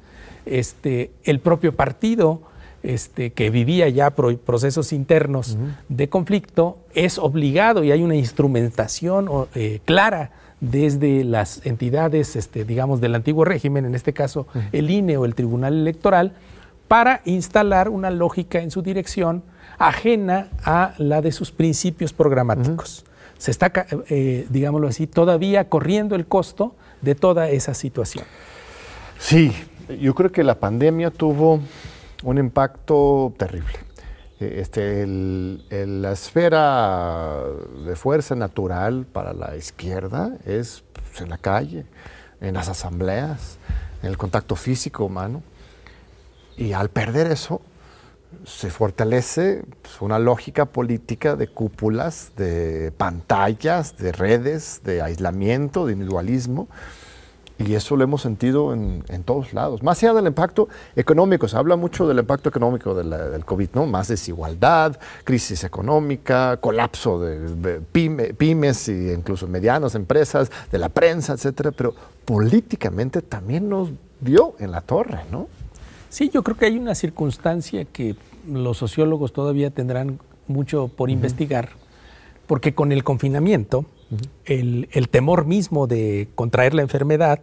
este, 0.46 1.12
el 1.24 1.40
propio 1.40 1.76
partido 1.76 2.42
este, 2.84 3.32
que 3.32 3.50
vivía 3.50 3.88
ya 3.90 4.12
procesos 4.12 4.92
internos 4.92 5.58
de 5.88 6.10
conflicto, 6.10 6.78
es 6.94 7.20
obligado 7.20 7.84
y 7.84 7.92
hay 7.92 8.04
una 8.04 8.16
instrumentación 8.16 9.30
eh, 9.54 9.80
clara 9.86 10.32
desde 10.62 11.24
las 11.24 11.66
entidades, 11.66 12.36
este, 12.36 12.64
digamos, 12.64 13.02
del 13.02 13.16
antiguo 13.16 13.44
régimen, 13.44 13.86
en 13.86 13.96
este 13.96 14.14
caso 14.14 14.48
el 14.72 14.90
INE 14.90 15.18
o 15.18 15.26
el 15.26 15.36
Tribunal 15.36 15.74
Electoral, 15.74 16.34
para 16.88 17.22
instalar 17.26 17.90
una 17.90 18.12
lógica 18.12 18.60
en 18.60 18.72
su 18.72 18.82
dirección 18.82 19.44
ajena 19.78 20.50
a 20.64 20.94
la 20.98 21.22
de 21.22 21.32
sus 21.32 21.52
principios 21.52 22.14
programáticos. 22.14 23.06
Se 23.38 23.50
está, 23.50 23.72
eh, 24.10 24.46
digámoslo 24.50 24.88
así, 24.88 25.08
todavía 25.08 25.68
corriendo 25.68 26.16
el 26.16 26.28
costo 26.28 26.76
de 27.02 27.16
toda 27.16 27.50
esa 27.50 27.74
situación. 27.74 28.26
Sí, 29.18 29.52
yo 30.00 30.14
creo 30.14 30.32
que 30.32 30.44
la 30.44 30.60
pandemia 30.60 31.10
tuvo 31.10 31.60
un 32.24 32.38
impacto 32.38 33.34
terrible. 33.38 33.74
Este, 34.42 35.06
la 35.06 36.12
esfera 36.12 37.44
de 37.86 37.96
fuerza 37.96 38.34
natural 38.34 39.06
para 39.06 39.34
la 39.34 39.56
izquierda 39.56 40.36
es 40.46 40.84
pues, 40.94 41.22
en 41.22 41.30
la 41.30 41.38
calle, 41.38 41.86
en 42.40 42.56
las 42.56 42.68
asambleas, 42.68 43.60
en 44.02 44.10
el 44.10 44.18
contacto 44.18 44.56
físico 44.56 45.06
humano. 45.06 45.44
Y 46.58 46.74
al 46.74 46.90
perder 46.90 47.28
eso, 47.28 47.62
se 48.44 48.72
fortalece 48.72 49.64
pues, 49.82 50.02
una 50.02 50.18
lógica 50.18 50.66
política 50.66 51.36
de 51.36 51.48
cúpulas, 51.48 52.32
de 52.36 52.92
pantallas, 52.98 53.98
de 53.98 54.12
redes, 54.12 54.82
de 54.84 55.04
aislamiento, 55.04 55.86
de 55.86 55.94
individualismo. 55.94 56.68
Y 57.68 57.76
eso 57.76 57.96
lo 57.96 58.04
hemos 58.04 58.22
sentido 58.22 58.74
en, 58.74 59.04
todos 59.24 59.54
lados. 59.54 59.84
Más 59.84 60.02
allá 60.02 60.14
del 60.14 60.28
impacto 60.28 60.68
económico, 60.96 61.48
se 61.48 61.58
habla 61.58 61.76
mucho 61.76 62.08
del 62.08 62.20
impacto 62.20 62.50
económico 62.50 62.96
del 62.96 63.46
COVID, 63.46 63.70
¿no? 63.74 63.86
Más 63.86 64.08
desigualdad, 64.08 64.98
crisis 65.24 65.64
económica, 65.64 66.58
colapso 66.58 67.20
de, 67.20 67.82
pymes 67.82 68.90
e 68.90 69.14
incluso 69.14 69.48
medianas 69.48 69.96
empresas, 69.96 70.52
de 70.72 70.78
la 70.78 70.90
prensa, 70.90 71.34
etcétera. 71.34 71.72
Pero 71.72 71.94
políticamente 72.26 73.22
también 73.22 73.70
nos 73.70 73.90
dio 74.20 74.56
en 74.60 74.72
la 74.72 74.82
torre, 74.82 75.22
¿no? 75.32 75.48
Sí, 76.10 76.30
yo 76.30 76.44
creo 76.44 76.58
que 76.58 76.66
hay 76.66 76.78
una 76.78 76.96
circunstancia 76.96 77.86
que 77.86 78.16
los 78.48 78.78
sociólogos 78.78 79.34
todavía 79.34 79.70
tendrán 79.70 80.20
mucho 80.48 80.90
por 80.90 81.10
investigar, 81.10 81.70
porque 82.48 82.74
con 82.74 82.92
el 82.92 83.04
confinamiento, 83.04 83.86
el, 84.46 85.08
temor 85.10 85.46
mismo 85.46 85.88
de 85.88 86.28
contraer 86.36 86.74
la 86.74 86.82
enfermedad 86.82 87.40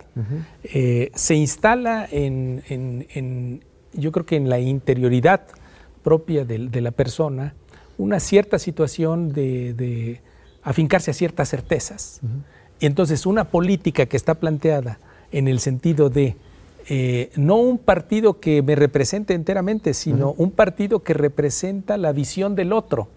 eh, 0.64 1.10
se 1.14 1.34
instala 1.34 2.06
en, 2.10 3.62
yo 3.92 4.12
creo 4.12 4.26
que 4.26 4.36
en 4.36 4.48
la 4.48 4.58
interioridad 4.58 5.42
propia 6.02 6.44
de, 6.44 6.80
la 6.80 6.90
persona, 6.90 7.54
una 7.96 8.20
cierta 8.20 8.58
situación 8.58 9.32
de, 9.32 10.20
afincarse 10.62 11.10
a 11.10 11.14
ciertas 11.14 11.48
certezas. 11.48 12.20
Y 12.80 12.86
entonces 12.86 13.26
una 13.26 13.44
política 13.44 14.06
que 14.06 14.16
está 14.16 14.34
planteada 14.34 14.98
en 15.32 15.48
el 15.48 15.60
sentido 15.60 16.10
de 16.10 16.36
eh, 16.91 17.30
no 17.36 17.57
un 17.57 17.76
partido 17.76 18.41
que 18.41 18.62
me 18.62 18.74
represente 18.74 19.34
enteramente, 19.34 19.93
sino 19.93 20.34
un 20.39 20.51
partido 20.51 21.03
que 21.03 21.12
representa 21.12 21.99
la 21.99 22.12
visión 22.12 22.55
del 22.55 22.72
otro. 22.72 23.09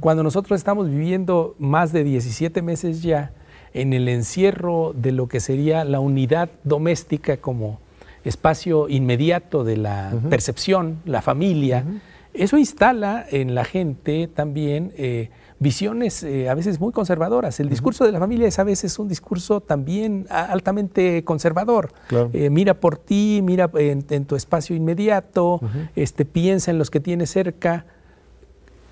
Cuando 0.00 0.22
nosotros 0.22 0.60
estamos 0.60 0.90
viviendo 0.90 1.54
más 1.58 1.92
de 1.92 2.04
17 2.04 2.60
meses 2.60 3.02
ya 3.02 3.32
en 3.72 3.94
el 3.94 4.06
encierro 4.08 4.92
de 4.94 5.12
lo 5.12 5.28
que 5.28 5.40
sería 5.40 5.84
la 5.84 6.00
unidad 6.00 6.50
doméstica 6.64 7.38
como 7.38 7.78
espacio 8.24 8.88
inmediato 8.90 9.64
de 9.64 9.78
la 9.78 10.12
percepción, 10.28 10.98
la 11.06 11.22
familia, 11.22 11.84
eso 12.32 12.56
instala 12.56 13.26
en 13.30 13.54
la 13.54 13.64
gente 13.64 14.28
también 14.28 14.92
eh, 14.96 15.30
visiones 15.58 16.22
eh, 16.22 16.48
a 16.48 16.54
veces 16.54 16.78
muy 16.78 16.92
conservadoras. 16.92 17.58
El 17.58 17.68
discurso 17.68 18.04
de 18.04 18.12
la 18.12 18.20
familia 18.20 18.46
es 18.46 18.58
a 18.58 18.64
veces 18.64 18.98
un 18.98 19.08
discurso 19.08 19.60
también 19.60 20.26
altamente 20.30 21.24
conservador. 21.24 21.92
Eh, 22.32 22.48
mira 22.50 22.74
por 22.74 22.96
ti, 22.96 23.40
mira 23.42 23.70
en, 23.74 24.24
tu 24.26 24.36
espacio 24.36 24.76
inmediato, 24.76 25.60
este, 25.96 26.24
piensa 26.24 26.70
en 26.70 26.78
los 26.78 26.90
que 26.90 27.00
tienes 27.00 27.30
cerca, 27.30 27.84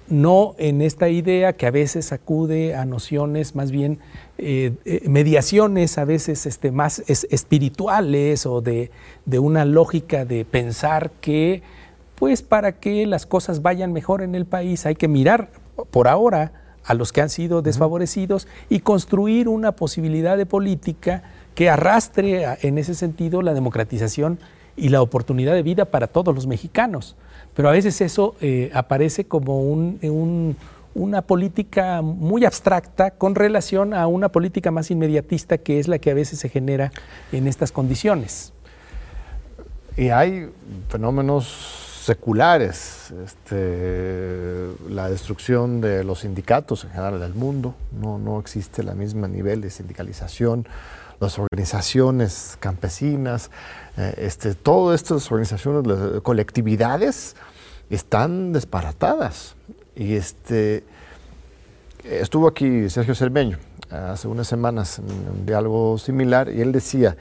no 0.08 0.54
en 0.58 0.80
esta 0.80 1.08
idea 1.08 1.52
que 1.52 1.66
a 1.66 1.70
veces 1.70 2.12
acude 2.12 2.74
a 2.74 2.86
nociones 2.86 3.54
más 3.54 3.70
bien 3.70 3.98
mediaciones 5.04 5.98
a 5.98 6.04
veces 6.04 6.46
este, 6.46 6.70
más 6.70 7.00
espirituales 7.08 8.46
o 8.46 8.62
de, 8.62 8.90
de 9.26 9.38
una 9.38 9.64
lógica 9.64 10.24
de 10.24 10.44
pensar 10.44 11.10
que 11.20 11.62
pues 12.18 12.42
para 12.42 12.72
que 12.72 13.06
las 13.06 13.26
cosas 13.26 13.62
vayan 13.62 13.92
mejor 13.92 14.22
en 14.22 14.34
el 14.34 14.44
país 14.44 14.86
hay 14.86 14.94
que 14.94 15.08
mirar 15.08 15.50
por 15.90 16.08
ahora 16.08 16.52
a 16.84 16.94
los 16.94 17.12
que 17.12 17.20
han 17.20 17.28
sido 17.28 17.62
desfavorecidos 17.62 18.48
y 18.68 18.80
construir 18.80 19.48
una 19.48 19.72
posibilidad 19.72 20.36
de 20.36 20.46
política 20.46 21.22
que 21.54 21.70
arrastre 21.70 22.46
en 22.62 22.78
ese 22.78 22.94
sentido 22.94 23.42
la 23.42 23.54
democratización 23.54 24.38
y 24.76 24.88
la 24.88 25.02
oportunidad 25.02 25.54
de 25.54 25.62
vida 25.62 25.86
para 25.86 26.06
todos 26.06 26.34
los 26.34 26.46
mexicanos. 26.46 27.16
Pero 27.54 27.68
a 27.68 27.72
veces 27.72 28.00
eso 28.00 28.36
eh, 28.40 28.70
aparece 28.72 29.24
como 29.24 29.60
una 30.94 31.22
política 31.22 32.00
muy 32.00 32.44
abstracta 32.44 33.10
con 33.10 33.34
relación 33.34 33.92
a 33.92 34.06
una 34.06 34.30
política 34.30 34.70
más 34.70 34.90
inmediatista 34.90 35.58
que 35.58 35.78
es 35.78 35.88
la 35.88 35.98
que 35.98 36.10
a 36.10 36.14
veces 36.14 36.38
se 36.38 36.48
genera 36.48 36.92
en 37.32 37.48
estas 37.48 37.72
condiciones. 37.72 38.52
Y 39.96 40.10
hay 40.10 40.48
fenómenos 40.88 41.87
seculares, 42.08 43.12
este, 43.22 44.68
la 44.88 45.10
destrucción 45.10 45.82
de 45.82 46.04
los 46.04 46.20
sindicatos 46.20 46.84
en 46.84 46.90
general 46.90 47.20
del 47.20 47.34
mundo, 47.34 47.74
no, 47.92 48.18
no 48.18 48.40
existe 48.40 48.80
el 48.80 48.94
mismo 48.94 49.28
nivel 49.28 49.60
de 49.60 49.68
sindicalización, 49.68 50.66
las 51.20 51.38
organizaciones 51.38 52.56
campesinas, 52.60 53.50
eh, 53.98 54.14
este, 54.16 54.54
todas 54.54 55.02
estas 55.02 55.30
organizaciones, 55.30 56.22
colectividades, 56.22 57.36
están 57.90 58.54
desparatadas. 58.54 59.54
Y 59.94 60.14
este, 60.14 60.84
estuvo 62.04 62.48
aquí 62.48 62.88
Sergio 62.88 63.14
Cermeño 63.14 63.58
hace 63.90 64.28
unas 64.28 64.46
semanas 64.46 64.98
en 64.98 65.04
un 65.40 65.44
diálogo 65.44 65.98
similar 65.98 66.48
y 66.48 66.62
él 66.62 66.72
decía 66.72 67.18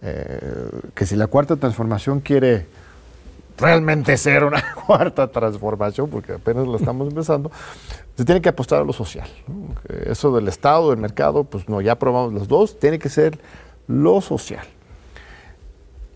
eh, 0.00 0.70
que 0.94 1.04
si 1.04 1.14
la 1.14 1.26
cuarta 1.26 1.56
transformación 1.56 2.20
quiere 2.20 2.79
realmente 3.60 4.16
ser 4.16 4.44
una 4.44 4.62
cuarta 4.86 5.28
transformación, 5.28 6.08
porque 6.08 6.34
apenas 6.34 6.66
lo 6.66 6.76
estamos 6.76 7.08
empezando, 7.08 7.50
se 8.16 8.24
tiene 8.24 8.40
que 8.40 8.48
apostar 8.48 8.80
a 8.80 8.84
lo 8.84 8.92
social. 8.92 9.28
Eso 10.06 10.34
del 10.34 10.48
Estado, 10.48 10.90
del 10.90 10.98
mercado, 10.98 11.44
pues 11.44 11.68
no, 11.68 11.80
ya 11.80 11.98
probamos 11.98 12.32
los 12.32 12.48
dos, 12.48 12.78
tiene 12.78 12.98
que 12.98 13.08
ser 13.08 13.38
lo 13.86 14.20
social. 14.20 14.66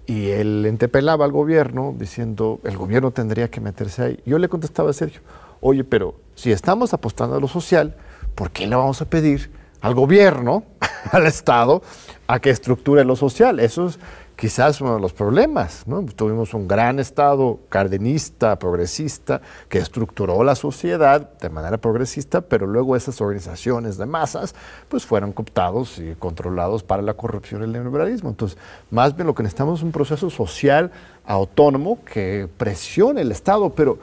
Y 0.06 0.30
él 0.30 0.66
entepelaba 0.66 1.24
al 1.24 1.32
gobierno 1.32 1.94
diciendo, 1.96 2.60
el 2.64 2.76
gobierno 2.76 3.10
tendría 3.10 3.50
que 3.50 3.60
meterse 3.60 4.02
ahí. 4.02 4.20
Yo 4.26 4.38
le 4.38 4.48
contestaba 4.48 4.90
a 4.90 4.92
Sergio, 4.92 5.22
oye, 5.60 5.82
pero 5.84 6.16
si 6.34 6.52
estamos 6.52 6.92
apostando 6.92 7.36
a 7.36 7.40
lo 7.40 7.48
social, 7.48 7.96
¿por 8.34 8.50
qué 8.50 8.66
le 8.66 8.76
vamos 8.76 9.00
a 9.00 9.06
pedir 9.06 9.50
al 9.80 9.94
gobierno, 9.94 10.64
al 11.12 11.26
Estado, 11.26 11.82
a 12.26 12.40
que 12.40 12.50
estructure 12.50 13.04
lo 13.04 13.16
social? 13.16 13.60
Eso 13.60 13.86
es 13.86 13.98
quizás 14.36 14.80
uno 14.80 14.94
de 14.94 15.00
los 15.00 15.12
problemas. 15.12 15.86
¿no? 15.86 16.02
Tuvimos 16.04 16.54
un 16.54 16.66
gran 16.68 16.98
Estado 16.98 17.60
cardenista, 17.68 18.58
progresista, 18.58 19.40
que 19.68 19.78
estructuró 19.78 20.42
la 20.44 20.54
sociedad 20.54 21.38
de 21.38 21.50
manera 21.50 21.78
progresista, 21.78 22.40
pero 22.40 22.66
luego 22.66 22.96
esas 22.96 23.20
organizaciones 23.20 23.96
de 23.96 24.06
masas 24.06 24.54
pues 24.88 25.06
fueron 25.06 25.32
cooptados 25.32 25.98
y 25.98 26.14
controlados 26.14 26.82
para 26.82 27.02
la 27.02 27.14
corrupción 27.14 27.60
y 27.60 27.64
el 27.64 27.72
neoliberalismo. 27.72 28.30
Entonces, 28.30 28.58
más 28.90 29.14
bien 29.14 29.26
lo 29.26 29.34
que 29.34 29.42
necesitamos 29.42 29.80
es 29.80 29.84
un 29.84 29.92
proceso 29.92 30.30
social 30.30 30.90
autónomo 31.24 31.98
que 32.04 32.48
presione 32.56 33.22
el 33.22 33.32
Estado, 33.32 33.70
pero 33.70 33.98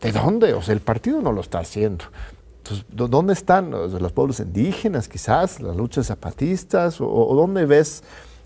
¿de 0.00 0.12
dónde? 0.12 0.54
O 0.54 0.62
sea, 0.62 0.74
el 0.74 0.80
partido 0.80 1.20
no 1.20 1.32
lo 1.32 1.40
está 1.40 1.60
haciendo. 1.60 2.04
Entonces, 2.70 2.86
¿dónde 3.10 3.32
están 3.32 3.70
los 3.70 4.12
pueblos 4.12 4.40
indígenas, 4.40 5.08
quizás, 5.08 5.60
las 5.60 5.76
luchas 5.76 6.06
zapatistas? 6.06 7.00
¿O, 7.00 7.08
o 7.08 7.34
dónde 7.34 7.64
ves 7.64 8.02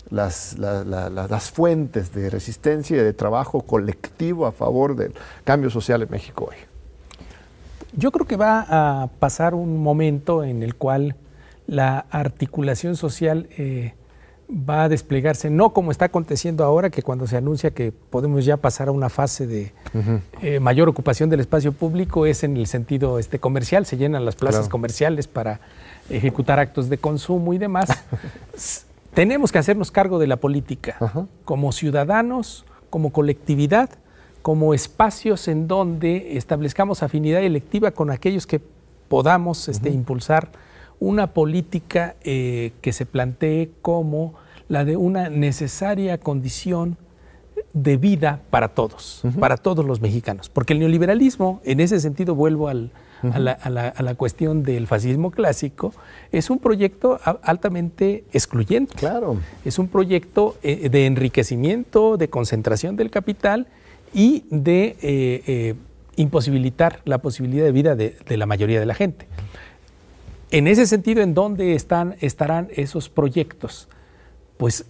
las, 0.09 0.57
las 0.57 1.51
fuentes 1.51 2.13
de 2.13 2.29
resistencia 2.29 2.97
y 2.97 2.99
de 2.99 3.13
trabajo 3.13 3.61
colectivo 3.61 4.45
a 4.45 4.51
favor 4.51 4.95
del 4.95 5.13
cambio 5.43 5.69
social 5.69 6.01
en 6.01 6.11
México 6.11 6.49
hoy? 6.49 6.55
Yo 7.95 8.11
creo 8.11 8.25
que 8.25 8.37
va 8.37 8.65
a 9.03 9.07
pasar 9.19 9.53
un 9.53 9.81
momento 9.81 10.43
en 10.43 10.63
el 10.63 10.75
cual 10.75 11.15
la 11.67 11.99
articulación 12.09 12.95
social 12.95 13.47
eh, 13.57 13.93
va 14.49 14.83
a 14.83 14.89
desplegarse, 14.89 15.49
no 15.49 15.71
como 15.71 15.91
está 15.91 16.05
aconteciendo 16.05 16.63
ahora, 16.63 16.89
que 16.89 17.01
cuando 17.01 17.27
se 17.27 17.37
anuncia 17.37 17.71
que 17.71 17.91
podemos 17.91 18.45
ya 18.45 18.57
pasar 18.57 18.87
a 18.87 18.91
una 18.91 19.09
fase 19.09 19.47
de 19.47 19.73
eh, 20.41 20.59
mayor 20.59 20.89
ocupación 20.89 21.29
del 21.29 21.39
espacio 21.39 21.71
público, 21.71 22.25
es 22.25 22.43
en 22.43 22.57
el 22.57 22.67
sentido 22.67 23.19
este, 23.19 23.39
comercial, 23.39 23.85
se 23.85 23.97
llenan 23.97 24.25
las 24.25 24.35
plazas 24.35 24.69
comerciales 24.69 25.27
para 25.27 25.59
ejecutar 26.09 26.59
actos 26.59 26.89
de 26.89 26.97
consumo 26.97 27.53
y 27.53 27.57
demás. 27.57 27.89
tenemos 29.13 29.51
que 29.51 29.59
hacernos 29.59 29.91
cargo 29.91 30.19
de 30.19 30.27
la 30.27 30.37
política 30.37 30.97
como 31.45 31.71
ciudadanos, 31.71 32.65
como 32.89 33.11
colectividad, 33.11 33.89
como 34.41 34.73
espacios 34.73 35.47
en 35.47 35.67
donde 35.67 36.37
establezcamos 36.37 37.01
afinidad 37.01 37.41
electiva 37.41 37.91
con 37.91 38.11
aquellos 38.11 38.45
que 38.45 38.61
podamos 39.07 39.69
este, 39.69 39.89
impulsar 39.89 40.49
una 41.03 41.33
política 41.33 42.15
eh, 42.23 42.71
que 42.81 42.93
se 42.93 43.05
plantee 43.05 43.71
como 43.81 44.35
la 44.69 44.85
de 44.85 44.97
una 44.97 45.29
necesaria 45.29 46.17
condición 46.17 46.97
de 47.73 47.97
vida 47.97 48.41
para 48.49 48.69
todos, 48.69 49.21
para 49.39 49.57
todos 49.57 49.85
los 49.85 49.99
mexicanos. 49.99 50.49
Porque 50.49 50.73
el 50.73 50.79
neoliberalismo, 50.79 51.59
en 51.63 51.79
ese 51.79 51.99
sentido 51.99 52.35
vuelvo 52.35 52.69
a, 52.69 52.73
la, 52.73 54.15
cuestión 54.15 54.63
del 54.63 54.87
fascismo 54.87 55.31
clásico, 55.31 55.93
es 56.31 56.49
un 56.49 56.59
proyecto 56.59 57.19
altamente 57.41 58.25
excluyente. 58.31 58.95
Claro. 58.95 59.37
Es 59.65 59.79
un 59.79 59.87
proyecto 59.87 60.55
eh, 60.61 60.89
de 60.89 61.05
enriquecimiento, 61.05 62.17
de 62.17 62.29
concentración 62.29 62.95
del 62.95 63.09
capital 63.09 63.67
y 64.13 64.45
de 64.49 64.95
eh, 65.01 65.43
eh, 65.47 65.75
imposibilitar 66.15 66.99
la 67.05 67.17
posibilidad 67.17 67.65
de 67.65 67.71
vida 67.71 67.95
de, 67.95 68.15
la 68.37 68.45
mayoría 68.45 68.79
de 68.79 68.85
la 68.85 68.93
gente. 68.93 69.27
En 70.53 70.67
ese 70.67 70.85
sentido, 70.85 71.23
¿en 71.23 71.33
dónde 71.33 71.73
están, 71.73 72.15
estarán 72.21 72.67
esos 72.75 73.09
proyectos? 73.09 73.87
Pues 74.57 74.85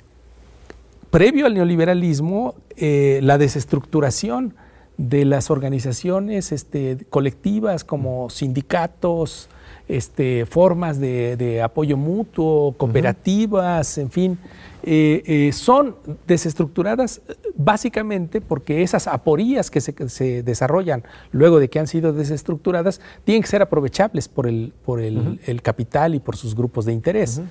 previo 1.09 1.45
al 1.45 1.53
neoliberalismo, 1.53 2.55
eh, 2.75 3.21
la 3.23 3.37
desestructuración 3.37 4.55
de 4.97 5.23
las 5.23 5.49
organizaciones 5.49 6.51
este, 6.51 6.97
colectivas 7.09 7.85
como 7.85 8.29
sindicatos, 8.29 9.47
este, 9.87 10.45
formas 10.45 10.99
de, 10.99 11.61
apoyo 11.63 11.97
mutuo, 11.97 12.73
cooperativas, 12.77 13.97
en 13.97 14.09
fin, 14.09 14.37
eh, 14.85 15.23
eh, 15.25 15.51
son 15.53 15.95
desestructuradas 16.27 17.21
básicamente 17.55 18.41
porque 18.41 18.83
esas 18.83 19.07
aporías 19.07 19.71
que 19.71 19.79
se, 19.79 20.43
desarrollan 20.43 21.03
luego 21.31 21.59
de 21.59 21.69
que 21.69 21.79
han 21.79 21.87
sido 21.87 22.11
desestructuradas 22.11 22.99
tienen 23.23 23.43
que 23.43 23.47
ser 23.47 23.61
aprovechables 23.61 24.27
por 24.27 24.45
el, 24.45 24.73
por 24.85 24.99
el, 24.99 25.61
capital 25.61 26.15
y 26.15 26.19
por 26.19 26.35
sus 26.35 26.55
grupos 26.55 26.85
de 26.85 26.91
interés. 26.91 27.41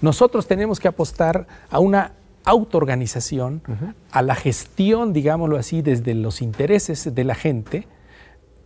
Nosotros 0.00 0.46
tenemos 0.46 0.80
que 0.80 0.88
apostar 0.88 1.46
a 1.70 1.78
una 1.78 2.12
autoorganización, 2.44 3.62
a 4.10 4.22
la 4.22 4.34
gestión, 4.34 5.12
digámoslo 5.12 5.58
así, 5.58 5.82
desde 5.82 6.14
los 6.14 6.42
intereses 6.42 7.14
de 7.14 7.24
la 7.24 7.34
gente, 7.34 7.86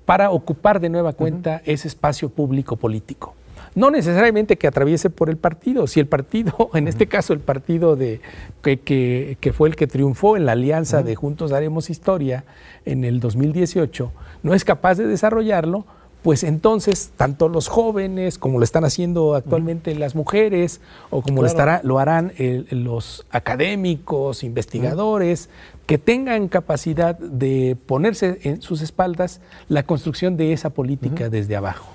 para 0.05 0.31
ocupar 0.31 0.81
de 0.81 0.89
nueva 0.89 1.13
cuenta 1.13 1.63
ese 1.65 1.89
espacio 1.89 2.29
público 2.29 2.77
político. 2.77 3.35
No 3.75 3.91
necesariamente 3.91 4.57
que 4.57 4.69
atraviese 4.69 5.11
por 5.11 5.31
el 5.31 5.37
partido, 5.37 5.87
si 5.89 5.99
el 5.99 6.07
partido, 6.07 6.71
en 6.75 6.87
este 6.87 7.09
caso 7.09 7.33
el 7.33 7.41
partido 7.41 7.97
de, 7.97 8.21
que, 8.63 9.37
que, 9.41 9.53
fue 9.53 9.69
el 9.69 9.77
que 9.77 9.87
triunfó 9.87 10.37
en 10.37 10.47
la 10.47 10.53
alianza 10.53 11.03
de 11.03 11.17
Juntos 11.17 11.53
Haremos 11.53 11.91
Historia 11.91 12.45
en 12.85 13.05
el 13.05 13.19
2018, 13.19 14.13
no 14.43 14.55
es 14.55 14.65
capaz 14.65 14.97
de 14.97 15.07
desarrollarlo, 15.07 15.87
pues 16.25 16.43
entonces 16.43 17.13
tanto 17.19 17.51
los 17.51 17.69
jóvenes 17.69 18.39
como 18.39 18.59
lo 18.59 18.65
están 18.65 18.87
haciendo 18.87 19.35
actualmente 19.35 19.95
las 19.95 20.15
mujeres 20.15 20.81
o 21.11 21.21
como 21.21 21.43
lo, 21.43 21.47
estará, 21.47 21.83
lo 21.85 21.99
harán 21.99 22.33
los 22.71 23.27
académicos, 23.29 24.43
investigadores, 24.43 25.51
que 25.85 25.99
tengan 25.99 26.49
capacidad 26.49 27.19
de 27.19 27.77
ponerse 27.87 28.39
en 28.45 28.63
sus 28.63 28.81
espaldas 28.81 29.43
la 29.69 29.83
construcción 29.83 30.39
de 30.39 30.55
esa 30.55 30.71
política 30.71 31.29
desde 31.29 31.57
abajo. 31.57 31.93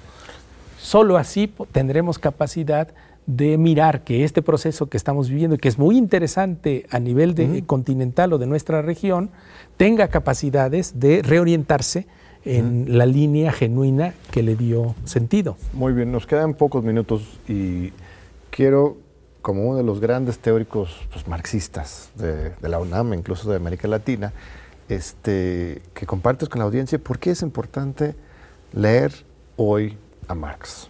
Solo 0.80 1.18
así 1.18 1.52
tendremos 1.72 2.20
capacidad 2.20 2.90
de 3.26 3.58
mirar 3.58 4.04
que 4.04 4.24
este 4.24 4.44
proceso 4.44 4.90
que 4.90 4.98
estamos 4.98 5.28
viviendo 5.30 5.56
y 5.56 5.58
que 5.58 5.70
es 5.70 5.80
muy 5.80 5.98
interesante 5.98 6.86
a 6.92 7.00
nivel 7.00 7.34
de, 7.34 7.64
continental 7.66 8.32
o 8.34 8.38
de 8.38 8.46
nuestra 8.46 8.84
región, 8.84 9.32
tenga 9.76 10.10
capacidades 10.10 11.00
de 11.00 11.24
reorientarse 11.24 12.06
en 12.46 12.98
la 12.98 13.06
línea 13.06 13.52
genuina 13.52 14.14
que 14.32 14.44
le 14.44 14.56
dio 14.56 14.96
sentido. 15.06 15.58
Muy 15.74 15.94
bien, 15.94 16.12
nos 16.12 16.26
quedan 16.26 16.54
pocos 16.54 16.84
minutos 16.84 17.22
y 17.48 17.92
quiero, 18.50 18.98
como 19.42 19.68
uno 19.68 19.78
de 19.78 19.84
los 19.84 20.00
grandes 20.00 20.40
teóricos 20.40 20.96
pues, 21.12 21.28
marxistas 21.28 22.12
de, 22.16 22.54
la 22.62 22.80
UNAM, 22.80 23.14
incluso 23.14 23.50
de 23.50 23.58
América 23.58 23.88
Latina, 23.88 24.34
este, 24.88 25.82
que 25.94 26.06
compartes 26.06 26.50
con 26.50 26.60
la 26.60 26.66
audiencia 26.66 26.98
por 26.98 27.20
qué 27.20 27.32
es 27.32 27.42
importante 27.42 28.16
leer 28.74 29.12
hoy 29.58 29.98
a 30.28 30.36
Marx. 30.36 30.90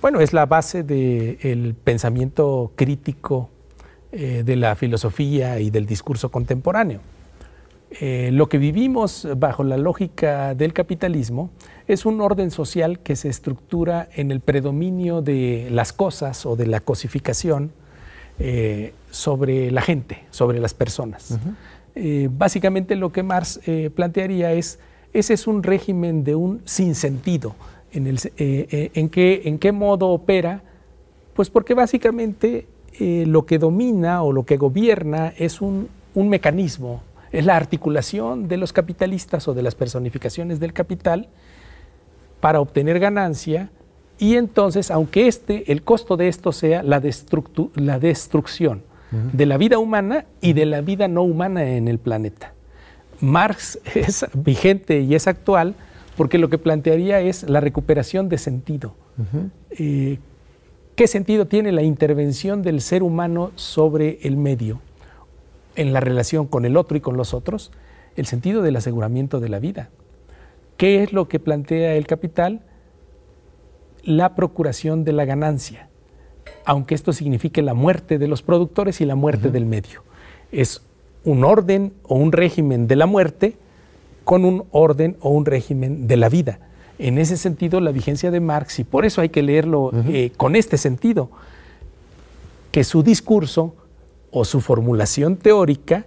Bueno, 0.00 0.20
es 0.20 0.32
la 0.32 0.46
base 0.46 0.82
del 0.82 1.74
pensamiento 1.74 2.72
crítico 2.74 3.50
eh, 4.12 4.42
de 4.44 4.56
la 4.56 4.74
filosofía 4.74 5.60
y 5.60 5.70
del 5.70 5.84
discurso 5.84 6.30
contemporáneo. 6.30 7.00
Eh, 7.98 8.30
lo 8.32 8.48
que 8.48 8.58
vivimos 8.58 9.26
bajo 9.36 9.64
la 9.64 9.76
lógica 9.76 10.54
del 10.54 10.72
capitalismo 10.72 11.50
es 11.88 12.06
un 12.06 12.20
orden 12.20 12.52
social 12.52 13.00
que 13.00 13.16
se 13.16 13.28
estructura 13.28 14.08
en 14.14 14.30
el 14.30 14.40
predominio 14.40 15.22
de 15.22 15.68
las 15.72 15.92
cosas 15.92 16.46
o 16.46 16.54
de 16.54 16.66
la 16.66 16.78
cosificación 16.78 17.72
eh, 18.38 18.94
sobre 19.10 19.72
la 19.72 19.82
gente, 19.82 20.22
sobre 20.30 20.60
las 20.60 20.72
personas. 20.72 21.36
Eh, 21.96 22.28
básicamente 22.30 22.94
lo 22.94 23.10
que 23.10 23.24
Marx 23.24 23.60
plantearía 23.96 24.52
es, 24.52 24.78
ese 25.12 25.34
es 25.34 25.48
un 25.48 25.64
régimen 25.64 26.22
de 26.22 26.36
un 26.36 26.62
sinsentido. 26.64 27.56
En, 27.92 28.06
en, 28.06 29.08
qué, 29.08 29.42
¿En 29.46 29.58
qué 29.58 29.72
modo 29.72 30.10
opera? 30.10 30.62
Pues 31.34 31.50
porque 31.50 31.74
básicamente 31.74 32.68
lo 33.00 33.46
que 33.46 33.58
domina 33.58 34.22
o 34.22 34.32
lo 34.32 34.44
que 34.44 34.56
gobierna 34.56 35.32
es 35.36 35.60
un, 35.60 35.88
un 36.14 36.28
mecanismo 36.28 37.02
es 37.32 37.46
la 37.46 37.56
articulación 37.56 38.48
de 38.48 38.56
los 38.56 38.72
capitalistas 38.72 39.46
o 39.48 39.54
de 39.54 39.62
las 39.62 39.74
personificaciones 39.74 40.60
del 40.60 40.72
capital 40.72 41.28
para 42.40 42.60
obtener 42.60 42.98
ganancia 42.98 43.70
y 44.18 44.36
entonces, 44.36 44.90
aunque 44.90 45.26
este, 45.28 45.72
el 45.72 45.82
costo 45.82 46.16
de 46.16 46.28
esto 46.28 46.52
sea 46.52 46.82
la, 46.82 47.02
la 47.74 47.98
destrucción 47.98 48.82
de 49.10 49.46
la 49.46 49.56
vida 49.56 49.78
humana 49.78 50.26
y 50.40 50.52
de 50.52 50.66
la 50.66 50.82
vida 50.82 51.08
no 51.08 51.22
humana 51.22 51.68
en 51.68 51.88
el 51.88 51.98
planeta. 51.98 52.54
Marx 53.20 53.80
es 53.94 54.26
vigente 54.34 55.00
y 55.00 55.14
es 55.14 55.26
actual 55.26 55.74
porque 56.16 56.38
lo 56.38 56.48
que 56.48 56.58
plantearía 56.58 57.20
es 57.20 57.48
la 57.48 57.60
recuperación 57.60 58.28
de 58.28 58.38
sentido. 58.38 58.94
Eh, 59.70 60.18
¿Qué 60.94 61.06
sentido 61.06 61.46
tiene 61.46 61.72
la 61.72 61.82
intervención 61.82 62.62
del 62.62 62.82
ser 62.82 63.02
humano 63.02 63.52
sobre 63.54 64.18
el 64.22 64.36
medio? 64.36 64.80
En 65.76 65.92
la 65.92 66.00
relación 66.00 66.46
con 66.46 66.64
el 66.64 66.76
otro 66.76 66.96
y 66.96 67.00
con 67.00 67.16
los 67.16 67.34
otros 67.34 67.70
el 68.16 68.26
sentido 68.26 68.62
del 68.62 68.76
aseguramiento 68.76 69.40
de 69.40 69.48
la 69.48 69.58
vida. 69.58 69.90
¿Qué 70.76 71.02
es 71.02 71.12
lo 71.12 71.28
que 71.28 71.38
plantea 71.38 71.94
el 71.94 72.06
capital? 72.06 72.62
La 74.02 74.34
procuración 74.34 75.04
de 75.04 75.12
la 75.12 75.24
ganancia, 75.24 75.88
aunque 76.64 76.94
esto 76.94 77.12
signifique 77.12 77.62
la 77.62 77.74
muerte 77.74 78.18
de 78.18 78.28
los 78.28 78.42
productores 78.42 79.00
y 79.00 79.04
la 79.04 79.14
muerte 79.14 79.50
del 79.50 79.66
medio. 79.66 80.02
Es 80.52 80.82
un 81.24 81.44
orden 81.44 81.92
o 82.04 82.14
un 82.14 82.32
régimen 82.32 82.88
de 82.88 82.96
la 82.96 83.06
muerte 83.06 83.56
con 84.24 84.44
un 84.44 84.64
orden 84.70 85.16
o 85.20 85.30
un 85.30 85.44
régimen 85.44 86.06
de 86.06 86.16
la 86.16 86.28
vida. 86.28 86.60
En 86.98 87.18
ese 87.18 87.36
sentido, 87.36 87.80
la 87.80 87.92
vigencia 87.92 88.30
de 88.30 88.40
Marx, 88.40 88.78
y 88.78 88.84
por 88.84 89.04
eso 89.04 89.20
hay 89.20 89.30
que 89.30 89.42
leerlo 89.42 89.90
eh, 90.08 90.32
con 90.36 90.56
este 90.56 90.76
sentido, 90.76 91.30
que 92.72 92.84
su 92.84 93.02
discurso 93.02 93.74
o 94.30 94.44
su 94.44 94.60
formulación 94.60 95.36
teórica 95.36 96.06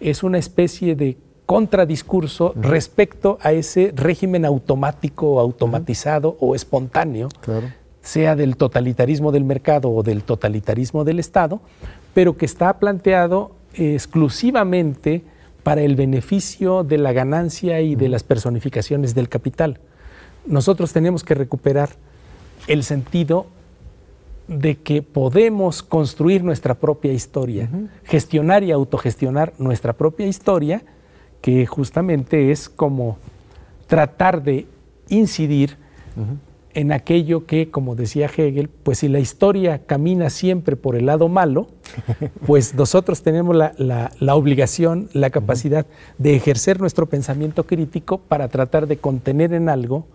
es 0.00 0.22
una 0.22 0.38
especie 0.38 0.94
de 0.94 1.16
contradiscurso 1.46 2.52
respecto 2.56 3.38
a 3.40 3.52
ese 3.52 3.92
régimen 3.94 4.44
automático, 4.44 5.40
automatizado 5.40 6.36
o 6.40 6.54
espontáneo, 6.54 7.28
sea 8.00 8.36
del 8.36 8.56
totalitarismo 8.56 9.32
del 9.32 9.44
mercado 9.44 9.90
o 9.90 10.02
del 10.02 10.22
totalitarismo 10.22 11.04
del 11.04 11.18
Estado, 11.18 11.60
pero 12.14 12.36
que 12.36 12.46
está 12.46 12.78
planteado 12.78 13.52
exclusivamente 13.74 15.24
para 15.62 15.82
el 15.82 15.94
beneficio 15.94 16.84
de 16.84 16.98
la 16.98 17.12
ganancia 17.12 17.80
y 17.80 17.94
de 17.94 18.08
las 18.08 18.22
personificaciones 18.24 19.14
del 19.14 19.28
capital. 19.28 19.78
Nosotros 20.46 20.92
tenemos 20.92 21.22
que 21.22 21.34
recuperar 21.34 21.90
el 22.66 22.82
sentido 22.82 23.46
de 24.48 24.76
que 24.76 25.02
podemos 25.02 25.82
construir 25.82 26.42
nuestra 26.42 26.74
propia 26.74 27.12
historia, 27.12 27.70
gestionar 28.04 28.62
y 28.62 28.72
autogestionar 28.72 29.52
nuestra 29.58 29.92
propia 29.92 30.26
historia, 30.26 30.82
que 31.40 31.66
justamente 31.66 32.50
es 32.50 32.68
como 32.68 33.18
tratar 33.86 34.42
de 34.42 34.66
incidir 35.08 35.76
en 36.74 36.92
aquello 36.92 37.46
que, 37.46 37.70
como 37.70 37.94
decía 37.94 38.30
Hegel, 38.34 38.68
pues 38.68 38.98
si 38.98 39.08
la 39.08 39.18
historia 39.18 39.84
camina 39.84 40.30
siempre 40.30 40.76
por 40.76 40.96
el 40.96 41.06
lado 41.06 41.28
malo, 41.28 41.68
pues 42.46 42.74
nosotros 42.74 43.22
tenemos 43.22 43.54
la, 43.54 44.10
obligación, 44.34 45.08
la 45.12 45.30
capacidad 45.30 45.86
de 46.18 46.34
ejercer 46.34 46.80
nuestro 46.80 47.06
pensamiento 47.06 47.66
crítico 47.66 48.18
para 48.18 48.48
tratar 48.48 48.86
de 48.86 48.96
contener 48.96 49.52
en 49.52 49.68
algo 49.68 50.06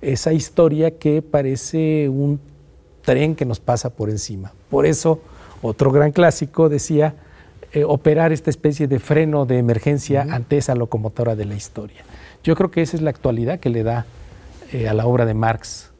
esa 0.00 0.32
historia 0.32 0.98
que 0.98 1.22
parece 1.22 2.08
un 2.08 2.38
tren 3.04 3.34
que 3.34 3.44
nos 3.44 3.60
pasa 3.60 3.90
por 3.90 4.10
encima. 4.10 4.52
Por 4.70 4.86
eso, 4.86 5.20
otro 5.62 5.90
gran 5.90 6.12
clásico 6.12 6.68
decía, 6.68 7.14
eh, 7.72 7.84
operar 7.84 8.32
esta 8.32 8.50
especie 8.50 8.86
de 8.86 9.00
freno 9.00 9.46
de 9.46 9.58
emergencia 9.58 10.26
ante 10.30 10.58
esa 10.58 10.74
locomotora 10.74 11.34
de 11.34 11.44
la 11.44 11.54
historia. 11.54 12.04
Yo 12.44 12.54
creo 12.54 12.70
que 12.70 12.82
esa 12.82 12.96
es 12.96 13.02
la 13.02 13.10
actualidad 13.10 13.58
que 13.58 13.70
le 13.70 13.82
da 13.82 14.06
eh, 14.72 14.88
a 14.88 14.94
la 14.94 15.06
obra 15.06 15.26
de 15.26 15.34
Marx, 15.34 15.90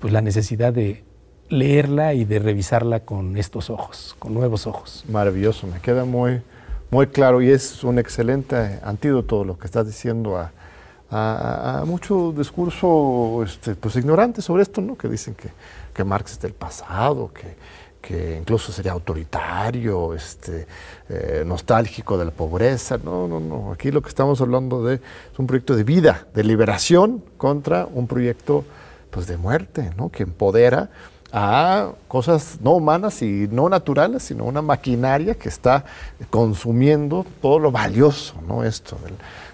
pues 0.00 0.12
la 0.12 0.20
necesidad 0.20 0.72
de 0.72 1.04
leerla 1.48 2.14
y 2.14 2.24
de 2.24 2.38
revisarla 2.38 3.00
con 3.00 3.36
estos 3.36 3.70
ojos, 3.70 4.16
con 4.18 4.34
nuevos 4.34 4.66
ojos. 4.66 5.04
Maravilloso, 5.08 5.66
me 5.66 5.78
queda 5.80 6.04
muy, 6.04 6.40
muy 6.90 7.06
claro 7.06 7.42
y 7.42 7.50
es 7.50 7.84
un 7.84 7.98
excelente 7.98 8.80
antídoto 8.82 9.44
lo 9.44 9.58
que 9.58 9.66
estás 9.66 9.86
diciendo 9.86 10.38
a, 10.38 10.50
mucho 11.86 12.32
discurso 12.32 13.42
este, 13.44 13.74
pues, 13.74 13.96
ignorante 13.96 14.40
sobre 14.40 14.62
esto, 14.62 14.80
¿no? 14.80 14.96
que 14.96 15.08
dicen 15.08 15.34
que, 15.34 15.50
que 15.92 16.04
Marx 16.04 16.32
es 16.32 16.40
del 16.40 16.54
pasado, 16.54 17.32
que, 17.32 17.56
que 18.02 18.38
incluso 18.38 18.72
sería 18.72 18.92
autoritario, 18.92 20.14
este, 20.14 20.66
eh, 21.08 21.44
nostálgico 21.46 22.18
de 22.18 22.26
la 22.26 22.30
pobreza. 22.30 22.98
No, 23.02 23.28
no, 23.28 23.40
no. 23.40 23.72
Aquí 23.72 23.90
lo 23.90 24.02
que 24.02 24.08
estamos 24.08 24.40
hablando 24.40 24.84
de 24.84 24.96
es 24.96 25.38
un 25.38 25.46
proyecto 25.46 25.76
de 25.76 25.84
vida, 25.84 26.26
de 26.34 26.44
liberación 26.44 27.22
contra 27.36 27.86
un 27.86 28.06
proyecto 28.06 28.64
pues, 29.10 29.26
de 29.26 29.36
muerte, 29.36 29.92
¿no? 29.96 30.10
que 30.10 30.24
empodera 30.24 30.90
a 31.32 31.92
cosas 32.08 32.58
no 32.60 32.72
humanas 32.72 33.22
y 33.22 33.48
no 33.50 33.68
naturales, 33.68 34.24
sino 34.24 34.44
una 34.44 34.60
maquinaria 34.60 35.34
que 35.34 35.48
está 35.48 35.84
consumiendo 36.28 37.24
todo 37.40 37.58
lo 37.58 37.72
valioso, 37.72 38.34
¿no? 38.46 38.64
Esto, 38.64 38.98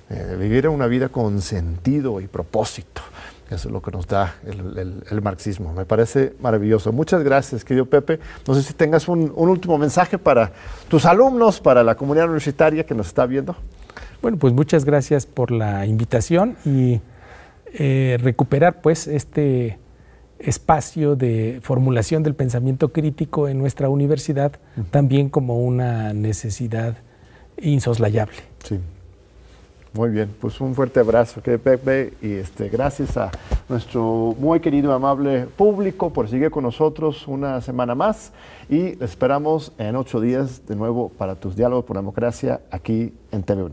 de 0.09 0.37
vivir 0.37 0.69
una 0.69 0.87
vida 0.87 1.09
con 1.09 1.41
sentido 1.41 2.21
y 2.21 2.27
propósito. 2.27 3.03
Eso 3.51 3.69
es 3.69 3.73
lo 3.73 3.81
que 3.81 3.91
nos 3.91 4.07
da 4.07 4.35
el, 4.45 5.23
marxismo. 5.23 5.73
Me 5.73 5.87
parece 5.87 6.35
maravilloso. 6.41 6.93
Muchas 6.93 7.23
gracias, 7.23 7.65
querido 7.65 7.87
Pepe. 7.87 8.21
No 8.47 8.55
sé 8.55 8.63
si 8.63 8.75
tengas 8.75 9.09
un, 9.09 9.33
último 9.35 9.79
mensaje 9.79 10.19
para 10.19 10.53
tus 10.89 11.07
alumnos, 11.07 11.61
para 11.61 11.83
la 11.83 11.95
comunidad 11.95 12.27
universitaria 12.27 12.85
que 12.85 12.95
nos 12.95 13.07
está 13.07 13.25
viendo. 13.25 13.57
Bueno, 14.21 14.37
pues 14.37 14.53
muchas 14.53 14.85
gracias 14.85 15.25
por 15.25 15.51
la 15.51 15.87
invitación 15.87 16.57
y 16.67 17.01
eh, 17.73 18.19
recuperar 18.21 18.83
pues 18.83 19.07
este 19.07 19.79
espacio 20.39 21.17
de 21.17 21.61
formulación 21.63 22.23
del 22.23 22.35
pensamiento 22.35 22.93
crítico 22.93 23.49
en 23.49 23.59
nuestra 23.59 23.89
universidad 23.89 24.53
también 24.91 25.31
como 25.31 25.59
una 25.59 26.13
necesidad 26.13 26.99
insoslayable. 27.61 28.37
Sí. 28.63 28.79
Muy 29.95 30.11
bien, 30.11 30.35
pues 30.41 30.61
un 30.61 30.75
fuerte 30.75 31.01
abrazo, 31.01 31.43
que 31.43 31.59
Pepe, 31.59 32.13
y 32.21 32.33
este, 32.33 32.69
gracias 32.69 33.17
a 33.17 33.31
nuestro 33.69 34.35
muy 34.39 34.61
querido 34.61 34.93
y 34.93 34.95
amable 34.95 35.47
público 35.47 36.13
por 36.13 36.29
seguir 36.29 36.51
con 36.51 36.65
nosotros 36.65 37.27
una 37.27 37.61
semana 37.61 37.95
más 37.95 38.33
y 38.69 39.03
esperamos 39.03 39.73
en 39.79 39.97
ocho 39.97 40.21
días 40.21 40.67
de 40.67 40.77
nuevo 40.77 41.09
para 41.09 41.37
tus 41.37 41.57
diálogos 41.57 41.85
por 41.85 41.97
democracia 41.97 42.61
aquí 42.71 43.15
en 43.33 43.43
TV 43.43 43.69